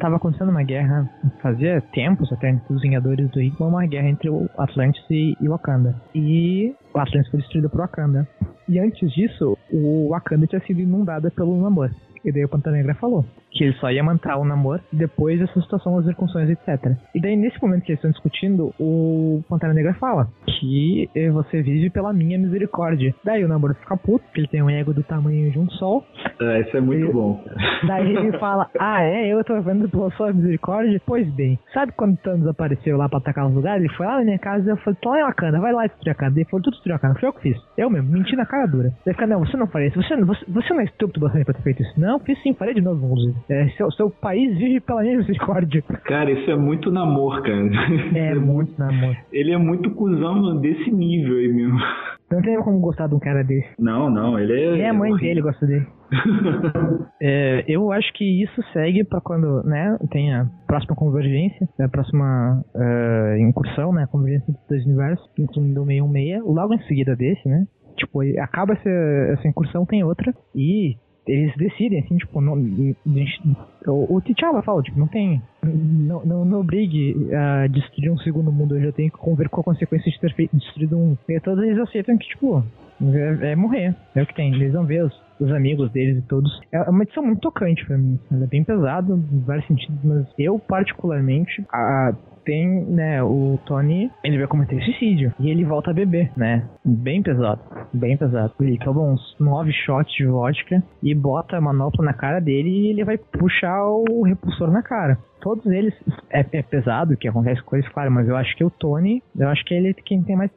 [0.00, 1.08] tava acontecendo uma guerra,
[1.42, 5.48] fazia tempos até entre os Vingadores do Hickman, uma guerra entre o Atlantis e, e
[5.48, 5.94] Wakanda.
[6.14, 8.26] E o Atlantis foi destruído por Wakanda.
[8.66, 11.90] E antes disso, o Wakanda tinha sido inundada pelo Namor.
[12.24, 15.60] E daí o Pantera Negra falou que ele só ia manter o namoro depois dessa
[15.60, 16.96] situação, as circunstâncias, etc.
[17.14, 21.90] E daí, nesse momento que eles estão discutindo, o Pantera Negra fala que você vive
[21.90, 23.14] pela minha misericórdia.
[23.24, 26.04] Daí o namoro fica puto, porque ele tem um ego do tamanho de um sol.
[26.40, 27.44] É, isso é muito e, bom.
[27.86, 31.00] Daí ele fala, ah é, eu tô vendo pela sua misericórdia?
[31.06, 33.84] Pois bem, sabe quando Thanos apareceu lá pra atacar os lugares?
[33.84, 36.12] Ele foi lá na minha casa e eu falei, lá em Wakanda, vai lá destruir
[36.12, 36.36] a casa.
[36.36, 37.56] Ele falou, tudo destruiu a casa, foi eu que fiz.
[37.76, 38.92] Eu mesmo, menti na cara dura.
[39.06, 41.54] Ele fica, não, você não faria isso, você, você, você não é estúpido bastante pra
[41.54, 42.00] ter feito isso.
[42.00, 43.36] Não, fiz sim, farei de novo, inclusive.
[43.48, 45.82] É, seu, seu país vive pela minha misericórdia.
[46.04, 47.70] Cara, isso é muito namor, cara.
[48.14, 49.16] É, é muito namor.
[49.32, 51.78] Ele é muito cuzão desse nível aí mesmo.
[52.30, 53.68] Não tem como gostar de um cara desse.
[53.78, 54.72] Não, não, ele é.
[54.72, 55.86] Nem a mãe dele gosta dele.
[57.20, 62.64] é, eu acho que isso segue para quando né, tem a próxima convergência, a próxima
[62.74, 67.48] uh, incursão, né, a convergência dos dois universos, incluindo o 616, logo em seguida desse,
[67.48, 67.66] né?
[67.96, 68.90] Tipo, acaba essa,
[69.32, 72.54] essa incursão, tem outra, e eles decidem, assim, tipo, não,
[73.86, 78.76] o, o T'Challa fala, tipo, não tem, não, não, obrigue a destruir um segundo mundo,
[78.76, 81.16] eu já tenho que conviver com a consequência de ter destruído um.
[81.28, 82.62] E todos eles aceitam que, tipo,
[83.02, 86.22] é, é, morrer, é o que tem, eles vão ver os, os amigos deles e
[86.22, 86.60] todos.
[86.70, 90.26] É uma edição muito tocante pra mim, ela é bem pesada em vários sentidos, mas
[90.38, 92.12] eu, particularmente, a
[92.44, 95.32] tem, né, o Tony, ele vai cometer suicídio.
[95.38, 96.64] E ele volta a beber, né?
[96.84, 97.60] Bem pesado.
[97.92, 98.52] Bem pesado.
[98.60, 102.90] Ele toma uns nove shots de vodka e bota a manopla na cara dele e
[102.90, 105.92] ele vai puxar o repulsor na cara todos eles
[106.30, 109.46] é, é, pesado que acontece com eles, claro, mas eu acho que o Tony, eu
[109.50, 110.50] acho que ele é quem tem mais.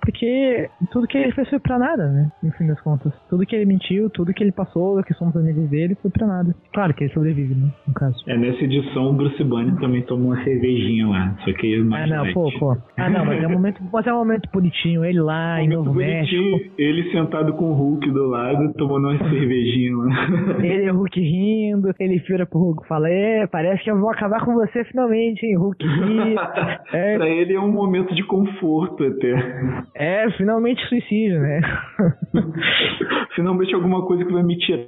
[0.00, 2.30] Porque tudo que ele fez foi pra nada, né?
[2.42, 3.12] No fim das contas.
[3.30, 6.54] Tudo que ele mentiu, tudo que ele passou, que somos amigos dele, foi pra nada.
[6.74, 7.70] Claro que ele sobrevive, né?
[7.86, 8.16] No caso.
[8.26, 11.36] É, nessa edição o Bruce Banner também tomou uma cervejinha lá.
[11.44, 12.10] Só que ele mais.
[12.10, 12.76] Ah, não, pô, pô.
[12.98, 15.04] Ah, não, mas é um momento, mas é um momento bonitinho.
[15.04, 16.60] Ele lá em Novo México.
[16.76, 20.26] Ele sentado com o Hulk do lado, tomando uma cervejinha lá.
[20.62, 23.98] Ele e o Hulk rindo, ele vira pro Hulk e fala: É, parece que eu
[23.98, 25.84] vou acabar com você finalmente, hein, Hulk?
[26.92, 27.16] é...
[27.16, 29.84] pra ele é um momento de conforto até.
[29.94, 31.60] É, finalmente suicídio, né?
[33.34, 34.86] finalmente alguma coisa que vai me tirar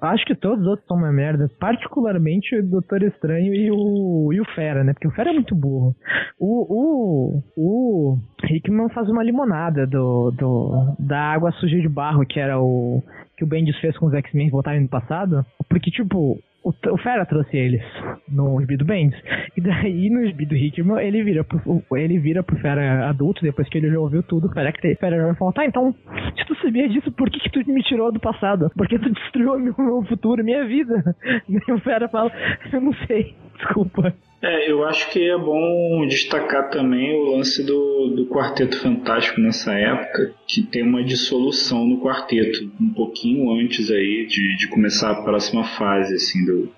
[0.00, 1.50] acho que todos os outros são uma merda.
[1.58, 4.92] Particularmente o Doutor Estranho e o, e o Fera, né?
[4.92, 5.94] Porque o Fera é muito burro.
[6.38, 8.18] O, o, o
[8.48, 13.02] Hickman faz uma limonada do, do, da água suja de barro, que era o
[13.36, 15.44] que o Bendis fez com os X-Men voltarem no passado.
[15.68, 17.82] Porque, tipo, o, o Fera trouxe eles
[18.28, 18.86] no gibi do.
[18.92, 20.56] E daí no gibi do
[20.98, 24.52] ele vira pro, ele vira pro Fera adulto, depois que ele já ouviu tudo, o
[24.52, 25.94] Fera, que o Fera vai falar, tá, então,
[26.36, 28.70] se tu sabia disso, por que, que tu me tirou do passado?
[28.76, 31.14] Porque tu destruiu meu futuro, minha vida.
[31.48, 32.30] E o Fera fala,
[32.72, 34.12] eu não sei, desculpa.
[34.42, 39.72] É, eu acho que é bom destacar também o lance do, do Quarteto Fantástico nessa
[39.72, 45.22] época, que tem uma dissolução no quarteto, um pouquinho antes aí de, de começar a
[45.22, 46.70] próxima fase, assim, do,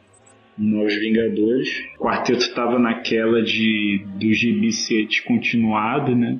[0.58, 1.68] Novos Vingadores.
[1.98, 6.38] O quarteto estava naquela de do gibi ser descontinuado, né?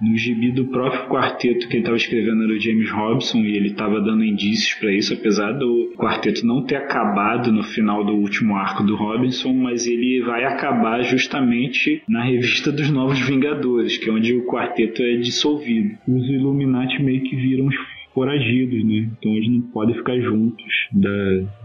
[0.00, 3.68] No gibi do próprio quarteto que ele estava escrevendo era o James Robson e ele
[3.68, 8.56] estava dando indícios para isso, apesar do quarteto não ter acabado no final do último
[8.56, 14.12] arco do Robinson, mas ele vai acabar justamente na revista dos Novos Vingadores, que é
[14.12, 15.96] onde o quarteto é dissolvido.
[16.08, 17.76] Os Illuminati meio que viram os
[18.14, 19.10] foragidos, né?
[19.18, 20.88] Então eles não podem ficar juntos.
[20.92, 21.10] Da,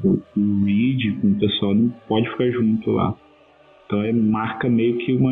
[0.04, 3.16] o, o Reed com o pessoal não pode ficar junto lá.
[3.86, 5.32] Então é, marca meio que uma,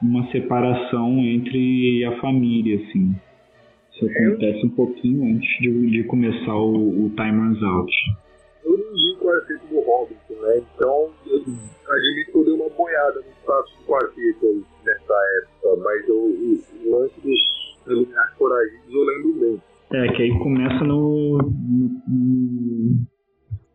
[0.00, 3.14] uma separação entre a família, assim.
[3.92, 7.92] Isso acontece um pouquinho antes de, de começar o, o Time Runs Out.
[8.64, 10.62] Eu não vi o quarteto do Robinson, né?
[10.74, 11.10] Então
[11.88, 16.60] admito que eu dei uma boiada no status do quarteto nessa época, mas eu, o,
[16.84, 19.73] o lance dos Illuminati Foragidos eu lembro bem.
[19.92, 21.38] É, que aí começa no,
[22.08, 23.06] no,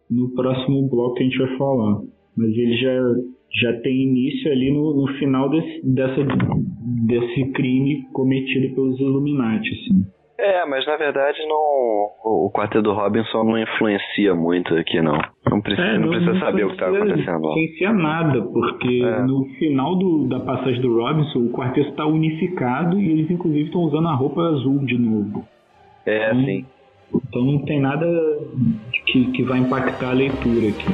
[0.10, 2.02] no próximo bloco que a gente vai falar.
[2.36, 2.94] Mas ele já
[3.52, 6.24] já tem início ali no, no final desse, dessa,
[7.08, 10.06] desse crime cometido pelos Illuminati, assim.
[10.38, 11.58] É, mas na verdade não.
[12.24, 15.20] O quarteto do Robinson não influencia muito aqui, não.
[15.52, 17.42] Não precisa, é, não, não precisa não saber o que está acontecendo.
[17.42, 19.22] Não influencia nada, porque é.
[19.24, 23.82] no final do, da passagem do Robinson, o quarteto está unificado e eles inclusive estão
[23.82, 25.46] usando a roupa azul de novo.
[26.10, 26.66] É, então, sim.
[27.14, 28.06] Então não tem nada
[29.06, 30.88] que, que vai impactar a leitura aqui.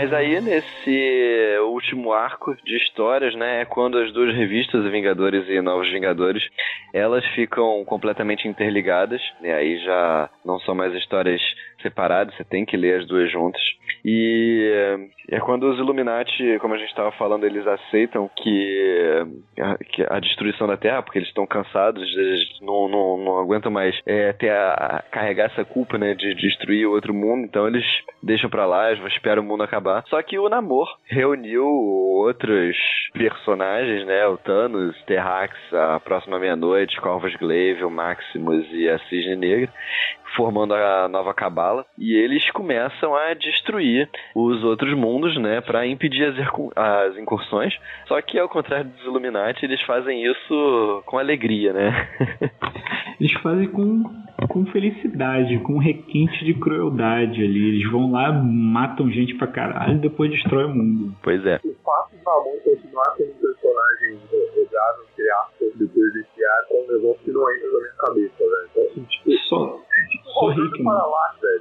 [0.00, 5.60] Mas aí, nesse último arco de histórias, né, é quando as duas revistas, Vingadores e
[5.60, 6.40] Novos Vingadores,
[6.94, 11.42] elas ficam completamente interligadas, e aí já não são mais histórias
[11.82, 13.60] separadas, você tem que ler as duas juntas.
[14.04, 19.26] E é quando os Illuminati, como a gente estava falando, eles aceitam que
[19.60, 23.70] a, que a, destruição da Terra, porque eles estão cansados, eles não, não, não aguentam
[23.70, 27.84] mais é, ter a, carregar essa culpa né, de destruir o outro mundo, então eles
[28.22, 30.04] deixam pra lá, esperam o mundo acabar.
[30.08, 32.76] Só que o Namor reuniu outros
[33.12, 34.26] personagens, né?
[34.26, 39.72] O Thanos, Terrax, a próxima meia-noite, Corvus Glaive, o Maximus e a Cisne Negra,
[40.36, 41.67] formando a nova cabala
[41.98, 46.36] e eles começam a destruir os outros mundos, né, para impedir as,
[46.76, 47.74] as, incursões.
[48.06, 52.08] Só que ao contrário dos Illuminati, eles fazem isso com alegria, né?
[53.20, 54.04] eles fazem com,
[54.48, 57.68] com felicidade, com requinte de crueldade ali.
[57.68, 61.14] Eles vão lá, matam gente pra caralho e depois destrói o mundo.
[61.22, 61.60] Pois é.
[61.64, 64.18] O fato do Ramon continuar sendo um personagem
[64.54, 68.38] jogável, entre aspas, depois desse arco é um negócio que não entra na minha cabeça,
[68.38, 68.68] velho.
[68.70, 69.80] Então, assim, tipo, só,
[70.24, 70.84] só rico.
[70.84, 71.34] Para lá,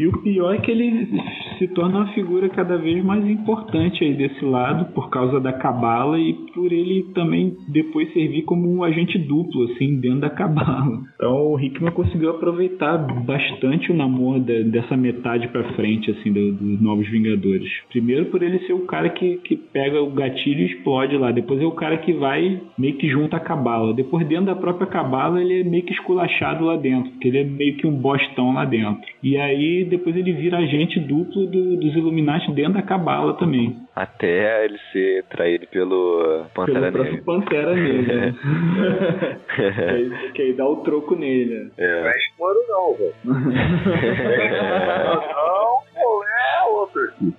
[0.00, 1.08] E o pior é que ele
[1.58, 6.18] se torna uma figura cada vez mais importante aí desse lado por causa da cabala
[6.18, 11.02] e por ele também depois servir como um agente duplo assim dentro da cabala.
[11.16, 12.96] Então o Hickman conseguiu aproveitar
[13.26, 17.70] bastante o namoro de, dessa metade para frente assim dos do Novos Vingadores.
[17.90, 21.30] Primeiro por ele ser o cara que, que pega o gatilho e explode lá.
[21.30, 23.92] Depois é o cara que vai meio que junta a cabala.
[23.92, 27.44] Depois dentro da própria cabala ele é meio que esculachado lá dentro, porque ele é
[27.44, 29.02] meio que um bostão lá dentro.
[29.22, 33.76] E aí depois ele vira agente duplo do, dos Illuminati dentro da Cabala também.
[34.00, 37.22] Até ele ser traído pelo Pantera pelo Negra.
[37.22, 38.32] Pantera Negra.
[39.54, 41.70] que, aí, que aí dá o troco nele.
[41.76, 42.10] É.
[42.38, 43.14] Não é não, velho.
[45.24, 45.80] não,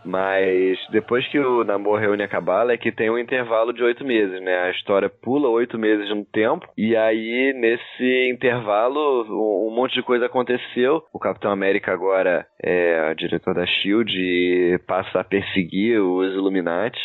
[0.06, 4.04] mas depois que o Namor reúne a Cabala é que tem um intervalo de oito
[4.04, 4.64] meses, né?
[4.64, 10.26] A história pula oito meses no tempo e aí nesse intervalo um, monte de coisa
[10.26, 11.04] aconteceu.
[11.14, 16.51] O Capitão América agora é diretor da Shield e passa a perseguir os Illuminati.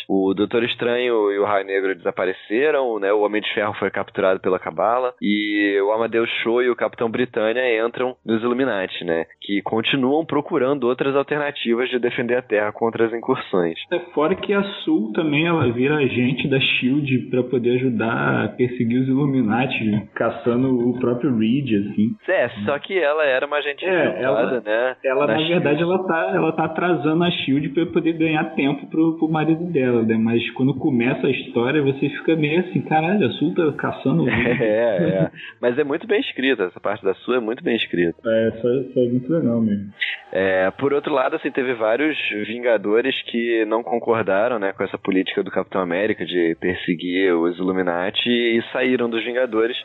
[0.09, 3.11] O Doutor Estranho e o Raio Negro desapareceram, né?
[3.13, 7.09] O Homem de Ferro foi capturado pela Cabala e o Amadeus Show e o Capitão
[7.09, 9.25] Britânia entram nos Illuminati, né?
[9.41, 13.77] Que continuam procurando outras alternativas de defender a Terra contra as incursões.
[13.91, 18.47] É fora que a Sul também ela vira agente da Shield para poder ajudar a
[18.49, 22.15] perseguir os Illuminati, caçando o próprio Reed, assim.
[22.27, 24.95] É, só que ela era uma agente é, ela, né?
[25.03, 28.87] Ela, na, na verdade, ela tá, ela tá atrasando a Shield para poder ganhar tempo
[28.87, 30.17] pro, pro marido dela, né?
[30.17, 34.33] Mas quando começa a história, você fica meio assim, caralho, a Sul tá caçando é,
[34.33, 35.31] é.
[35.61, 38.17] Mas é muito bem escrita, essa parte da Sul é muito bem escrita.
[38.25, 39.91] É, isso, isso é muito legal mesmo.
[40.31, 45.41] É, por outro lado, assim, teve vários Vingadores que não concordaram, né, com essa política
[45.41, 49.77] do Capitão América de perseguir os Illuminati e saíram dos Vingadores,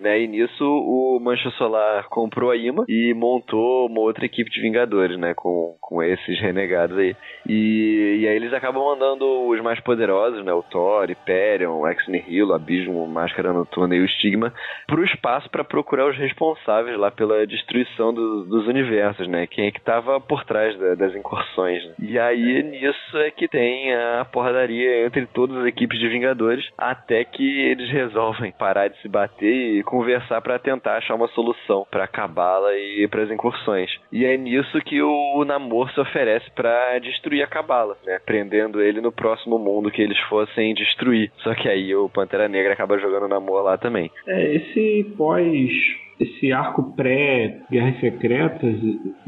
[0.00, 4.60] né, e nisso o Mancha Solar comprou a IMA e montou uma outra equipe de
[4.60, 7.14] Vingadores, né, com, com esses renegados aí.
[7.48, 12.54] E, e aí eles acabam mandando os mais poderosos, né, o Thor, Hyperion, Ex Nihilo,
[12.54, 14.52] Abismo, Máscara Noturna e o Stigma,
[14.86, 19.70] pro espaço para procurar os responsáveis lá pela destruição do, dos universos, né, quem é
[19.70, 21.84] que estava por trás da, das incursões.
[21.84, 21.94] Né?
[21.98, 27.24] E aí nisso é que tem a porradaria entre todas as equipes de Vingadores, até
[27.24, 32.04] que eles resolvem parar de se bater e conversar para tentar achar uma solução para
[32.04, 33.90] acabá-la e para as incursões.
[34.10, 38.18] E é nisso que o Namor se oferece para destruir a Cabala, né?
[38.24, 41.30] Prendendo ele no próximo mundo que eles fossem destruir.
[41.38, 44.10] Só que aí o Pantera Negra acaba jogando o Namor lá também.
[44.26, 48.76] É, esse pós esse arco pré-Guerras Secretas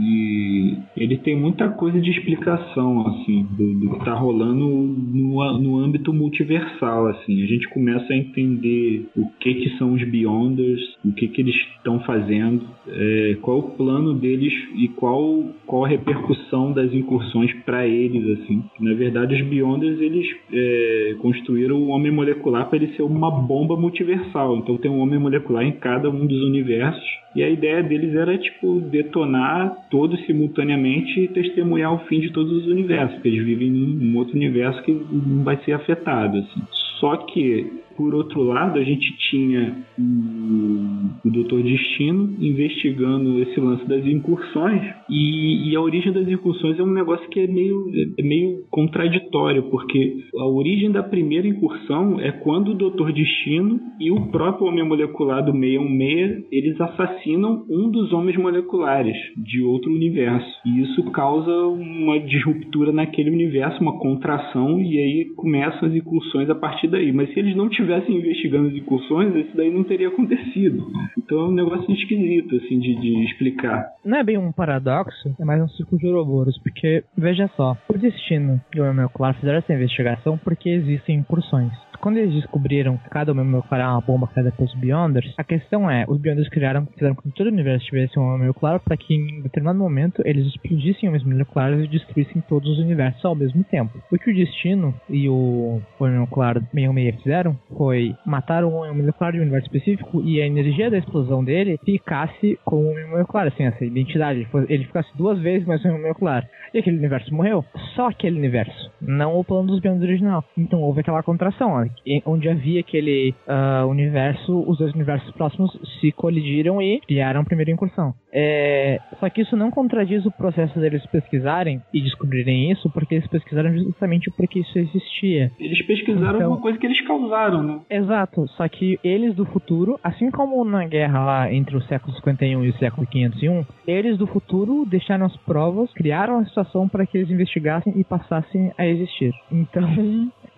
[0.01, 5.79] e ele tem muita coisa de explicação assim do, do que está rolando no, no
[5.79, 7.43] âmbito multiversal assim.
[7.43, 11.55] A gente começa a entender o que que são os Beyonders o que que eles
[11.77, 17.87] estão fazendo é, qual o plano deles e qual qual a repercussão das incursões para
[17.87, 18.65] eles assim.
[18.81, 23.77] Na verdade os Beyonders eles é, construíram o homem molecular para ele ser uma bomba
[23.77, 24.57] multiversal.
[24.57, 27.19] Então tem um homem molecular em cada um dos universos universos.
[27.35, 32.53] E a ideia deles era, tipo, detonar todos simultaneamente e testemunhar o fim de todos
[32.53, 36.63] os universos, porque eles vivem num outro universo que não vai ser afetado, assim.
[36.99, 44.07] Só que por outro lado, a gente tinha o, Doutor Destino investigando esse lance das
[44.07, 48.65] incursões e, e, a origem das incursões é um negócio que é meio, é meio
[48.71, 54.69] contraditório, porque a origem da primeira incursão é quando o Doutor Destino e o próprio
[54.69, 60.49] Homem Molecular do 616 eles assassinam um dos homens moleculares de outro universo.
[60.65, 66.55] E isso causa uma disruptura naquele universo, uma contração, e aí começam as incursões a
[66.55, 67.13] partir daí.
[67.13, 70.87] Mas se eles não tivessem estivessem investigando as incursões, isso daí não teria acontecido.
[71.17, 73.87] Então é um negócio esquisito, assim, de, de explicar.
[74.05, 77.99] Não é bem um paradoxo, é mais um círculo de Ouroboros, porque, veja só, o
[77.99, 83.11] destino e o Emil Claro fizeram essa investigação porque existem incursões quando eles descobriram que
[83.11, 86.87] cada homem molecular é uma bomba criada pelos Beyonders, a questão é, os Beyonders criaram,
[86.87, 90.23] fizeram com que todo o universo tivesse um homem molecular para que em determinado momento
[90.25, 93.99] eles explodissem homens moleculares e destruíssem todos os universos ao mesmo tempo.
[94.11, 99.39] O que o Destino e o homem molecular 616 fizeram foi matar um molecular de
[99.39, 103.65] um universo específico e a energia da explosão dele ficasse com o homem molecular, assim,
[103.65, 104.47] essa identidade.
[104.69, 106.49] Ele ficasse duas vezes mais homem molecular.
[106.73, 107.65] E aquele universo morreu.
[107.95, 110.45] Só aquele universo, não o plano dos Beyonders original.
[110.57, 111.88] Então houve aquela contração, ó
[112.25, 115.71] onde havia aquele uh, universo, os dois universos próximos
[116.01, 118.15] se colidiram e criaram a primeira incursão.
[118.33, 123.27] É, só que isso não contradiz o processo deles pesquisarem e descobrirem isso, porque eles
[123.29, 125.51] pesquisaram justamente porque isso existia.
[125.59, 127.81] Eles pesquisaram então, uma coisa que eles causaram, né?
[127.91, 132.65] Exato, só que eles do futuro, assim como na guerra lá entre o século 51
[132.65, 137.19] e o século 501, eles do futuro deixaram as provas, criaram a situação para que
[137.19, 139.33] eles investigassem e passassem a existir.
[139.51, 139.89] Então,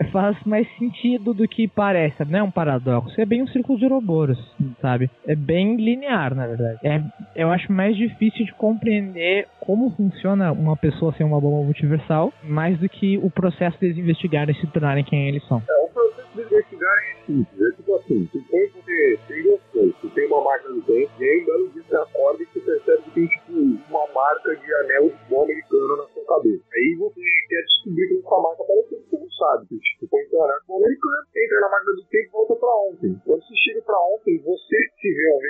[0.05, 3.85] faz mais sentido do que parece, não é um paradoxo, é bem um círculo de
[3.85, 4.39] Ouroboros,
[4.81, 5.11] sabe?
[5.27, 6.79] É bem linear, na verdade.
[6.83, 7.03] É,
[7.37, 12.79] eu acho mais difícil de compreender como funciona uma pessoa ser uma bomba multiversal, mais
[12.79, 15.63] do que o processo deles investigarem e se tornarem quem eles são.
[15.69, 19.61] É, o processo de investigar é simples, é tipo assim, supõe que você tem duas
[19.73, 23.03] coisas, tem uma máquina do tempo, e aí, belo dia, você acorda e você percebe
[23.03, 23.53] que tem, tipo,
[23.91, 26.65] uma marca de anel de futebol americano na sua cabeça.
[26.73, 30.61] Aí você quer descobrir que essa marca apareceu, você não sabe, tipo, põe seu anel
[30.61, 33.23] de americano, entra na máquina do tempo e volta pra ontem.
[33.27, 35.41] Quando você chega pra ontem, você se vê um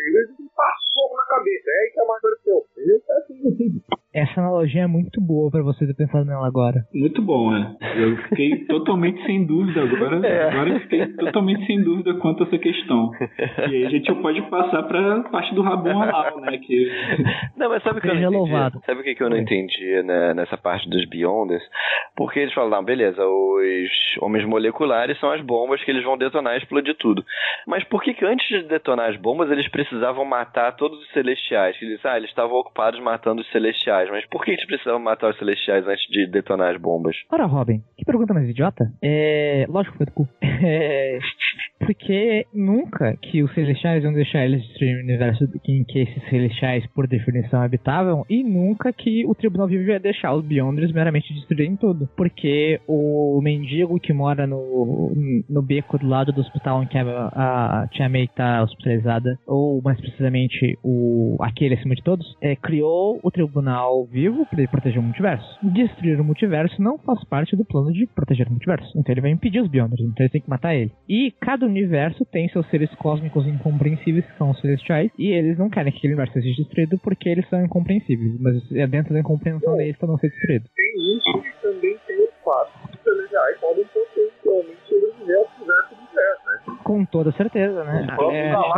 [0.40, 2.64] e passou na cabeça, é aí que a marca apareceu.
[2.72, 3.02] Entendeu?
[3.08, 3.99] É assim, assim.
[4.12, 6.84] Essa analogia é muito boa para você ter pensado nela agora.
[6.92, 7.76] Muito bom, é.
[7.96, 10.26] Eu fiquei totalmente sem dúvida agora.
[10.26, 10.50] É.
[10.50, 13.12] Agora eu fiquei totalmente sem dúvida quanto a essa questão.
[13.70, 16.58] E aí a gente pode passar pra parte do Rabon Alau, né?
[16.58, 16.90] Que...
[17.56, 18.36] Não, mas sabe o que eu não entendi?
[18.36, 18.80] Louvado.
[18.84, 21.62] Sabe o que, que eu não entendi né, nessa parte dos Beyonders?
[22.16, 26.54] Porque eles falam, não, beleza, os homens moleculares são as bombas que eles vão detonar
[26.54, 27.24] e explodir tudo.
[27.66, 31.76] Mas por que, que antes de detonar as bombas eles precisavam matar todos os celestiais?
[31.80, 34.98] Eles, ah, eles estavam ocupados matando os celestiais celestiais, mas por que a gente precisava
[34.98, 37.16] matar os celestiais antes de detonar as bombas?
[37.30, 38.90] Ora, Robin, que pergunta mais idiota?
[39.02, 39.66] É.
[39.68, 40.28] Lógico que foi do cu.
[40.62, 41.18] É.
[41.80, 46.86] Porque nunca que os celestiais vão deixar eles destruir o universo em que esses celestiais,
[46.94, 51.76] por definição, habitavam, e nunca que o Tribunal Vivo ia deixar os Beyonders meramente destruírem
[51.76, 52.08] tudo.
[52.16, 55.12] Porque o mendigo que mora no,
[55.48, 59.80] no beco do lado do hospital em que a, a Tia May tá hospitalizada, ou
[59.82, 65.02] mais precisamente o aquele acima de todos, é, criou o Tribunal Vivo para proteger o
[65.02, 65.48] multiverso.
[65.62, 68.90] Destruir o multiverso não faz parte do plano de proteger o multiverso.
[68.98, 70.92] Então ele vai impedir os Beyonders, então ele tem que matar ele.
[71.08, 75.70] E cada universo tem seus seres cósmicos incompreensíveis, que são os celestiais, e eles não
[75.70, 79.76] querem que aquele universo seja destruído porque eles são incompreensíveis, mas é dentro da incompreensão
[79.76, 80.64] deles para não ser destruído.
[80.76, 84.79] Tem isso e também tem o fato que os celestiais podem potencialmente sobreviver
[86.90, 88.04] Com toda certeza, né?
[88.18, 88.72] O É, foi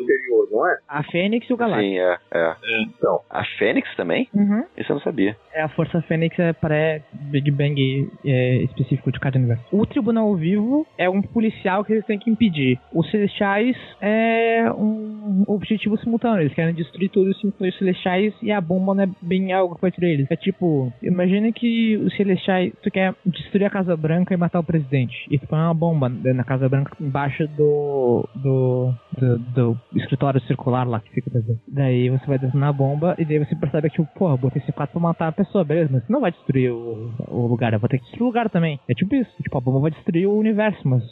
[0.00, 0.78] anterior, não é?
[0.88, 1.84] a Fênix e o Galactus.
[1.86, 2.54] Sim, é, é.
[2.80, 4.26] Então, A Fênix também?
[4.34, 4.64] Uhum.
[4.78, 5.36] Isso eu não sabia.
[5.52, 9.62] É a Força Fênix é pré-Big Bang é, específico de cada universo.
[9.70, 12.78] O Tribunal Vivo é um policial que eles têm que impedir.
[12.94, 16.40] Os Celestiais é um objetivo simultâneo.
[16.40, 19.86] Eles querem destruir tudo isso, os Celestiais, e a bomba não é bem algo que
[19.86, 20.26] destruir eles.
[20.30, 24.64] É tipo, imagina que os Celestiais, tu quer destruir a Casa Branca e matar o
[24.64, 25.26] presidente.
[25.30, 30.86] E tu põe uma bomba na Casa Branca embaixo do, do, do, do escritório circular
[30.86, 31.60] lá que fica presidente.
[31.68, 34.72] Daí você vai detonar a bomba e daí você percebe que, tipo, porra, botei esse
[34.72, 37.80] 4 pra matar a pessoa, beleza, mas você não vai destruir o, o lugar, eu
[37.80, 38.78] vou ter que destruir o lugar também.
[38.88, 41.02] É tipo isso, tipo, a bomba vai destruir o universo, mas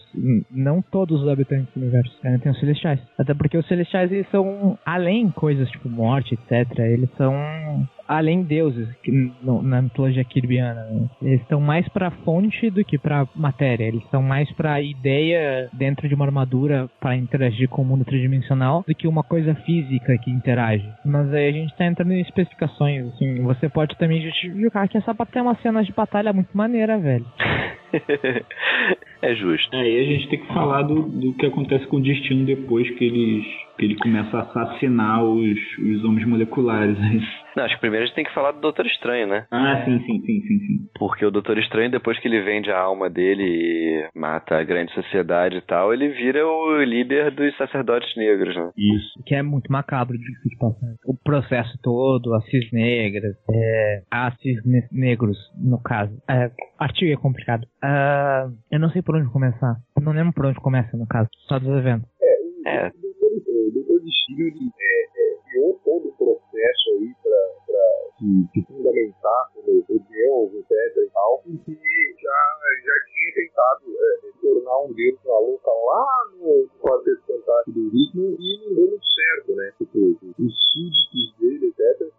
[0.50, 2.16] não todos os habitantes do universo.
[2.24, 3.00] Ainda tem os celestiais.
[3.18, 6.78] Até porque os celestiais eles são além coisas tipo morte, etc.
[6.78, 7.32] Eles são
[8.08, 9.12] além deuses que
[9.42, 10.80] no- na mitologia kirbiana.
[10.90, 11.06] né?
[11.22, 13.84] Eles estão mais pra fonte do que pra matéria.
[13.84, 18.82] Eles são mais pra ideia dentro de uma armadura para interagir com o mundo tridimensional
[18.86, 20.88] do que uma coisa física que interage.
[21.04, 23.06] Mas aí a gente tá entrando em especificações.
[23.14, 26.98] Assim, você pode também justificar que essa batalha é uma cena de batalha muito maneira,
[26.98, 27.24] velho.
[29.22, 29.74] é justo.
[29.76, 33.04] Aí a gente tem que falar do, do que acontece com o destino depois que
[33.04, 33.44] eles
[33.78, 36.98] que ele começa a assassinar os, os homens moleculares.
[36.98, 37.20] né?
[37.56, 39.46] Não, acho que primeiro a gente tem que falar do Doutor Estranho, né?
[39.52, 40.78] Ah, sim, sim, sim, sim, sim.
[40.98, 44.92] Porque o Doutor Estranho, depois que ele vende a alma dele e mata a grande
[44.94, 48.70] sociedade e tal, ele vira o líder dos sacerdotes negros, né?
[48.76, 49.22] Isso.
[49.24, 50.94] que é muito macabro de passar.
[51.06, 56.12] O processo todo, as cis negras, é, as cis ne- negros, no caso.
[56.28, 56.50] É,
[56.80, 57.64] artigo é complicado.
[57.82, 59.76] Ah, eu não sei por onde começar.
[60.00, 61.28] Não lembro por onde começa, no caso.
[61.46, 62.08] Só dos eventos.
[62.66, 67.84] É, o Doutor Destino é, é, criou todo o processo aí pra, pra
[68.18, 71.72] se, se fundamentar como o Deus, etc e tal, porque
[72.20, 72.38] já,
[72.84, 76.06] já tinha tentado é, tornar um Deus na louca lá
[76.38, 79.72] no Quarteto Fantástico do Ritmo e não deu muito certo, né?
[79.78, 79.98] Tipo,
[80.38, 82.12] os súditos dele, etc,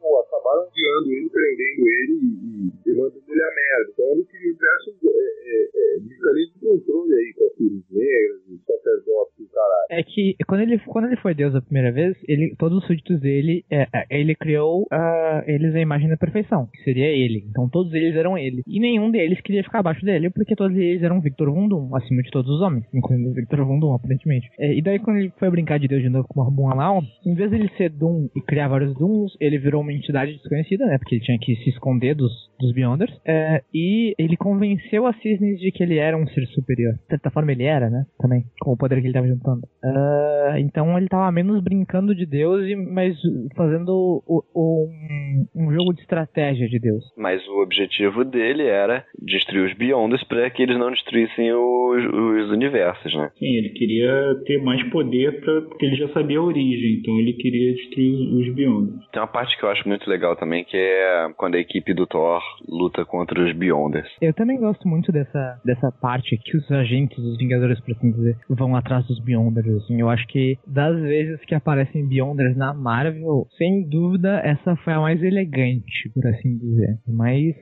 [0.50, 3.92] acabaram guiando ele, prendendo ele e, e, mandando ele a merda.
[3.92, 8.42] Então ele queria diversos é, é, é, mecanismos de controle aí com as filhas negras,
[8.50, 9.29] os sacerdotes
[9.60, 10.02] caralho.
[10.02, 13.20] É que quando ele, quando ele foi Deus a primeira vez, ele, todos os súditos
[13.20, 17.46] dele, é, é, ele criou ah, eles a imagem da perfeição, que seria ele.
[17.50, 18.62] Então todos eles eram ele.
[18.68, 22.32] E nenhum deles queria ficar abaixo dele, porque todos eles eram Victor Vundum, acima de
[22.32, 24.50] todos os homens, incluindo Victor Vundum, aparentemente.
[24.60, 27.02] É, e daí quando ele foi brincar de Deus de novo com o Rabun Alau,
[27.26, 30.98] em vez dele ser Doom e criar vários Dooms, ele virou uma entidade desconhecida, né?
[30.98, 33.14] Porque ele tinha que se esconder dos, dos Beyonders.
[33.26, 36.94] É, e ele convenceu a Cisnes de que ele era um ser superior.
[36.94, 38.06] De certa forma ele era, né?
[38.20, 39.49] Também, com o poder que ele tava juntando.
[39.84, 43.16] Ah, então ele tava menos brincando de Deus, e mas
[43.56, 43.90] fazendo
[44.28, 47.04] o- o- um, um jogo de estratégia de Deus.
[47.18, 52.52] mas o objetivo dele era destruir os Beyonders para que eles não destruíssem os, os
[52.52, 53.32] universos, né?
[53.38, 57.34] Sim, ele queria ter mais poder pra, porque ele já sabia a origem, então ele
[57.34, 59.06] queria destruir os Beyonders.
[59.12, 62.06] Tem uma parte que eu acho muito legal também, que é quando a equipe do
[62.08, 64.10] Thor luta contra os Beyonders.
[64.22, 68.36] Eu também gosto muito dessa, dessa parte que os agentes, os Vingadores, por assim dizer,
[68.50, 69.39] vão atrás dos Beyonders.
[69.78, 70.00] Assim.
[70.00, 75.00] Eu acho que das vezes que aparecem Beyonders na Marvel, sem dúvida, essa foi a
[75.00, 76.98] mais elegante, por assim dizer.
[77.08, 77.56] Mais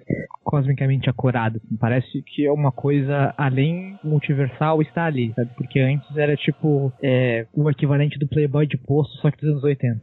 [0.48, 1.58] cosmicamente acurada.
[1.58, 1.76] Assim.
[1.78, 5.52] Parece que é uma coisa além multiversal está ali, sabe?
[5.58, 9.64] Porque antes era tipo é, o equivalente do Playboy de posto, só que dos anos
[9.64, 10.00] 80.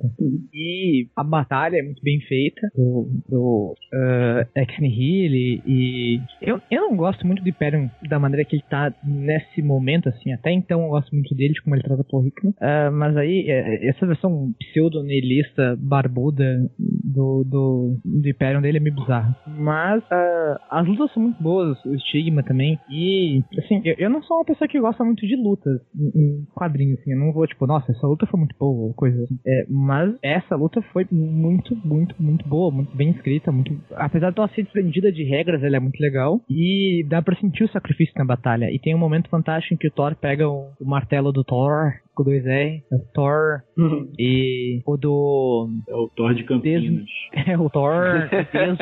[0.53, 6.61] E a batalha é muito bem feita do, do uh, Ex Nihil e, e eu,
[6.71, 10.53] eu não gosto muito do Hyperion da maneira que ele tá nesse momento, assim, até
[10.53, 13.89] então eu gosto muito dele, de como ele trata Paul Hickman, uh, mas aí é,
[13.89, 16.71] essa versão pseudo-nihilista barbuda
[17.15, 19.37] do, do, do Hyperion dele é meio bizarra.
[19.47, 22.79] Mas uh, as lutas são muito boas, o estigma também.
[22.91, 26.45] E, assim, eu, eu, não sou uma pessoa que gosta muito de lutas em, em
[26.55, 27.13] quadrinhos, assim.
[27.13, 29.39] Eu não vou, tipo, nossa, essa luta foi muito boa, ou coisa assim.
[29.47, 33.79] É, mas essa luta foi muito, muito, muito boa, muito bem escrita, muito.
[33.95, 36.41] Apesar de ela ser desprendida de regras, ela é muito legal.
[36.51, 38.71] E dá pra sentir o sacrifício na batalha.
[38.71, 41.93] E tem um momento fantástico em que o Thor pega o, o martelo do Thor
[42.15, 44.11] com dois R, é o Thor uhum.
[44.19, 45.69] e o do.
[45.89, 47.04] É o Thor de Campinas.
[47.47, 48.79] É o Thor des...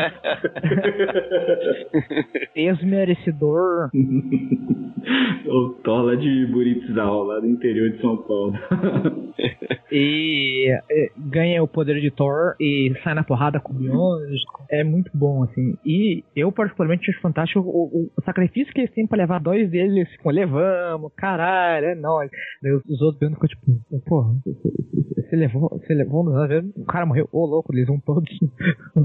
[2.79, 3.91] desmerecedor.
[5.47, 8.55] o Thor lá de Buritizal, lá do interior de São Paulo.
[9.91, 10.69] e
[11.19, 14.37] ganha o poder de Thor e sai na porrada com o Beyond.
[14.71, 15.75] É muito bom, assim.
[15.85, 20.09] E eu, particularmente, acho fantástico o, o, sacrifício que eles têm pra levar dois deles.
[20.23, 22.31] Com, levamos, caralho, é nóis.
[22.63, 24.35] Daí os outros vendo ficou tipo, porra,
[25.33, 26.25] você levou, você levou,
[26.77, 28.31] o cara morreu, ô louco, eles vão todos.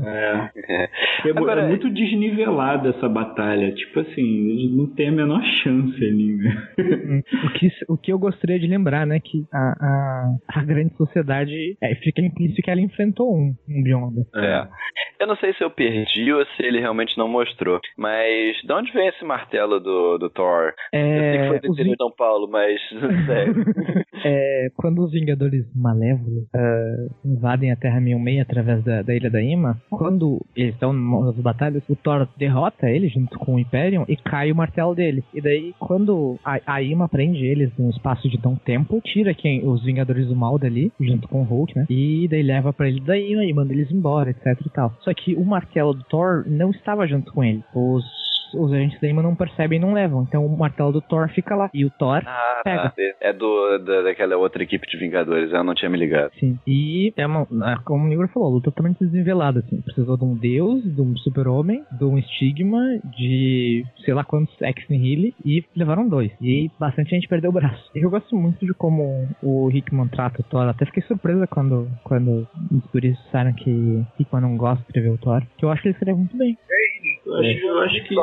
[0.03, 0.49] É.
[0.67, 0.89] é.
[1.25, 3.71] É, Agora, é muito desnivelada essa batalha.
[3.73, 6.67] Tipo assim, não tem a menor chance ali, né?
[7.45, 9.19] o, que, o que eu gostaria de lembrar, né?
[9.19, 14.25] Que a, a, a grande sociedade é, fica implícito que ela enfrentou um, um Beyond.
[14.35, 14.67] É.
[15.19, 17.79] Eu não sei se eu perdi ou se ele realmente não mostrou.
[17.97, 20.73] Mas de onde vem esse martelo do, do Thor?
[20.93, 22.79] É, eu sei que foi do de São Paulo, mas
[23.25, 23.55] sério.
[24.23, 29.41] é, quando os Vingadores Malévolos uh, invadem a Terra 1006 através da, da Ilha da
[29.41, 34.15] Ima, quando eles estão nas batalhas, o Thor derrota ele junto com o Hyperion e
[34.15, 35.23] cai o martelo dele.
[35.33, 39.67] E daí, quando a, a Ima prende eles num espaço de tão tempo, tira quem
[39.67, 41.85] os Vingadores do Mal dali, junto com o Hulk, né?
[41.89, 44.93] E daí leva pra Ilha da Ima e manda eles embora, etc e tal.
[45.01, 47.63] Só que o martelo do Thor não estava junto com ele.
[47.73, 48.03] Os
[48.53, 50.23] os agentes da Ima não percebem e não levam.
[50.23, 51.69] Então o martelo do Thor fica lá.
[51.73, 52.89] E o Thor ah, pega.
[52.89, 52.93] Tá.
[53.21, 56.31] É do, da, daquela outra equipe de Vingadores, eu não tinha me ligado.
[56.39, 56.57] Sim.
[56.65, 57.45] E é uma,
[57.83, 59.81] como o Igor falou, luta totalmente desnivelada, assim.
[59.81, 64.87] Precisou de um deus, de um super-homem, de um estigma, de sei lá quantos ex
[64.89, 66.31] nihil e levaram dois.
[66.41, 67.89] E bastante gente perdeu o braço.
[67.95, 70.67] Eu gosto muito de como o Hickman trata o Thor.
[70.67, 75.17] Até fiquei surpresa quando, quando os turistas disseram que Hickman não gosta de escrever o
[75.17, 75.43] Thor.
[75.57, 76.57] Que eu acho que ele escreve muito bem.
[77.25, 78.15] Eu acho, eu acho que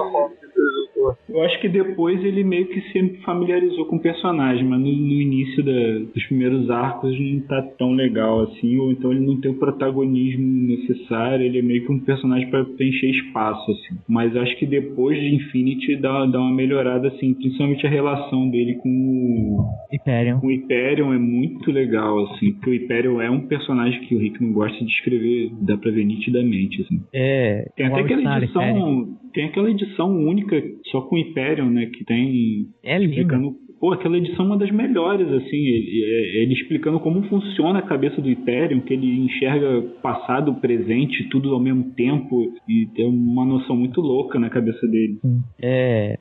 [1.29, 5.21] eu acho que depois ele meio que se familiarizou com o personagem, mas no, no
[5.21, 9.51] início da, dos primeiros arcos não tá tão legal assim, ou então ele não tem
[9.51, 13.99] o protagonismo necessário, ele é meio que um personagem para preencher espaço, assim.
[14.09, 18.75] Mas acho que depois de Infinity dá, dá uma melhorada, assim, principalmente a relação dele
[18.77, 20.41] com o Hyperion.
[20.41, 24.19] Com o Hyperion é muito legal, assim, porque o Hyperion é um personagem que o
[24.19, 27.01] Rickman gosta de escrever, dá pra ver nitidamente, assim.
[27.13, 27.69] É.
[27.77, 29.24] Tem até aquela edição.
[29.35, 31.87] Tem aquela edição única só com Hyperion, né?
[31.87, 32.69] Que tem.
[32.85, 33.57] É explicando.
[33.81, 37.83] Pô, aquela edição é uma das melhores, assim, ele, é, ele, explicando como funciona a
[37.83, 43.45] cabeça do Hyperion, que ele enxerga passado, presente, tudo ao mesmo tempo, e tem uma
[43.45, 45.19] noção muito louca na cabeça dele.
[45.61, 46.19] É.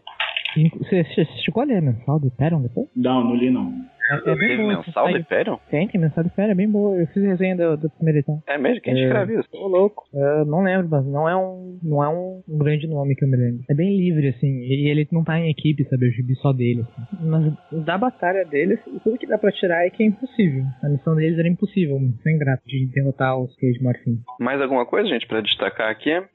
[0.77, 2.87] Você, chegou a ler mensal do Hyperion depois?
[2.95, 3.71] Não, não li não.
[4.09, 4.77] É, é bem boa.
[4.77, 5.57] mensal do Hyperion?
[5.69, 6.97] Tem, tem mensal do Hyperion, é bem boa.
[6.97, 8.41] Eu fiz resenha da, da primeira edição.
[8.47, 8.81] É mesmo?
[8.81, 9.49] Quem é, escreve isso?
[9.51, 10.03] Tô louco.
[10.13, 13.37] Eu não lembro, mas não é um, não é um, grande nome que eu me
[13.37, 13.63] lembro.
[13.69, 14.47] É bem livre, assim.
[14.47, 16.07] E ele não tá em equipe, sabe?
[16.07, 16.81] Eu gibi só dele.
[16.81, 17.27] Assim.
[17.27, 20.63] Mas da batalha deles, tudo que dá pra tirar é que é impossível.
[20.83, 24.19] A missão deles era impossível, sem graça, de derrotar os Cage Morfin.
[24.39, 26.11] Mais alguma coisa, gente, pra destacar aqui?
[26.11, 26.25] É,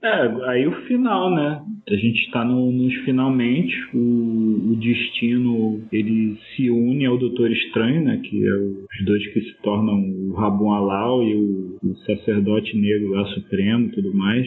[0.47, 1.63] aí o final, né?
[1.89, 3.77] A gente tá no, nos finalmente.
[3.95, 8.21] O, o destino, ele se une ao Doutor Estranho, né?
[8.23, 13.11] Que é os dois que se tornam o Rabon Alau e o, o sacerdote negro
[13.11, 14.47] lá supremo tudo mais.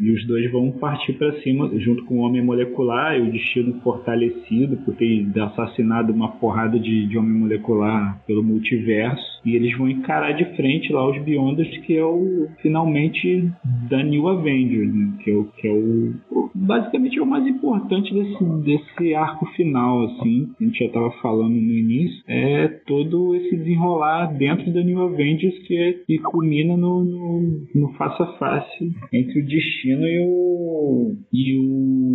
[0.00, 3.80] E os dois vão partir para cima junto com o Homem Molecular e o destino
[3.82, 9.30] fortalecido por ter assassinado uma porrada de, de Homem Molecular pelo multiverso.
[9.44, 13.50] E eles vão encarar de frente lá os Beyonders, que é o finalmente
[13.88, 15.12] da New Avengers, né?
[15.22, 16.14] que é o que é o
[16.54, 20.52] basicamente é o mais importante desse, desse arco final, assim.
[20.60, 21.99] A gente já estava falando no início.
[22.26, 27.92] É todo esse desenrolar dentro da New Avengers que, é, que culmina no, no, no
[27.94, 31.58] face a face entre o destino e, o, e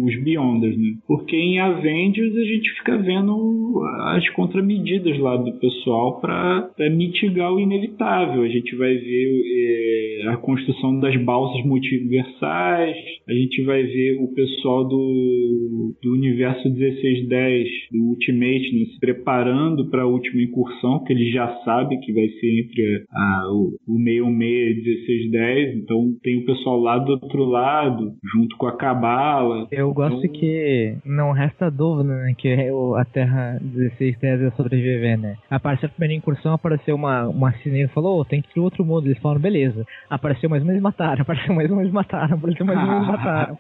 [0.03, 0.94] os Beyonders, né?
[1.07, 7.60] Porque em Avengers a gente fica vendo as contramedidas lá do pessoal para mitigar o
[7.60, 8.44] inevitável.
[8.44, 12.95] A gente vai ver é, a construção das balsas multiversais,
[13.28, 19.74] a gente vai ver o pessoal do, do universo 1610, do Ultimate, né, se preparando
[19.76, 23.76] preparando para a última incursão, que ele já sabe que vai ser entre a, o,
[23.88, 28.77] o 616 e 1610, então tem o pessoal lá do outro lado, junto com a
[28.77, 29.68] Cabala.
[29.72, 30.39] Eu gosto então...
[30.39, 35.35] que não resta dúvida, né, que a Terra 1610 ia sobreviver, né?
[35.49, 38.64] Apareceu a primeira incursão, apareceu uma, uma sininha e falou, oh, tem que ir pro
[38.64, 39.07] outro mundo.
[39.07, 39.85] Eles falaram, beleza.
[40.10, 43.57] Apareceu mais um, eles mataram, apareceu mais um, eles mataram, apareceu mais um, eles mataram.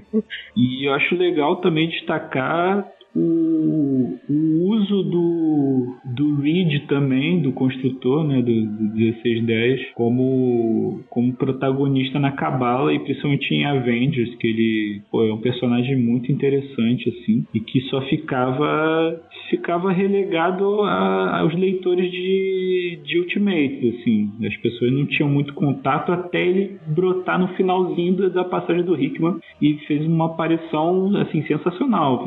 [0.56, 2.86] e eu acho legal também destacar
[3.16, 11.32] o, o uso do, do Reed também, do construtor, né, do, do 1610, como, como
[11.34, 17.08] protagonista na Cabala e principalmente em Avengers, que ele pô, é um personagem muito interessante,
[17.08, 19.20] assim, e que só ficava
[19.50, 24.32] ficava relegado a, aos leitores de, de Ultimate, assim.
[24.44, 29.38] As pessoas não tinham muito contato até ele brotar no finalzinho da passagem do Hickman
[29.60, 32.24] e fez uma aparição, assim, sensacional.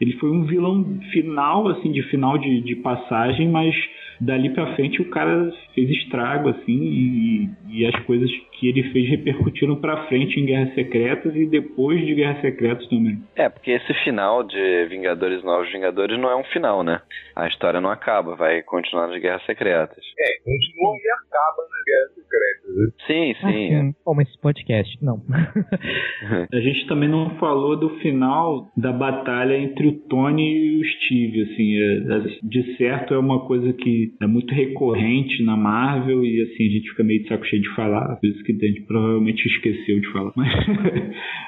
[0.00, 3.74] Ele foi um vilão final, assim, de final de, de passagem, mas
[4.20, 9.08] dali para frente o cara fez estrago, assim, e, e, as coisas que ele fez
[9.08, 13.22] repercutiram para frente em Guerras Secretas e depois de Guerras Secretas também.
[13.36, 17.00] É, porque esse final de Vingadores Novos Vingadores não é um final, né?
[17.34, 20.04] A história não acaba, vai continuar nas Guerras Secretas.
[20.18, 22.76] É, continua e acaba nas Guerras Secretas.
[22.76, 22.86] Né?
[23.06, 23.46] Sim, sim.
[23.46, 23.90] Ah, sim.
[23.90, 23.92] É.
[24.04, 25.22] Como esse podcast, não.
[26.52, 31.42] a gente também não falou do final da batalha entre o Tony e o Steve,
[31.42, 36.42] assim, é, é, de certo é uma coisa que é muito recorrente na Marvel e
[36.42, 38.82] assim a gente fica meio de saco cheio de falar, por isso que a gente
[38.82, 40.32] provavelmente esqueceu de falar.
[40.36, 40.52] Mas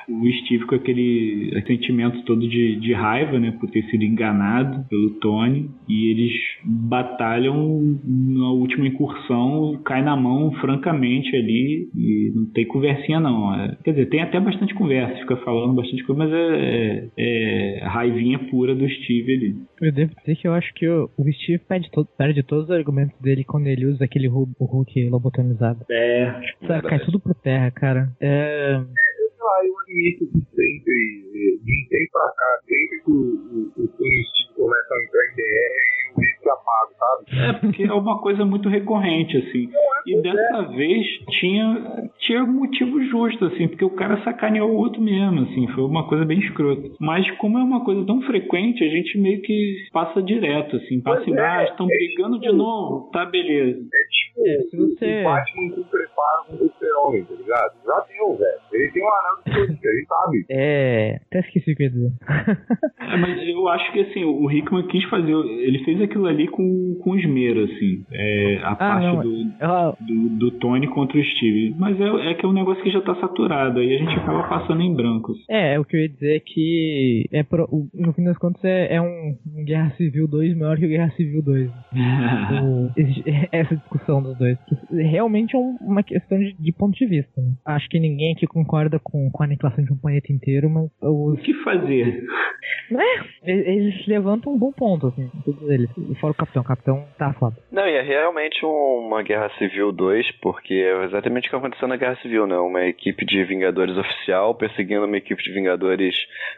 [0.08, 5.10] o Steve com aquele sentimento todo de, de raiva, né, por ter sido enganado pelo
[5.20, 6.32] Tony e eles
[6.64, 13.54] batalham na última incursão, cai na mão francamente ali e não tem conversinha não.
[13.54, 17.84] É, quer dizer, tem até bastante conversa, fica falando bastante coisa, mas é, é, é
[17.84, 19.56] raivinha pura do Steve ali.
[19.80, 22.70] Eu devo dizer que eu acho que o, o Steve perde, todo, perde todos os
[22.70, 25.84] argumentos dele quando ele usa aquele Hulk lobotomizado.
[25.90, 25.97] É.
[26.66, 28.08] Sabe, cai tudo por terra, cara.
[28.20, 28.74] É.
[29.40, 33.88] Ah, eu admito que sempre, de um tempo pra cá, sempre que o, o, o
[33.88, 35.76] Tony Steve começa a entrar em DR,
[36.18, 37.48] eu risco apago, sabe?
[37.48, 39.68] É, porque é uma coisa muito recorrente, assim.
[40.06, 41.06] E dessa vez
[41.38, 46.08] tinha, tinha motivo justo, assim, porque o cara sacaneou o outro mesmo, assim, foi uma
[46.08, 46.88] coisa bem escrota.
[46.98, 51.28] Mas como é uma coisa tão frequente, a gente meio que passa direto, assim, passa
[51.28, 53.80] e ah, estão é, brigando tipo, de novo, tá beleza.
[53.80, 55.20] É tipo é, se você...
[55.20, 57.72] o Batman com preparo com o super-homem, tá ligado?
[57.84, 58.58] Já deu, velho.
[58.72, 60.46] Ele tem um anel de política, ele sabe.
[60.50, 62.12] É, até esqueci o que ia dizer.
[63.00, 66.98] é, mas eu acho que, assim, o Hickman quis fazer, ele fez aquilo ali com,
[67.02, 69.96] com esmero, assim, é, a ah, parte não, do, ela...
[70.00, 71.74] do, do, Tony contra o Steve.
[71.78, 74.44] Mas é, é que é um negócio que já tá saturado, aí a gente acaba
[74.48, 75.38] passando em brancos.
[75.48, 78.94] É, o que eu ia dizer é que, é pro, no fim das contas, é,
[78.94, 81.70] é um, Guerra Civil 2 maior que o Guerra Civil 2.
[82.62, 82.90] o,
[83.52, 84.58] essa discussão dos dois.
[84.90, 87.40] Realmente é uma questão de, de ponto de vista.
[87.40, 87.52] Né?
[87.64, 91.38] Acho que ninguém aqui concorda com, com a aniquilação de um planeta inteiro, mas os...
[91.38, 92.24] O que fazer?
[93.42, 95.90] É, eles levantam um bom ponto, assim, todos eles.
[96.28, 96.62] Fora o Capitão.
[96.62, 97.56] O Capitão tá foda.
[97.70, 101.96] Não, e é realmente uma Guerra Civil 2, porque é exatamente o que aconteceu na
[101.96, 102.56] Guerra Civil, né?
[102.56, 106.14] Uma equipe de Vingadores oficial perseguindo uma equipe de Vingadores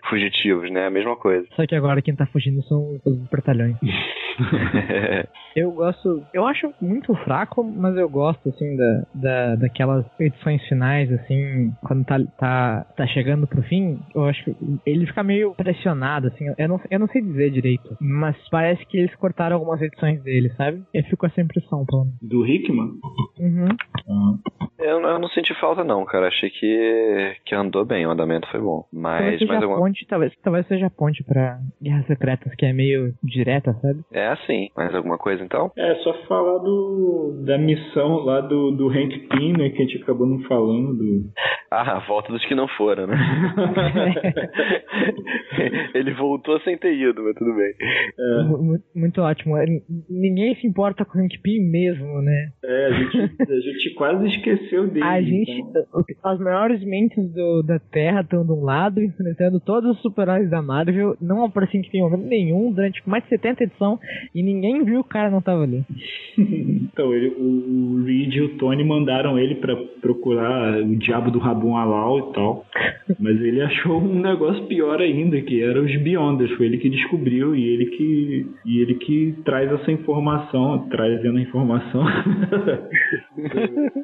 [0.08, 0.86] fugitivos, né?
[0.86, 1.46] A mesma coisa.
[1.54, 3.76] Só que agora quem tá fugindo são os batalhões.
[5.54, 6.24] eu gosto.
[6.32, 12.04] Eu acho muito fraco, mas eu gosto, assim, da, da, daquelas edições finais, assim, quando
[12.04, 14.00] tá, tá, tá chegando pro fim.
[14.14, 14.56] Eu acho que
[14.86, 16.46] ele fica meio pressionado, assim.
[16.56, 20.50] Eu não, eu não sei dizer direito, mas parece que eles cortaram algumas edições dele,
[20.50, 20.82] sabe?
[20.92, 22.92] Eu fico com essa impressão, pelo Do Hickman?
[23.38, 23.68] Uhum.
[24.08, 24.70] Ah.
[24.78, 26.28] Eu, eu não senti falta, não, cara.
[26.28, 28.86] Achei que, que andou bem, o andamento foi bom.
[28.92, 29.80] Mas, talvez mas alguma...
[29.80, 34.00] ponte, talvez, talvez seja a ponte pra Guerras Secretas, que é meio direta, sabe?
[34.10, 34.68] É assim.
[34.76, 35.70] Mais alguma coisa então?
[35.76, 40.02] É, só falar do da missão lá do, do Hank Pym, né, que a gente
[40.02, 40.96] acabou não falando.
[40.96, 41.30] Do...
[41.72, 43.16] Ah, a volta dos que não foram, né?
[45.94, 47.72] Ele voltou sem ter ido, mas tudo bem.
[48.18, 48.42] É.
[48.42, 49.49] Muito, muito, ótimo.
[50.08, 52.50] Ninguém se importa com o Hank Pym mesmo, né?
[52.64, 55.04] É, a gente, a gente quase esqueceu dele.
[55.04, 56.04] A gente, então.
[56.24, 60.62] as maiores mentes do, da Terra estão de um lado, enfrentando todos os super-heróis da
[60.62, 63.98] Marvel, não aparecem em momento nenhum durante mais de 70 edições
[64.34, 65.84] e ninguém viu o cara não tava ali.
[66.38, 71.74] então, ele, o Reed e o Tony mandaram ele para procurar o diabo do rabo
[71.76, 72.66] Alau e tal.
[73.18, 76.52] Mas ele achou um negócio pior ainda, que era os Beyonders.
[76.52, 81.42] Foi ele que descobriu e ele que, e ele que traz essa informação, trazendo a
[81.42, 82.04] informação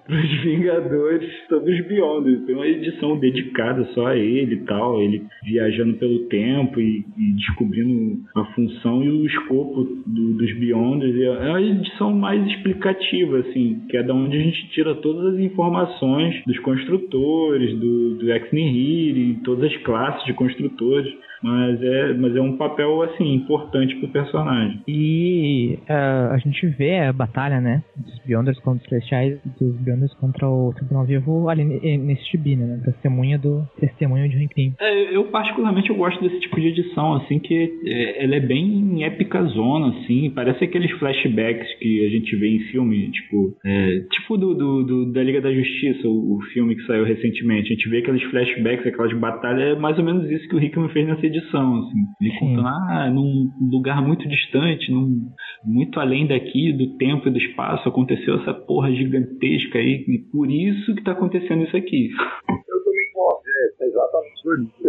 [0.08, 2.44] dos Vingadores sobre os Beyonders.
[2.46, 7.32] Tem uma edição dedicada só a ele e tal, ele viajando pelo tempo e, e
[7.34, 11.16] descobrindo a função e o escopo do, dos Beyonders.
[11.20, 15.40] É uma edição mais explicativa, assim, que é da onde a gente tira todas as
[15.40, 22.34] informações dos construtores, do, do Ex Nihil, todas as classes de construtores mas é, mas
[22.36, 24.82] é um papel assim importante pro personagem.
[24.88, 30.14] E uh, a gente vê a batalha, né, dos Beyonders contra os Celestiais, dos Beyonders
[30.14, 34.74] contra o Tribunal Vivo ali nesse gibi, né, testemunha do testemunho de Rinkin.
[34.80, 39.04] É, eu particularmente eu gosto desse tipo de edição, assim, que é, ela é bem
[39.04, 44.36] épica zona, assim, parece aqueles flashbacks que a gente vê em filme, tipo, é, tipo
[44.36, 47.88] do, do, do, da Liga da Justiça, o, o, filme que saiu recentemente, a gente
[47.88, 51.25] vê aqueles flashbacks, aquelas batalhas, é mais ou menos isso que o Rickman fez nessa
[51.26, 52.04] edição, assim.
[52.20, 52.38] Ele Sim.
[52.38, 55.30] contando, ah, num lugar muito distante, num,
[55.64, 60.50] muito além daqui, do tempo e do espaço, aconteceu essa porra gigantesca aí, e por
[60.50, 62.10] isso que tá acontecendo isso aqui.
[62.48, 64.86] Eu também gosto, é, exatamente por isso.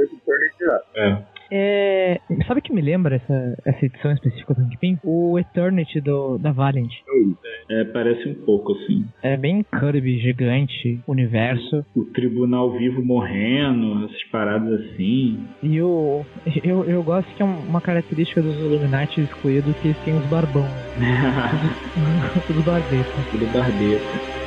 [0.95, 1.36] É.
[1.51, 4.99] É, sabe o que me lembra essa, essa edição específica do Kingpin?
[5.03, 6.91] O Eternity do, da Valiant.
[7.69, 9.05] É, parece um pouco assim.
[9.21, 11.85] É bem Kirby, gigante, universo.
[11.95, 15.39] O tribunal vivo morrendo, essas paradas assim.
[15.63, 16.25] E o,
[16.63, 20.67] eu, eu gosto que é uma característica dos Illuminati excluídos que eles têm os barbão.
[21.49, 23.09] tudo, tudo barbeta.
[23.31, 24.46] Tudo barbeta.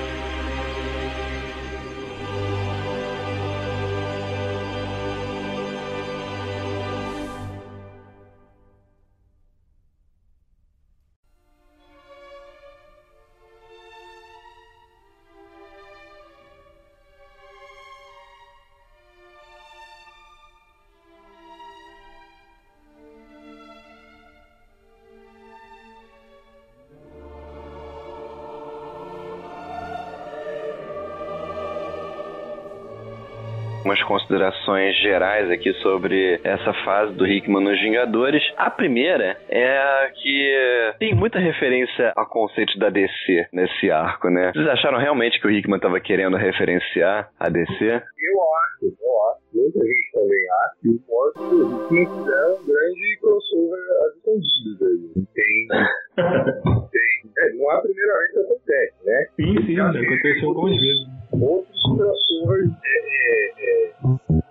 [34.41, 38.43] Considerações gerais aqui sobre essa fase do Hickman nos Vingadores.
[38.57, 44.51] A primeira é que tem muita referência a conceitos da DC nesse arco, né?
[44.53, 47.85] Vocês acharam realmente que o Hickman estava querendo referenciar a DC?
[47.85, 49.41] Eu acho, eu acho.
[49.53, 54.17] Muita gente também acha que o Morto e o Hickman fizeram um grande crossover às
[54.17, 55.27] escondidas aí.
[55.35, 55.69] Tem.
[56.91, 57.11] tem.
[57.39, 59.27] É, não é a primeira vez que acontece, né?
[59.37, 61.21] Sim, sim, já aconteceu algumas vezes.
[61.33, 63.60] Outros crossovers é, é,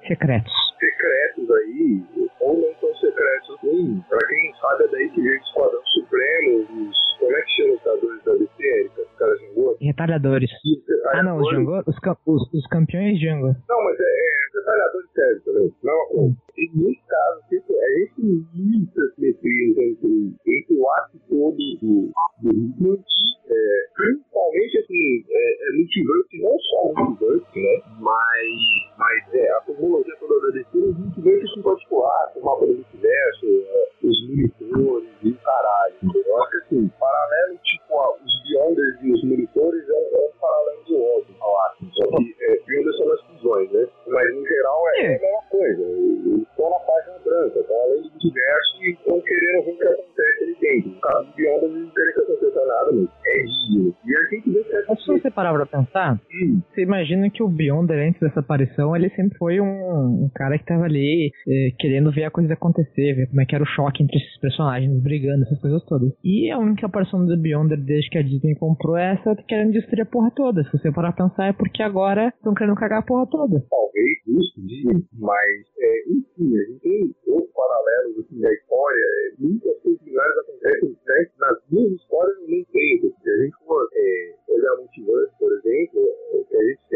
[0.10, 0.54] secretos.
[0.80, 2.04] Secretos aí,
[2.40, 4.04] ou não tão secretos assim.
[4.10, 7.10] Pra quem sabe, é daí que vem o Esquadrão Supremo, os.
[7.20, 9.02] Como é que chama os dadores da DC, Erika?
[9.02, 9.78] Os caras Django?
[9.82, 10.50] Retalhadores.
[11.14, 11.84] Ah, não, os Django?
[11.86, 11.96] Os,
[12.26, 13.48] os, os campeões Django.
[13.68, 14.19] Não, mas é,
[56.90, 60.86] imagina que o Beyonder, antes dessa aparição, ele sempre foi um, um cara que tava
[60.86, 64.18] ali eh, querendo ver a coisa acontecer, ver como é que era o choque entre
[64.18, 66.12] esses personagens brigando, essas coisas todas.
[66.24, 70.02] E a única aparição do Beyonder desde que a Disney comprou é essa querendo destruir
[70.02, 70.64] a porra toda.
[70.64, 73.64] Se você parar pra pensar, é porque agora estão querendo cagar a porra toda.
[73.70, 74.60] Talvez isso,
[75.14, 79.00] mas, é, enfim, a gente tem outros paralelos assim, da história.
[79.00, 83.16] É, muitas coisas similares acontecem né, nas duas histórias no mesmo tempo.
[83.22, 86.19] Se a gente for é, olhar Multiverse, por exemplo,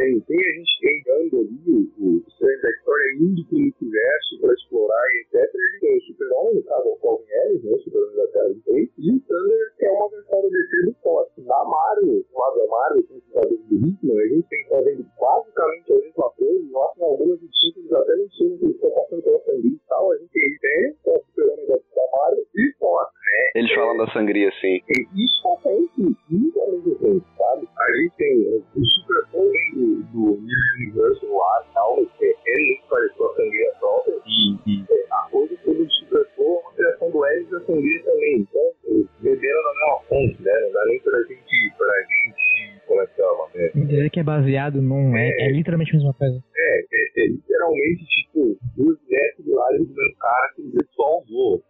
[0.04, 4.40] tem, tem a gente tem dando ali o, o sangue da história indo pro multiverso
[4.42, 5.52] para explorar e etc.
[5.80, 8.92] Tem o Super-Homem, no caso, o Calvin Harris, né, o Super-Homem da Terra do Tempo,
[8.98, 11.32] e o Thunder, que é uma versão do DC do Fox.
[11.38, 15.94] Na Marvel, no lado da Marvel, com os do Hickman, a gente tem fazendo basicamente
[15.94, 19.72] a mesma coisa, acho que algumas distintas até não sei que estão passando pela sangria
[19.72, 23.52] e tal, a gente tem é o Super-Homem da, da Marvel, e Fox, né?
[23.56, 24.82] Eles é, falam da sangria, sim.
[25.16, 27.68] Isso acontece muito mesmo tempo, sabe?
[27.78, 30.44] A gente tem o Super-Homem do, do
[30.78, 35.06] Universo lá e tal, que é muito parecido com a sangria própria, e, e é,
[35.12, 39.64] a coisa toda do Super-Homem é uma criação do Eris da sangria também, então, beberam
[39.64, 40.52] na mesma fonte, né?
[40.62, 43.48] Não dá nem pra gente, pra gente como é que chama?
[43.56, 45.16] É, Dizer que é baseado num.
[45.16, 46.44] É, é, é literalmente a mesma coisa.
[46.56, 51.63] É, literalmente, tipo, duas ideias similares do mesmo cara que o pessoal usou.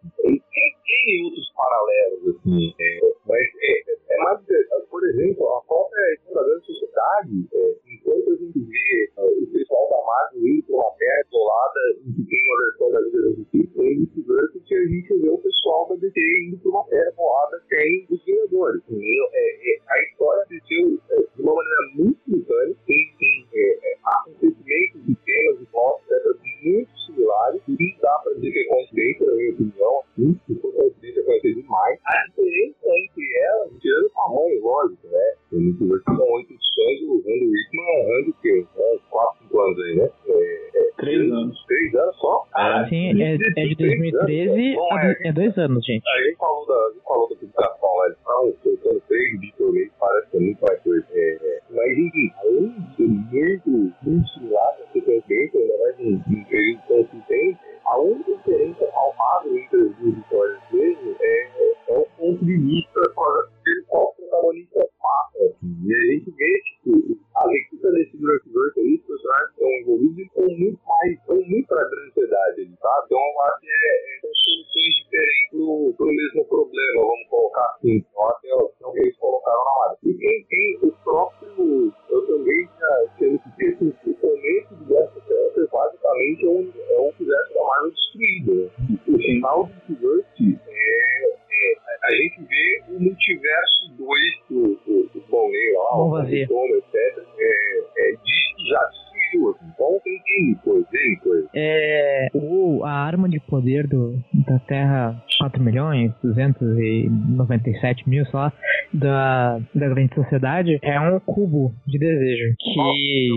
[108.34, 108.52] 297 mil, sei lá,
[108.92, 112.54] da, da grande sociedade é um cubo de desejo.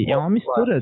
[0.05, 0.77] Que é uma mistura.
[0.77, 0.79] É,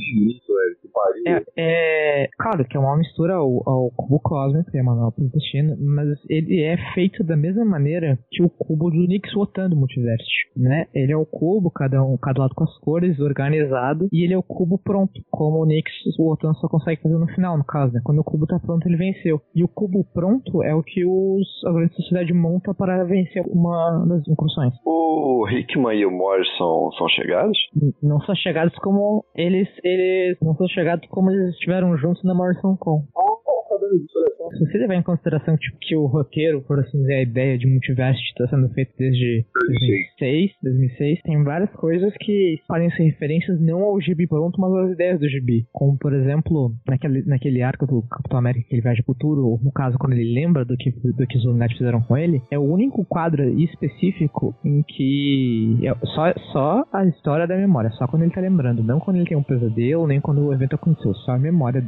[2.56, 6.62] claro que é uma mistura ao, ao cubo cósmico, que é Manuel Destino, mas ele
[6.62, 10.26] é feito da mesma maneira que o cubo do Nix Wotan multiverso,
[10.56, 10.88] né?
[10.94, 14.38] Ele é o cubo, cada, um, cada lado com as cores, organizado, e ele é
[14.38, 18.02] o cubo pronto, como o Nix Wotan só consegue fazer no final, no caso, né?
[18.04, 19.42] Quando o cubo tá pronto, ele venceu.
[19.54, 24.06] E o cubo pronto é o que os, a grande sociedade monta para vencer uma
[24.08, 24.74] das incursões.
[24.86, 27.58] O Hickman e o Morrison são chegados?
[28.02, 32.78] Não são chegados como eles, eles não são chegados como eles estiveram juntos na Morrison
[32.78, 33.08] Com.
[34.58, 37.68] Se você levar em consideração tipo, que o roteiro, por assim dizer, a ideia de
[37.68, 43.84] multiverso está sendo feito desde 2006, 2006, tem várias coisas que podem ser referências não
[43.84, 45.66] ao gibi pronto, mas às ideias do gibi.
[45.72, 49.60] Como, por exemplo, naquele, naquele arco do Capitão América que ele viaja pro futuro, ou
[49.64, 52.60] no caso, quando ele lembra do que, do que os Illuminati fizeram com ele, é
[52.60, 58.24] o único quadro específico em que é só, só a história da memória, só quando
[58.24, 61.32] ele tá lembrando, não quando ele tem um pesadelo, nem quando o evento aconteceu, só
[61.32, 61.84] a memória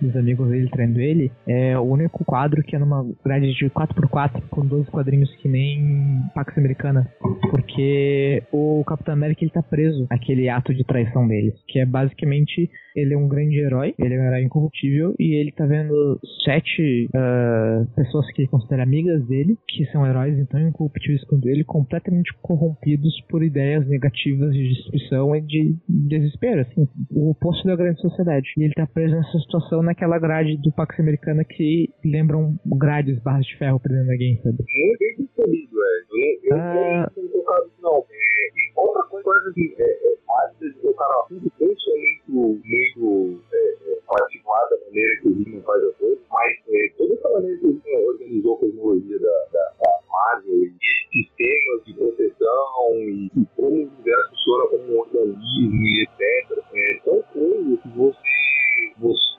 [0.00, 4.42] dos amigos dele traindo ele, é o único quadro que é numa grade de 4x4
[4.50, 7.08] com 12 quadrinhos que nem Pax Americana.
[7.50, 11.54] Porque o Capitão América ele tá preso aquele ato de traição deles.
[11.68, 15.50] Que é basicamente ele é um grande herói, ele é um herói incorruptível e ele
[15.52, 21.24] tá vendo sete uh, pessoas que ele considera amigas dele, que são heróis então incorruptíveis
[21.24, 27.66] quanto ele, completamente corrompidos por ideias negativas de destruição e de desespero, assim, o oposto
[27.66, 28.46] da grande sociedade.
[28.58, 33.46] E ele tá preso nessa situação naquela grade do Pax Americana que lembram grades, barras
[33.46, 34.58] de ferro prendendo alguém, sabe?
[34.58, 36.40] Muito percebido, velho.
[36.44, 37.12] Eu, eu ah...
[37.16, 38.04] não tocado não.
[38.10, 43.92] É, e outra coisa, assim, é, é, mais de tocar no assunto, muito, muito é,
[43.92, 47.58] é, particular da maneira que o Rino faz as coisas, mas é, toda essa maneira
[47.58, 50.72] que o Rino organizou a cosmologia da, da, da Marvel e
[51.12, 56.58] sistemas de proteção e, e como o universo funciona como um organismo e etc.
[56.74, 59.31] É, são coisas que você, você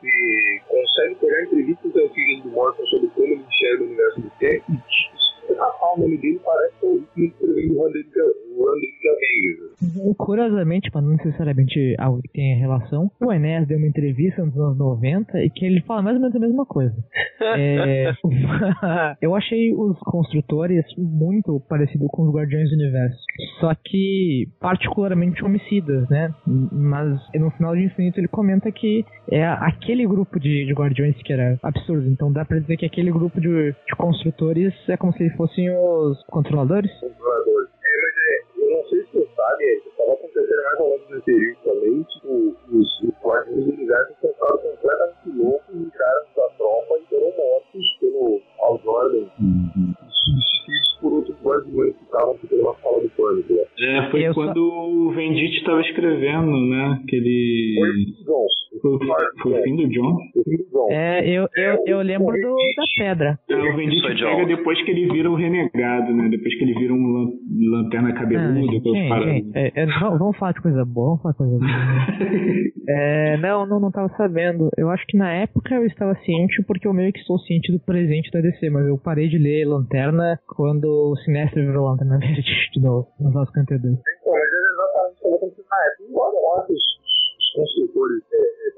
[0.68, 5.54] consegue pegar entrevistas antigas do Morrison sobre como ele enxerga o universo do tempo e
[5.54, 7.84] o nome dele parece que é o Rino
[9.04, 14.56] Randall Curiosamente, mas não necessariamente algo que tenha relação, o Enéas deu uma entrevista nos
[14.58, 16.96] anos 90 e que ele fala mais ou menos a mesma coisa.
[17.58, 18.14] é,
[19.22, 23.18] eu achei os construtores muito parecidos com os Guardiões do Universo.
[23.60, 26.34] Só que particularmente homicidas, né?
[26.46, 31.34] Mas no final de Infinito ele comenta que é aquele grupo de, de Guardiões que
[31.34, 32.08] era absurdo.
[32.08, 36.24] Então dá pra dizer que aquele grupo de, de construtores é como se fossem os
[36.28, 36.92] controladores?
[37.00, 37.70] Controladores.
[37.84, 38.43] É, mas é,
[39.44, 44.14] sabe, estava acontecendo mais ao longo do período também, tipo, os, os guardiões do universo
[44.22, 49.26] ficaram completamente loucos, entraram sua tropa e foram mortos pelo Al Jordan.
[49.40, 49.94] Uhum.
[50.26, 53.54] Substituídos por outros guardiões que estavam ficando uma sala do pânico.
[53.54, 53.64] Né?
[53.80, 54.90] É, foi quando só...
[54.90, 57.04] o Venditti estava escrevendo, né?
[57.10, 57.76] Que ele.
[58.26, 58.34] Foi,
[59.42, 60.14] Foi o fim do John?
[60.36, 60.88] O fim do John.
[60.92, 63.40] É, eu, eu, eu lembro do, da pedra.
[63.50, 64.46] É, o Vendit Foi pega John.
[64.46, 66.28] depois que ele vira o renegado, né?
[66.30, 67.32] Depois que ele vira um lan-
[67.82, 68.60] lanterna cabeluda,
[69.14, 71.70] Ah, gente, é, é, vamos, vamos falar de coisa boa, vamos falar de coisa boa.
[72.86, 74.68] É, não, não, não tava sabendo.
[74.78, 77.80] Eu acho que na época eu estava ciente, porque eu meio que estou ciente do
[77.80, 82.44] presente da DC, mas eu parei de ler Lanterna quando o Sinestro virou Lanterna Verde
[82.76, 83.94] de novo, nos anos 52.
[83.94, 86.04] Então, mas é exatamente o que aconteceu na época.
[86.10, 88.24] Embora eu acho os, os construtores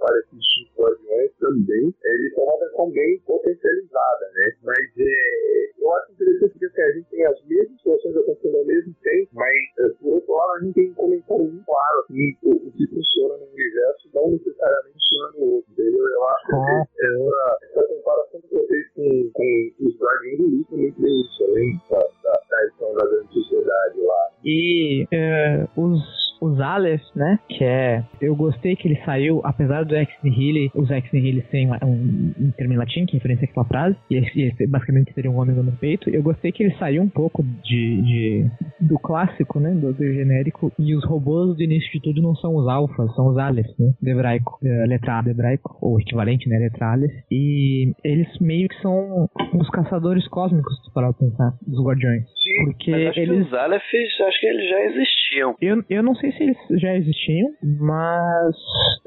[0.05, 4.51] é, é, com os Guardiões também, é, eles são uma versão bem potencializada, né?
[4.63, 8.65] Mas é, eu acho interessante porque assim, a gente tem as mesmas situações acontecendo ao
[8.65, 12.37] mesmo tempo, mas é, por outro lado a gente tem um comentário muito claro assim,
[12.43, 16.05] o, o que funciona no universo não necessariamente funciona no outro, entendeu?
[16.07, 21.21] Eu acho que essa, essa comparação que vocês com, com os Guardiões ilustra muito bem
[21.21, 24.29] isso, além da, da, da da grande sociedade lá.
[24.43, 27.39] E é, os, os Aleph, né?
[27.49, 28.03] Que é.
[28.21, 32.51] Eu gostei que ele saiu, apesar do Ex Nihil, os Ex Nihil sem um, um
[32.51, 36.09] termo em latim, que referência àquela frase, e esse basicamente seria um homem no peito.
[36.09, 38.45] Eu gostei que ele saiu um pouco de, de
[38.79, 39.71] do clássico, né?
[39.71, 40.71] Do, do genérico.
[40.77, 43.93] E os robôs do início de tudo não são os alfas, são os Aleph, né?
[44.01, 46.57] Do hebraico, é, letrado hebraico, ou equivalente, né?
[46.59, 47.13] Letra Aleph.
[47.31, 52.23] E eles meio que são os caçadores cósmicos, para pensar, dos guardiões.
[52.23, 53.47] Sim, Porque eles.
[53.47, 55.55] os Alephs, acho que eles já existiam.
[55.61, 58.55] Eu, eu não sei se eles já existiam, mas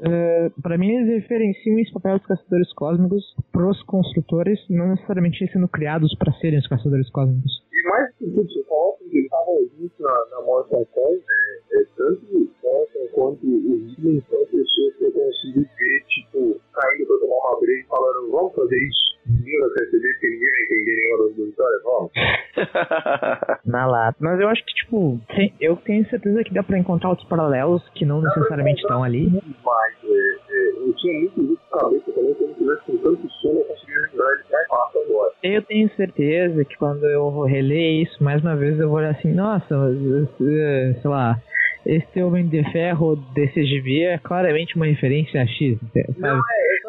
[0.01, 5.67] eh, pra mim eles referenciam esse papel dos caçadores cósmicos pros construtores, não necessariamente sendo
[5.67, 7.51] criados pra serem os caçadores cósmicos.
[7.73, 11.85] E mais que tudo, falou que eles estavam juntos na, na Morrison Con, é, é,
[11.95, 17.17] tanto o Morrison quanto o Higgins são pessoas que eu consigo ver, tipo, saindo pra
[17.19, 19.18] tomar uma break falando, vamos fazer isso.
[19.29, 22.11] Ninguém vai perceber que ninguém vai entender nenhuma das duas histórias, vamos.
[23.65, 24.17] Na lata.
[24.19, 27.87] Mas eu acho que, tipo, tem- eu tenho certeza que dá pra encontrar outros paralelos
[27.95, 29.29] que não necessariamente estão ali.
[29.31, 32.97] Mas é, é, eu tinha muito isso na cabeça também, se eu não tivesse com
[32.97, 35.31] tanto sono, eu conseguia lembrar ele mais fácil agora.
[35.43, 39.11] Eu tenho certeza que quando eu vou reler isso, mais uma vez eu vou olhar
[39.11, 41.37] assim, nossa, eh, sei lá,
[41.85, 45.77] esse Homem de Ferro desse gibi é claramente uma referência a X,
[46.19, 46.41] sabe?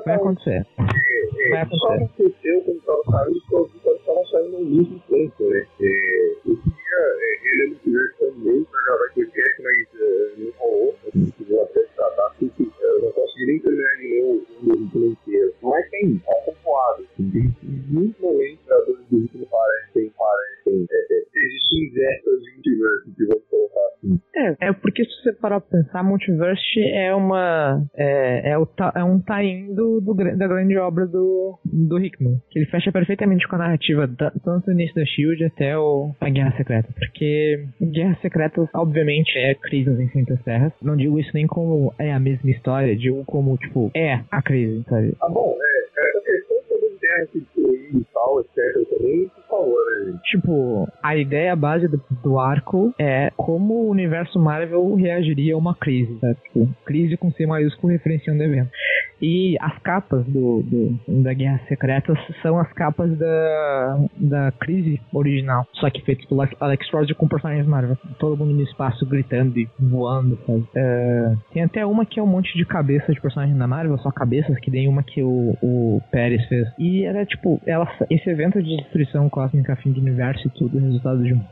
[0.04, 0.66] Vai acontecer.
[0.76, 2.04] Vai É, só acontecer.
[2.04, 5.66] aconteceu quando estava saindo, histórias estavam saindo ao mesmo tempo, né?
[5.80, 5.86] É,
[6.46, 10.94] eu queria é, reler no Twitter também pra gravar aquele cast, mas é, não rolou.
[11.04, 15.06] Eu queria até tratar, é, eu não consegui nem terminar de ler o o ritmo
[15.06, 15.54] inteiro.
[15.62, 17.06] Mas tem, é acompanhado.
[17.16, 17.54] Tem
[17.88, 23.40] muitos momentos os do ritmo parecem, parecem, é, é, existem vestas de multiverso, assim.
[24.34, 27.82] É, é porque se você parar pra pensar, Multiverse é uma.
[27.94, 32.40] É, é, o, é um tie-in do, do da grande obra do, do Hickman.
[32.50, 36.14] Que ele fecha perfeitamente com a narrativa, da- tanto do início da Shield até o,
[36.20, 36.88] a Guerra Secreta.
[36.98, 40.72] Porque Guerra Secreta, obviamente, é crise nas infinitas terras.
[40.82, 44.82] Não digo isso nem como é a mesma história, digo como, tipo, é a crise,
[44.88, 45.14] sabe?
[45.20, 48.88] Ah, bom, é, essa questão toda de terra se destruindo e tal, etc.
[48.88, 49.80] também, favor?
[50.24, 55.74] Tipo, a ideia base do, do arco é como o universo Marvel reagiria a uma
[55.74, 56.36] crise, sabe?
[56.44, 58.70] Tipo, crise com C maiúsculo referenciando o evento.
[59.22, 65.66] E as capas do, do- da Guerra Secreta são as capas da, da crise original,
[65.74, 67.98] só que feitas pelo Alex Ross com personagens Marvel.
[68.18, 70.38] Todo mundo no espaço gritando e voando?
[70.74, 74.10] É, tem até uma que é um monte de cabeças de personagens da Marvel, só
[74.10, 76.66] cabeças, que nem uma que o, o Pérez fez.
[76.78, 81.22] E era tipo, ela, esse evento de destruição cósmica, fim do universo e tudo, resultado
[81.22, 81.44] de uma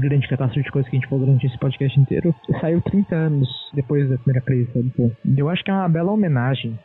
[0.00, 3.48] grande catástrofe de coisas que a gente falou durante esse podcast inteiro, saiu 30 anos
[3.74, 5.12] depois da primeira crise, sabe?
[5.36, 6.78] Eu acho que é uma bela homenagem,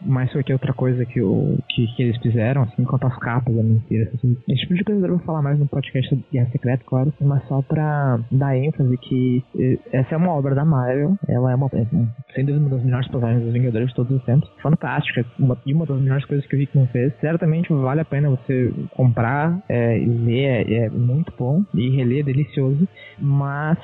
[0.00, 3.54] mais do que outra coisa que, o, que, que eles fizeram, assim, quanto às capas
[3.54, 4.10] da mentira.
[4.14, 4.36] Assim.
[4.48, 7.42] Esse tipo de coisa eu vou falar mais no podcast sobre Guerra Secreta, claro, mas
[7.48, 11.68] só pra dar ênfase que eh, essa é uma obra da Marvel, ela é uma,
[11.72, 15.24] é, um, sem dúvida, uma das melhores personagens dos Vingadores de todos os tempos, fantástica,
[15.38, 17.12] uma, e uma das melhores coisas que o Hickman fez.
[17.20, 22.22] Certamente vale a pena você comprar é, ler, é, é muito bom, e reler é
[22.24, 22.88] delicioso,
[23.18, 23.78] mas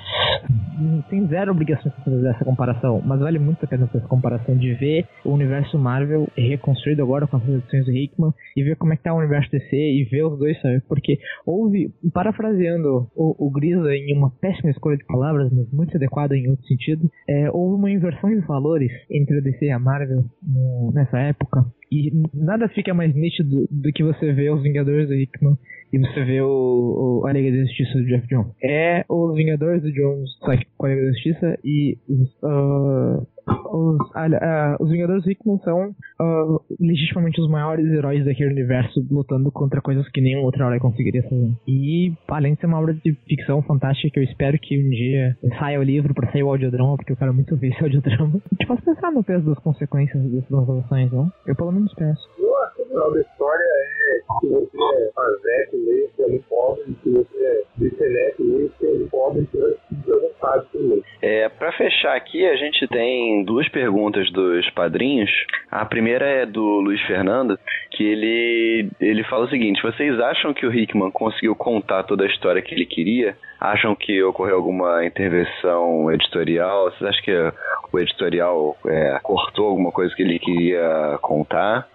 [1.08, 4.56] tem zero obrigação de fazer essa comparação, mas vale muito a pena fazer essa comparação
[4.56, 8.92] de ver o universo Marvel reconstruído agora com as edições do Hickman e ver como
[8.92, 10.80] é que tá o universo DC e ver os dois, sabe?
[10.88, 16.36] Porque houve, parafraseando o, o Grisa em uma péssima escolha de palavras, mas muito adequada
[16.36, 20.24] em outro sentido, é, houve uma inversão de valores entre a DC e a Marvel
[20.42, 21.64] no- nessa época.
[21.90, 25.56] E nada fica mais nítido do que você ver os Vingadores do Hickman
[25.92, 28.52] e você vê o, o a Liga da Justiça do Jeff Jones.
[28.62, 31.96] É os Vingadores do Jones, só que com a Liga da Justiça e
[32.42, 35.90] ah, os, ah, os Vingadores do Hickman são
[36.20, 41.22] uh, legitimamente os maiores heróis daquele universo lutando contra coisas que nenhum outro herói conseguiria
[41.22, 41.52] fazer.
[41.66, 45.36] E além de ser uma obra de ficção fantástica, que eu espero que um dia
[45.58, 48.40] saia o livro pra sair o audiodrama, porque eu quero muito ver esse audiodrama.
[48.58, 51.30] Te faz pensar no peso das consequências dessas transformações, não?
[51.46, 52.28] Eu pelo menos penso.
[52.38, 54.06] Eu acho que o final da história é
[54.40, 58.86] se você é Azek, leia, que é muito pobre, se você é Bicenec, leia, que
[58.86, 61.02] é muito pobre, que é vontade também.
[61.22, 65.30] É, pra fechar aqui, a gente tem duas perguntas dos padrinhos.
[65.70, 67.58] A primeira é do Luiz Fernando,
[67.90, 72.28] que ele, ele fala o seguinte: vocês acham que o Hickman conseguiu contar toda a
[72.28, 73.36] história que ele queria?
[73.60, 76.90] Acham que ocorreu alguma intervenção editorial?
[76.90, 77.52] Vocês acham que
[77.92, 81.88] o editorial é, cortou alguma coisa que ele queria contar?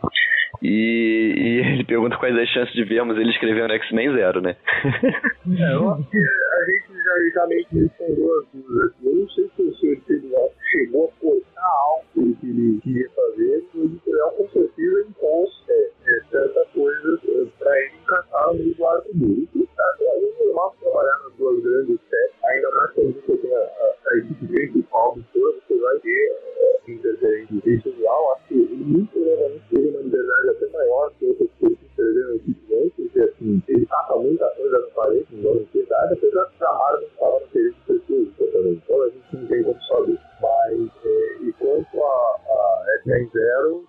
[0.62, 4.56] E, e, ele pergunta quais as chances de vermos ele escrevendo X-Men Zero, né?
[4.86, 9.04] é, eu acho que a gente já, já meio que respondeu as.
[9.04, 13.68] Eu não sei se o senhor editorial chegou a cortar algo que ele queria fazer,
[13.76, 19.04] o editorial com certeza impôs é, é, certa coisa é, para ele encaixar no usuário
[19.04, 19.48] comum.
[19.56, 23.60] E tá, é normal trabalhar nas duas grandes séries, ainda mais quando você tem a,
[23.60, 28.34] a, a equipe principal do todo, você vai ter é, interferência editorial.
[28.34, 32.36] Acho que muito provavelmente teve uma liberdade até maior que outras pessoas que escreveram a
[32.36, 36.64] equipe antes, porque assim, ele taca muita coisa na parede, não dá ansiedade, apesar que
[36.64, 40.21] a Marvel estava no período de pesquisa também, então a gente não tem como saber.
[40.42, 43.84] Mas, é, e quanto a, a X-Men Zero,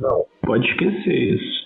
[0.00, 0.24] não.
[0.42, 1.64] Pode esquecer isso.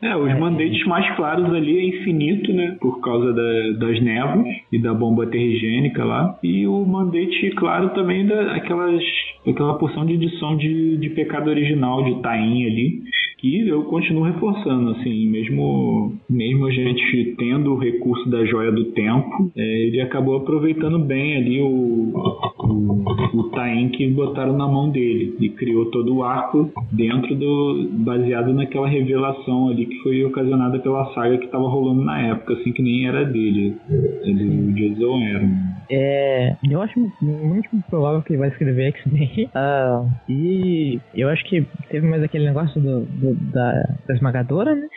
[0.00, 2.76] É, os mandates mais claros ali é infinito, né?
[2.80, 6.38] Por causa da, das névoas e da bomba terrigênica lá.
[6.42, 9.02] E o mandate claro também daquelas
[9.46, 13.02] aquela porção de edição de, de pecado original de Taim ali
[13.38, 18.86] que eu continuo reforçando, assim, mesmo, mesmo a gente tendo o recurso da joia do
[18.86, 22.12] tempo, é, ele acabou aproveitando bem ali o,
[22.58, 27.88] o, o Tain que botaram na mão dele e criou todo o arco dentro do.
[27.92, 32.72] baseado naquela revelação ali que foi ocasionada pela saga que estava rolando na época, assim,
[32.72, 35.78] que nem era dele, é do Jason Aaron.
[35.90, 39.48] É, eu acho muito provável que ele vai escrever X-Men.
[39.54, 44.88] Uh, e eu acho que teve mais aquele negócio do, do da, da esmagadora, né?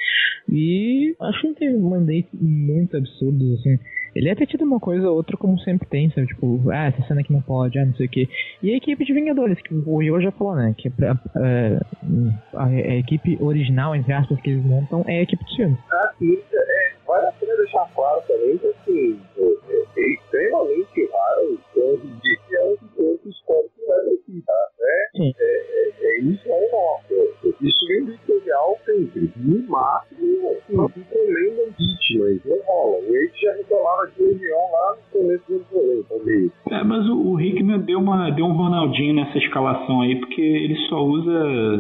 [0.50, 3.78] E acho que não teve mandate muito absurdos, assim.
[4.14, 6.28] Ele ia ter tido uma coisa ou outra como sempre tem, sabe?
[6.28, 8.28] Tipo, ah, essa cena aqui não pode, ah, não sei o que.
[8.62, 10.76] E a equipe de Vingadores, que o Rio já falou, né?
[10.78, 15.44] Que a, a, a, a, equipe original, entre aspas, que eles montam é a equipe
[15.46, 15.80] de filmes.
[15.92, 16.38] Ah, sim.
[16.54, 22.22] É, vale a pena deixar claro também que, assim, é, é, é extremamente raro quando
[22.22, 23.98] de que é um ponto histórico que vai
[24.46, 24.68] tá?
[24.80, 25.12] Né?
[25.16, 27.11] É, é, é, isso é nosso.
[27.62, 29.32] Isso vem do editorial sempre.
[29.36, 32.40] No máximo, assim, encomendam vítimas.
[32.46, 32.98] Não rola.
[32.98, 36.52] O Wade já reclamava de Legião lá no começo do rolê também.
[36.72, 40.76] É, mas o, o Hickman deu, uma, deu um Ronaldinho nessa escalação aí, porque ele
[40.88, 41.32] só usa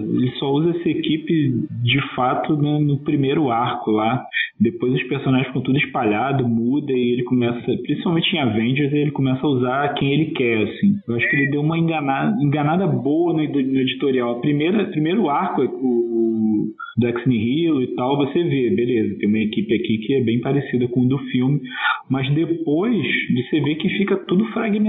[0.03, 4.25] ele só usa essa equipe de fato no, no primeiro arco lá.
[4.59, 9.39] Depois os personagens ficam tudo espalhado, muda e ele começa, principalmente em Avengers, ele começa
[9.43, 10.93] a usar quem ele quer, assim.
[11.07, 14.41] Eu acho que ele deu uma enganada, enganada boa no, no editorial.
[14.41, 16.21] Primeiro, primeiro arco, o,
[16.97, 20.39] do Ex Nihilo e tal, você vê, beleza, tem uma equipe aqui que é bem
[20.41, 21.61] parecida com o do filme,
[22.09, 24.80] mas depois você vê que fica tudo fragmentado,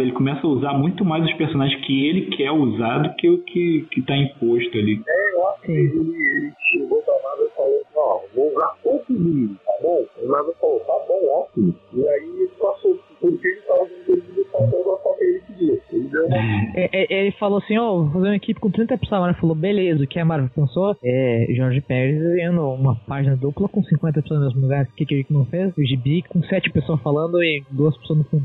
[0.00, 3.38] ele começa a usar muito mais os personagens que ele quer usar do que o
[3.38, 5.02] que, que tá imposto ali.
[5.06, 9.56] É, eu acho que ele, chegou pra Marvel e falou, ó, vou usar todo mundo,
[9.64, 10.04] tá bom?
[10.22, 11.74] E Marvel falou, tá bom, ótimo.
[11.94, 13.57] E aí ele passou, porque
[16.28, 16.70] Ele uma...
[16.74, 19.18] É, é, ele falou assim, ó, oh, vou fazer uma equipe com 30 pessoas.
[19.18, 20.96] A Marvel falou, beleza, o que a Marvel pensou?
[21.04, 24.84] É, Jorge Pérez ganhando uma página dupla com 50 pessoas no mesmo lugar.
[24.84, 25.76] O que, que não fez?
[25.76, 28.44] O Gibi com 7 pessoas falando e duas pessoas no fundo.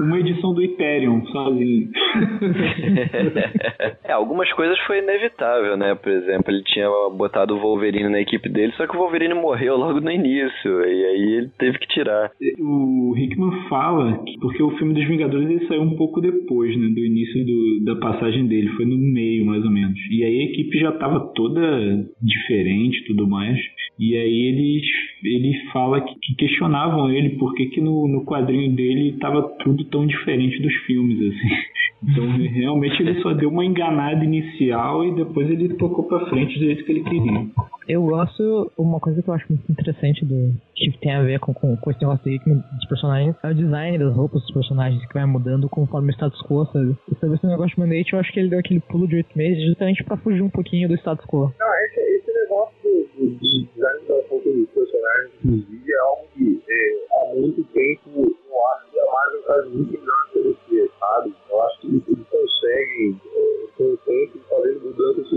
[0.00, 1.90] Uma edição do Ethereum, sozinho.
[4.04, 5.94] é, algumas coisas foi inevitável, né?
[5.94, 9.76] Por exemplo, ele tinha botado o Wolverine na equipe dele, só que o Wolverine morreu
[9.76, 12.30] logo no início, e aí ele teve que tirar.
[12.58, 16.88] O Hickman fala que porque o filme dos Vingadores ele saiu um pouco depois, né?
[16.88, 19.98] Do início do, da passagem dele, foi no meio mais ou menos.
[20.10, 23.58] E aí a equipe já estava toda diferente tudo mais.
[23.98, 24.84] E aí eles,
[25.24, 29.84] ele fala que, que questionavam ele por que, que no, no quadrinho dele estava tudo
[29.84, 31.54] tão diferente dos filmes, assim.
[32.02, 36.64] Então realmente ele só deu uma enganada inicial e depois ele tocou pra frente do
[36.66, 37.46] jeito que ele queria.
[37.88, 41.54] Eu gosto, uma coisa que eu acho muito interessante do que tem a ver com,
[41.54, 45.14] com, com esse negócio aí dos personagens é o design das roupas dos personagens que
[45.14, 46.96] vai mudando conforme o status quo, sabe?
[47.20, 49.64] sobre esse negócio de Mandate, eu acho que ele deu aquele pulo de oito meses
[49.64, 51.52] justamente pra fugir um pouquinho do status quo.
[51.58, 57.06] Não, esse, esse negócio de do, design da dos personagens, inclusive, é algo que é,
[57.12, 61.34] há muito tempo eu acho que a Marvel faz muito melhor que oferecer, sabe?
[61.50, 65.32] Eu acho que eles conseguem, é, com o tempo, fazendo mudanças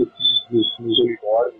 [0.50, 0.98] nos, nos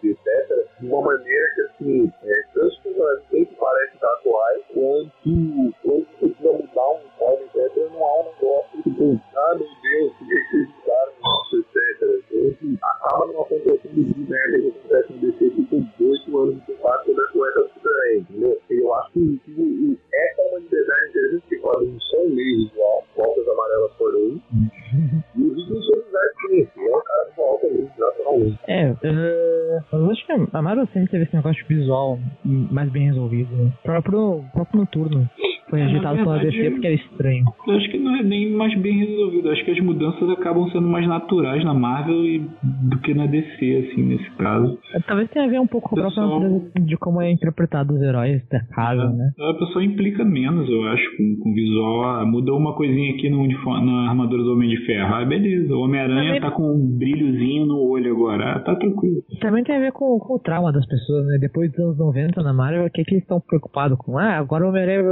[0.03, 5.75] etc., de uma maneira que, assim, é, tanto os personagens sempre parecem estar atuais, quanto
[5.83, 9.65] quando precisa mudar um código, etc., não há um negócio que, tipo, sabe?
[12.43, 17.07] gente acaba não acontecendo de merda que acontece no DC, tipo, oito anos de quatro
[17.07, 18.61] sobre a cueca do Superman, entendeu?
[18.71, 22.61] E eu acho que, que essa é uma liberdade interessante, que quando não são meio
[22.63, 24.41] igual, voltas amarelas foram um,
[25.37, 26.33] e os vídeos são lugares
[26.75, 28.59] que é o cara volta ali, naturalmente.
[28.67, 33.55] É, uh, eu acho que a Marvel sempre teve esse negócio visual mais bem resolvido,
[33.55, 33.73] né?
[33.81, 35.31] O próprio, próprio noturno
[35.71, 37.45] foi agitado pela DC porque era estranho.
[37.67, 39.49] Eu acho que não é nem mais bem resolvido.
[39.49, 43.27] Eu acho que as mudanças acabam sendo mais naturais na Marvel e, do que na
[43.27, 44.79] DC, assim, nesse caso.
[44.95, 47.95] É, talvez tenha a ver um pouco com a própria natureza de como é interpretado
[47.95, 49.31] os heróis da casa, é, né?
[49.39, 52.05] A pessoa implica menos, eu acho, com, com visual.
[52.05, 55.15] Ah, mudou uma coisinha aqui no uniforme, na armadura do Homem de Ferro.
[55.15, 55.75] Ah, beleza.
[55.75, 56.41] O Homem-Aranha Também...
[56.41, 58.57] tá com um brilhozinho no olho agora.
[58.57, 59.23] Ah, tá tranquilo.
[59.41, 61.39] Também tem a ver com, com, o trauma das pessoas, né?
[61.41, 64.19] Depois dos anos 90 na Marvel, o que, é que eles estão preocupados com?
[64.19, 65.03] Ah, agora o Homem-Aranha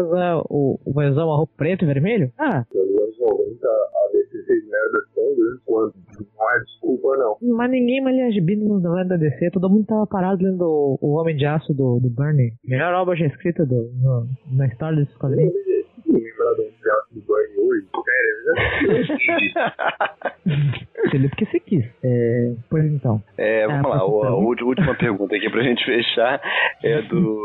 [0.48, 2.32] o, vai usar uma roupa preta e vermelho?
[2.38, 2.64] Ah.
[2.74, 5.94] Nos anos 90, a DC fez merda tão grande quanto.
[6.36, 7.36] Não é desculpa, não.
[7.56, 9.50] Mas ninguém mais lia gibi no novela da DC.
[9.50, 12.52] Todo mundo tava parado lendo o, o Homem de Aço do, do Bernie.
[12.64, 15.52] Melhor obra já escrita do, no, na história desses quadrinhos.
[16.08, 16.62] Lembrar do
[17.58, 17.86] hoje?
[21.10, 21.84] Sério, porque você quis.
[22.02, 23.22] É, pois então.
[23.36, 24.06] É, vamos ah, lá.
[24.06, 26.40] O, a última pergunta aqui pra gente fechar
[26.82, 27.42] é do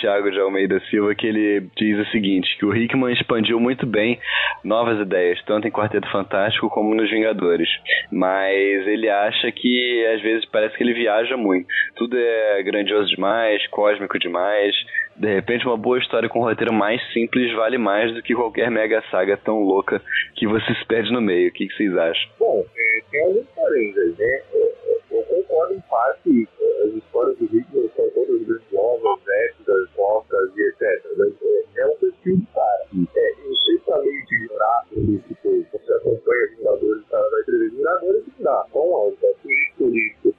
[0.00, 4.18] Thiago de Almeida Silva, que ele diz o seguinte, que o Hickman expandiu muito bem
[4.64, 7.68] novas ideias, tanto em Quarteto Fantástico como nos Vingadores.
[8.10, 11.66] Mas ele acha que, às vezes, parece que ele viaja muito.
[11.96, 14.74] Tudo é grandioso demais, cósmico demais.
[15.18, 18.70] De repente, uma boa história com um roteiro mais simples vale mais do que qualquer
[18.70, 20.00] mega saga tão louca
[20.36, 21.48] que você se perde no meio.
[21.48, 22.30] O que, que vocês acham?
[22.38, 24.14] Bom, é, tem alguns porém né?
[24.20, 26.48] É, é, eu concordo em parte,
[26.84, 31.04] as histórias do Hitler são todas grandiosas, épicas, focas e etc.
[31.16, 32.86] Mas é, é um perfil do cara.
[33.16, 37.70] É, eu sei pra meio de ignorar, tipo, você acompanha Vingadores, o cara vai escrever
[37.70, 38.64] Vingadores e dá.
[38.68, 40.34] Então, é um tweet político,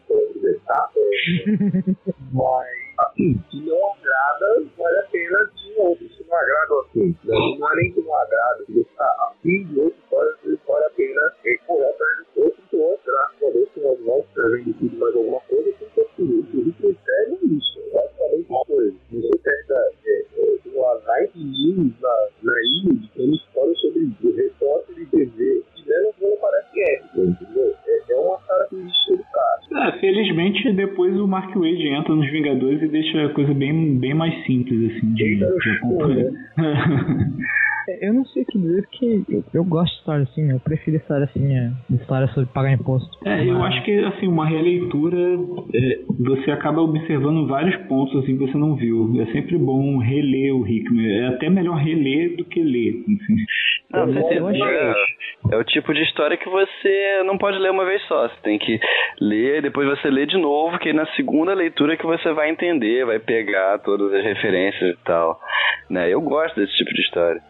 [0.66, 0.90] tá?
[2.32, 6.10] Mas assim, se não agrada, vale a pena de outro.
[6.10, 9.80] Se não agrada, assim, não é nem que não agrada, se você tá afim de
[9.80, 10.36] outra história,
[10.68, 11.20] vale a pena
[11.70, 15.16] correr atrás de outro, que outro, graças a Deus, que nós vamos trazendo tudo mais
[15.16, 16.40] alguma coisa, tem que assumir.
[16.40, 18.96] O ritmo sério é isso, é basicamente uma coisa.
[19.12, 24.36] Você pega é, é, uma night news na, na ilha, de tem história sobre o
[24.36, 27.76] repórter de TV, e não, não parece épico, entendeu?
[27.88, 29.90] É, é uma característica do cara.
[29.90, 34.14] É, felizmente, depois o Mark Wade entra nos Vingadores e deixa a coisa bem, bem
[34.14, 36.32] mais simples, assim, de, de acompanhar.
[38.02, 39.09] Eu não sei o que dizer, porque
[39.54, 43.10] eu, gosto de história assim, eu prefiro história assim, é, história sobre pagar imposto.
[43.26, 43.48] É, mas...
[43.48, 45.18] eu acho que assim, uma releitura,
[45.74, 49.14] é, você acaba observando vários pontos assim que você não viu.
[49.22, 51.20] É sempre bom reler o Hickman.
[51.20, 53.04] É até melhor reler do que ler.
[53.08, 53.36] Enfim.
[53.92, 54.64] Não, você eu acho...
[54.64, 54.94] é,
[55.52, 58.28] é o tipo de história que você não pode ler uma vez só.
[58.28, 58.80] Você tem que
[59.20, 63.20] ler, depois você lê de novo, que na segunda leitura que você vai entender, vai
[63.20, 65.40] pegar todas as referências e tal.
[65.90, 66.14] Né?
[66.14, 67.42] Eu gosto desse tipo de história.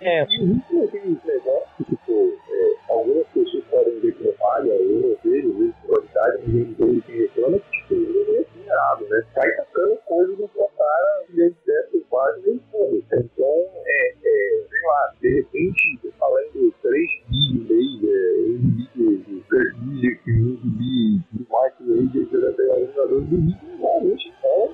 [0.00, 0.24] É.
[1.16, 5.74] E uns negócios que, tipo, é, algumas pessoas podem ver como falha, eu vejo, vezes,
[5.86, 9.24] qualidade, ninguém entende quem reclama, que, tipo, ele é acelerado, né?
[9.34, 13.04] Sai tacando coisas no sua cara diante dessas páginas e tudo.
[13.12, 18.36] Então, é, é, sei lá, de repente, falando 3 vídeos aí, é,
[19.48, 23.78] 3 vídeos aqui, 1 bi, do Michael aí, que vai pegar o jogador do ritmo,
[23.78, 24.68] realmente é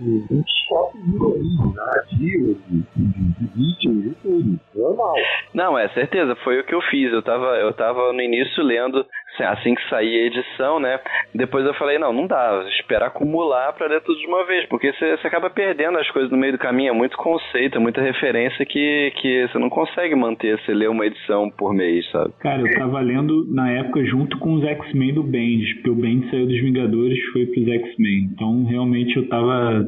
[0.00, 4.60] um choque de narrativa, de, de, de ritmo, de tudo.
[4.78, 5.14] Normal.
[5.52, 7.12] Não, é certeza, foi o que eu fiz.
[7.12, 9.04] Eu tava, eu tava no início lendo
[9.40, 10.98] assim que sair a edição, né?
[11.34, 14.92] Depois eu falei, não, não dá, esperar acumular para ler tudo de uma vez, porque
[14.92, 18.64] você acaba perdendo as coisas no meio do caminho, é muito conceito, é muita referência
[18.64, 22.32] que, que você não consegue manter, você lê uma edição por mês, sabe?
[22.40, 26.30] Cara, eu tava lendo na época junto com os X-Men do Bendis, porque o Bendis
[26.30, 29.86] saiu dos Vingadores e foi pros X-Men, então realmente eu tava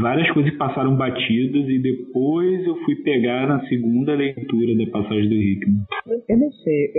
[0.00, 5.34] várias coisas passaram batidas e depois eu fui pegar na segunda leitura da passagem do
[5.34, 5.76] Hickman.
[6.28, 6.92] Eu não sei,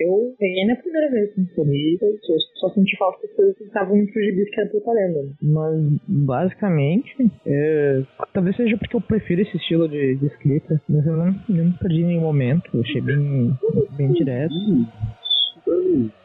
[0.00, 3.64] eu, peguei na primeira vez que eu li, eu só senti falta das coisas que
[3.64, 5.34] estavam no gibi que eu tô lendo.
[5.42, 8.02] Mas, basicamente, é,
[8.32, 12.02] talvez seja porque eu prefiro esse estilo de, de escrita, mas eu não, não perdi
[12.04, 13.52] nenhum momento, eu achei bem,
[13.96, 14.54] bem direto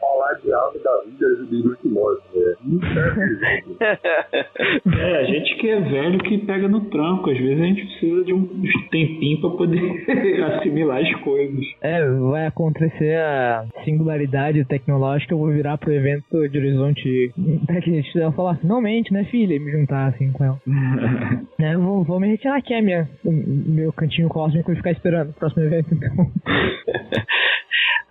[0.00, 2.54] falar de algo da vida do Rick Morty, né?
[4.98, 7.30] é, a gente que é velho que pega no tranco.
[7.30, 8.46] Às vezes a gente precisa de um
[8.90, 10.04] tempinho pra poder
[10.44, 11.64] assimilar as coisas.
[11.80, 17.32] É, vai acontecer a singularidade tecnológica, eu vou virar pro evento de Horizonte
[17.66, 19.54] Tecnite e falar, finalmente, né, filha?
[19.54, 20.60] E me juntar assim com ela.
[21.60, 25.30] é, eu vou, vou me retirar aqui, a minha, meu cantinho cósmico e ficar esperando
[25.30, 26.30] o próximo evento, então.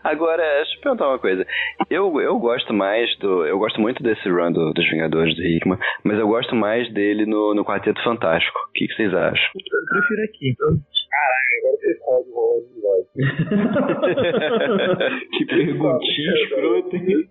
[0.07, 1.45] Agora, deixa eu perguntar uma coisa.
[1.89, 3.45] Eu, eu gosto mais do.
[3.45, 7.25] Eu gosto muito desse run do, dos Vingadores do Hickman, mas eu gosto mais dele
[7.25, 8.57] no, no Quarteto Fantástico.
[8.69, 9.51] O que, que vocês acham?
[9.53, 10.55] Eu prefiro aqui.
[11.09, 12.63] Caralho, agora você pode voz.
[15.37, 17.29] que perguntinha escrota, hein?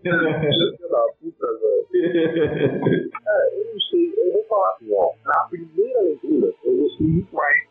[3.24, 5.12] Cara, eu não sei, eu vou falar assim, ó.
[5.24, 7.65] Na primeira leitura, eu gostei muito mais é, do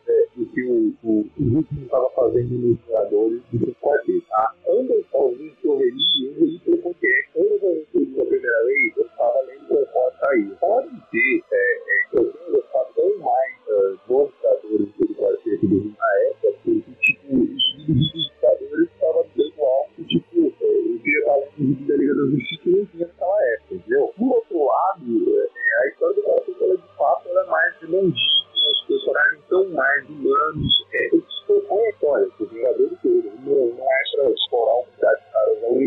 [0.56, 4.56] que o, o, o Rickman estava fazendo nos Vingadores do o quarteto, tá?
[4.70, 7.32] Ambas as vezes que eu reli, eu reli pelo podcast.
[7.36, 10.56] Ambas as vezes que eu li a primeira vez, eu estava lendo conforme saiu.
[10.62, 15.16] Pode ser é, é, que eu tenha gostado tão mais uh, dos Vingadores do do
[15.16, 21.00] quarteto do Rickman na época, porque, tipo, os Vingadores estavam dando algo, tipo, é, eu
[21.04, 24.14] queria estar lendo da Liga da Justiça e não tinha naquela época, entendeu?
[24.18, 25.04] Por outro lado,
[25.36, 29.70] é, a história do quarteto, ela, de fato, ela é mais redondinha, os personagens são
[29.70, 30.05] mais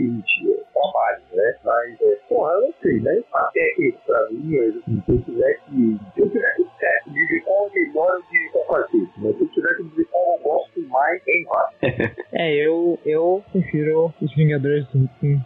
[0.01, 1.55] limite, é trabalho, né?
[1.65, 3.23] Mas, é, porra, eu não sei, né?
[3.33, 5.99] Até que, pra mim, eu, se eu tiver que.
[6.15, 9.11] Se eu tiver que é, dizer qual é o melhor, eu diria qual quarteto.
[9.19, 12.19] Mas se eu tiver que dizer qual eu gosto mais, é empate.
[12.31, 14.87] É, eu, eu prefiro os Vingadores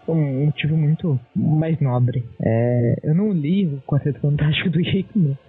[0.04, 2.22] por um motivo muito mais nobre.
[2.44, 5.38] É, eu não li o Quarteto Fantástico do Hickman.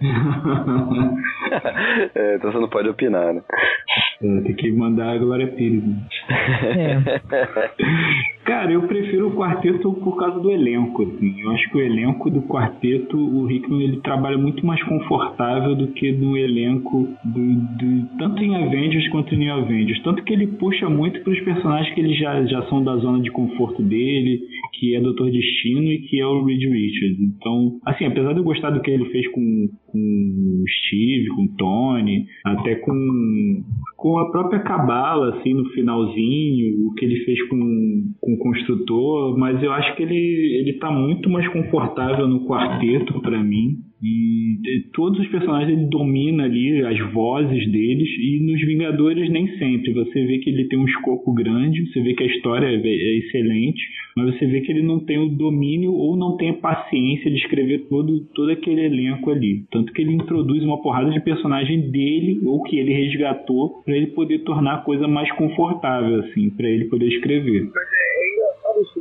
[2.14, 3.42] é, então você não pode opinar, né?
[4.22, 5.82] É, tem que mandar a Glória Pires.
[5.84, 6.08] Né?
[6.76, 8.33] É.
[8.44, 11.40] Cara, eu prefiro o quarteto por causa do elenco, assim.
[11.40, 15.88] Eu acho que o elenco do quarteto, o Hickman, ele trabalha muito mais confortável do
[15.88, 20.02] que no elenco do, do tanto em Avengers quanto em Avengers.
[20.02, 23.22] Tanto que ele puxa muito para os personagens que eles já, já são da zona
[23.22, 24.42] de conforto dele,
[24.74, 27.18] que é Doutor Destino e que é o Reed Richards.
[27.20, 31.44] Então, assim, apesar de eu gostar do que ele fez com, com o Steve, com
[31.44, 33.64] o Tony, até com,
[33.96, 39.38] com a própria Cabala, assim, no finalzinho, o que ele fez com, com o Construtor,
[39.38, 43.78] mas eu acho que ele, ele tá muito mais confortável no quarteto para mim.
[44.02, 49.92] E todos os personagens ele domina ali as vozes deles e nos Vingadores nem sempre.
[49.92, 53.18] Você vê que ele tem um escopo grande, você vê que a história é, é
[53.18, 53.82] excelente,
[54.16, 57.36] mas você vê que ele não tem o domínio ou não tem a paciência de
[57.38, 59.64] escrever todo, todo aquele elenco ali.
[59.70, 64.08] Tanto que ele introduz uma porrada de personagem dele ou que ele resgatou para ele
[64.08, 67.64] poder tornar a coisa mais confortável, assim, para ele poder escrever.
[67.64, 69.00] Mas é, é engraçado isso que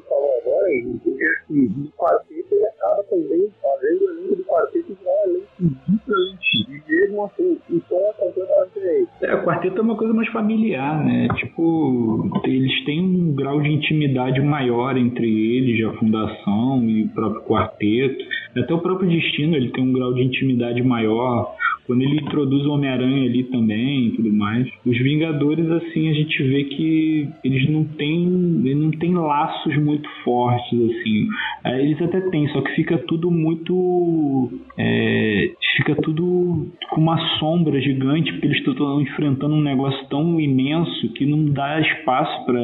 [0.69, 5.29] Henrique, porque assim, no quarteto ele acaba também fazendo o elenco do quarteto virar um
[5.29, 6.43] elenco gigante.
[6.69, 9.09] E mesmo assim, o tom é completamente diferente.
[9.21, 11.27] É, o quarteto é uma coisa mais familiar, né?
[11.35, 17.41] Tipo, eles têm um grau de intimidade maior entre eles, a fundação e o próprio
[17.43, 18.23] quarteto.
[18.57, 21.55] Até o próprio destino ele tem um grau de intimidade maior.
[21.85, 24.67] Quando ele introduz o Homem-Aranha ali também e tudo mais.
[24.85, 30.07] Os Vingadores, assim, a gente vê que eles não têm, eles não têm laços muito
[30.23, 31.27] fortes, assim.
[31.65, 34.49] É, eles até têm, só que fica tudo muito.
[34.77, 41.09] É, fica tudo com uma sombra gigante, porque eles estão enfrentando um negócio tão imenso
[41.13, 42.61] que não dá espaço para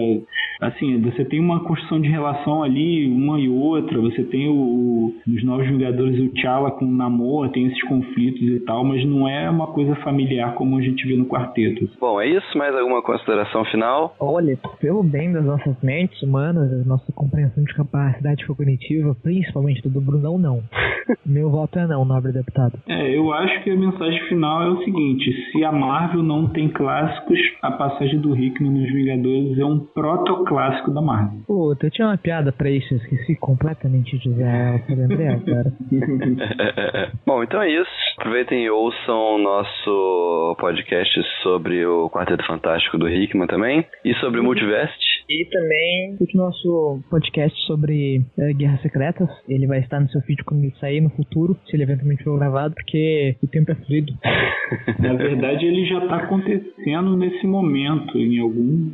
[0.60, 5.44] assim, você tem uma construção de relação ali, uma e outra, você tem o, nos
[5.44, 9.49] Novos Vingadores o T'Challa com o Namor, tem esses conflitos e tal, mas não é
[9.49, 11.90] uma coisa familiar como a gente vê no quarteto.
[11.99, 12.57] Bom, é isso?
[12.57, 14.15] Mais alguma consideração final?
[14.19, 20.02] Olha, pelo bem das nossas mentes humanas, da nossa compreensão de capacidade cognitiva, principalmente do
[20.02, 20.64] Brunão, não.
[21.26, 22.80] Meu voto é não, nobre deputado.
[22.88, 26.69] É, eu acho que a mensagem final é o seguinte: se a Marvel não tem
[26.69, 31.40] clássicos, a passagem do Hickman nos Vingadores é um protoclássico da Marvel.
[31.48, 35.34] Puta, eu tinha uma piada pra isso, eu esqueci completamente de usar ela pra lembrar
[35.34, 35.73] agora.
[37.26, 37.90] Bom, então é isso.
[38.18, 43.85] Aproveitem e ouçam o nosso podcast sobre o Quarteto Fantástico do Hickman também.
[44.03, 44.97] E sobre o Multivest.
[45.30, 49.30] E também o nosso podcast sobre eh, Guerras Secretas.
[49.47, 52.38] Ele vai estar no seu feed quando ele sair no futuro, se ele eventualmente for
[52.38, 54.13] gravado, porque o tempo é fluido.
[54.99, 58.91] Na verdade, ele já tá acontecendo nesse momento, em algum.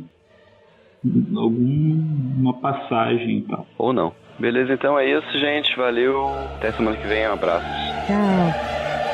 [1.36, 3.66] alguma passagem e tal.
[3.78, 4.12] Ou não.
[4.38, 5.74] Beleza, então é isso, gente.
[5.76, 6.28] Valeu.
[6.56, 7.26] Até semana que vem.
[7.26, 7.66] Um abraço.
[8.06, 9.05] Tchau.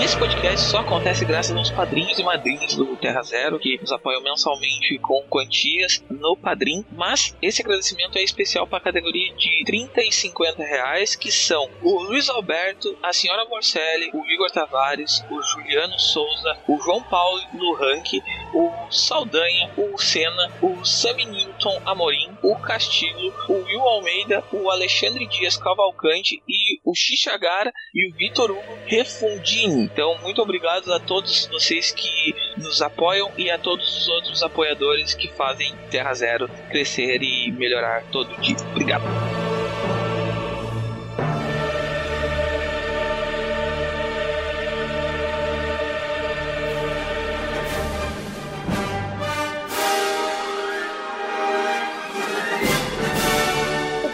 [0.00, 4.22] Esse podcast só acontece graças aos padrinhos e madrinhas do Terra Zero, que nos apoiam
[4.22, 6.84] mensalmente com quantias no Padrim.
[6.92, 11.68] Mas esse agradecimento é especial para a categoria de 30 e 50 reais, que são
[11.82, 17.42] o Luiz Alberto, a Senhora Morcelli, o Igor Tavares, o Juliano Souza, o João Paulo
[17.54, 18.22] Luranque,
[18.54, 25.26] o Saldanha, o Senna, o Sammy Newton Amorim, o Castilho, o Will Almeida, o Alexandre
[25.26, 29.87] Dias Cavalcante e o Xixagara e o Vitor Hugo Refundini.
[29.92, 35.14] Então, muito obrigado a todos vocês que nos apoiam e a todos os outros apoiadores
[35.14, 38.56] que fazem Terra Zero crescer e melhorar todo dia.
[38.70, 39.04] Obrigado.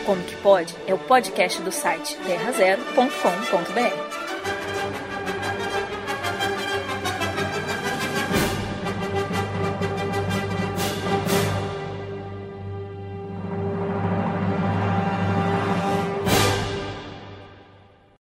[0.06, 4.23] Como que Pode é o podcast do site terrazero.com.br.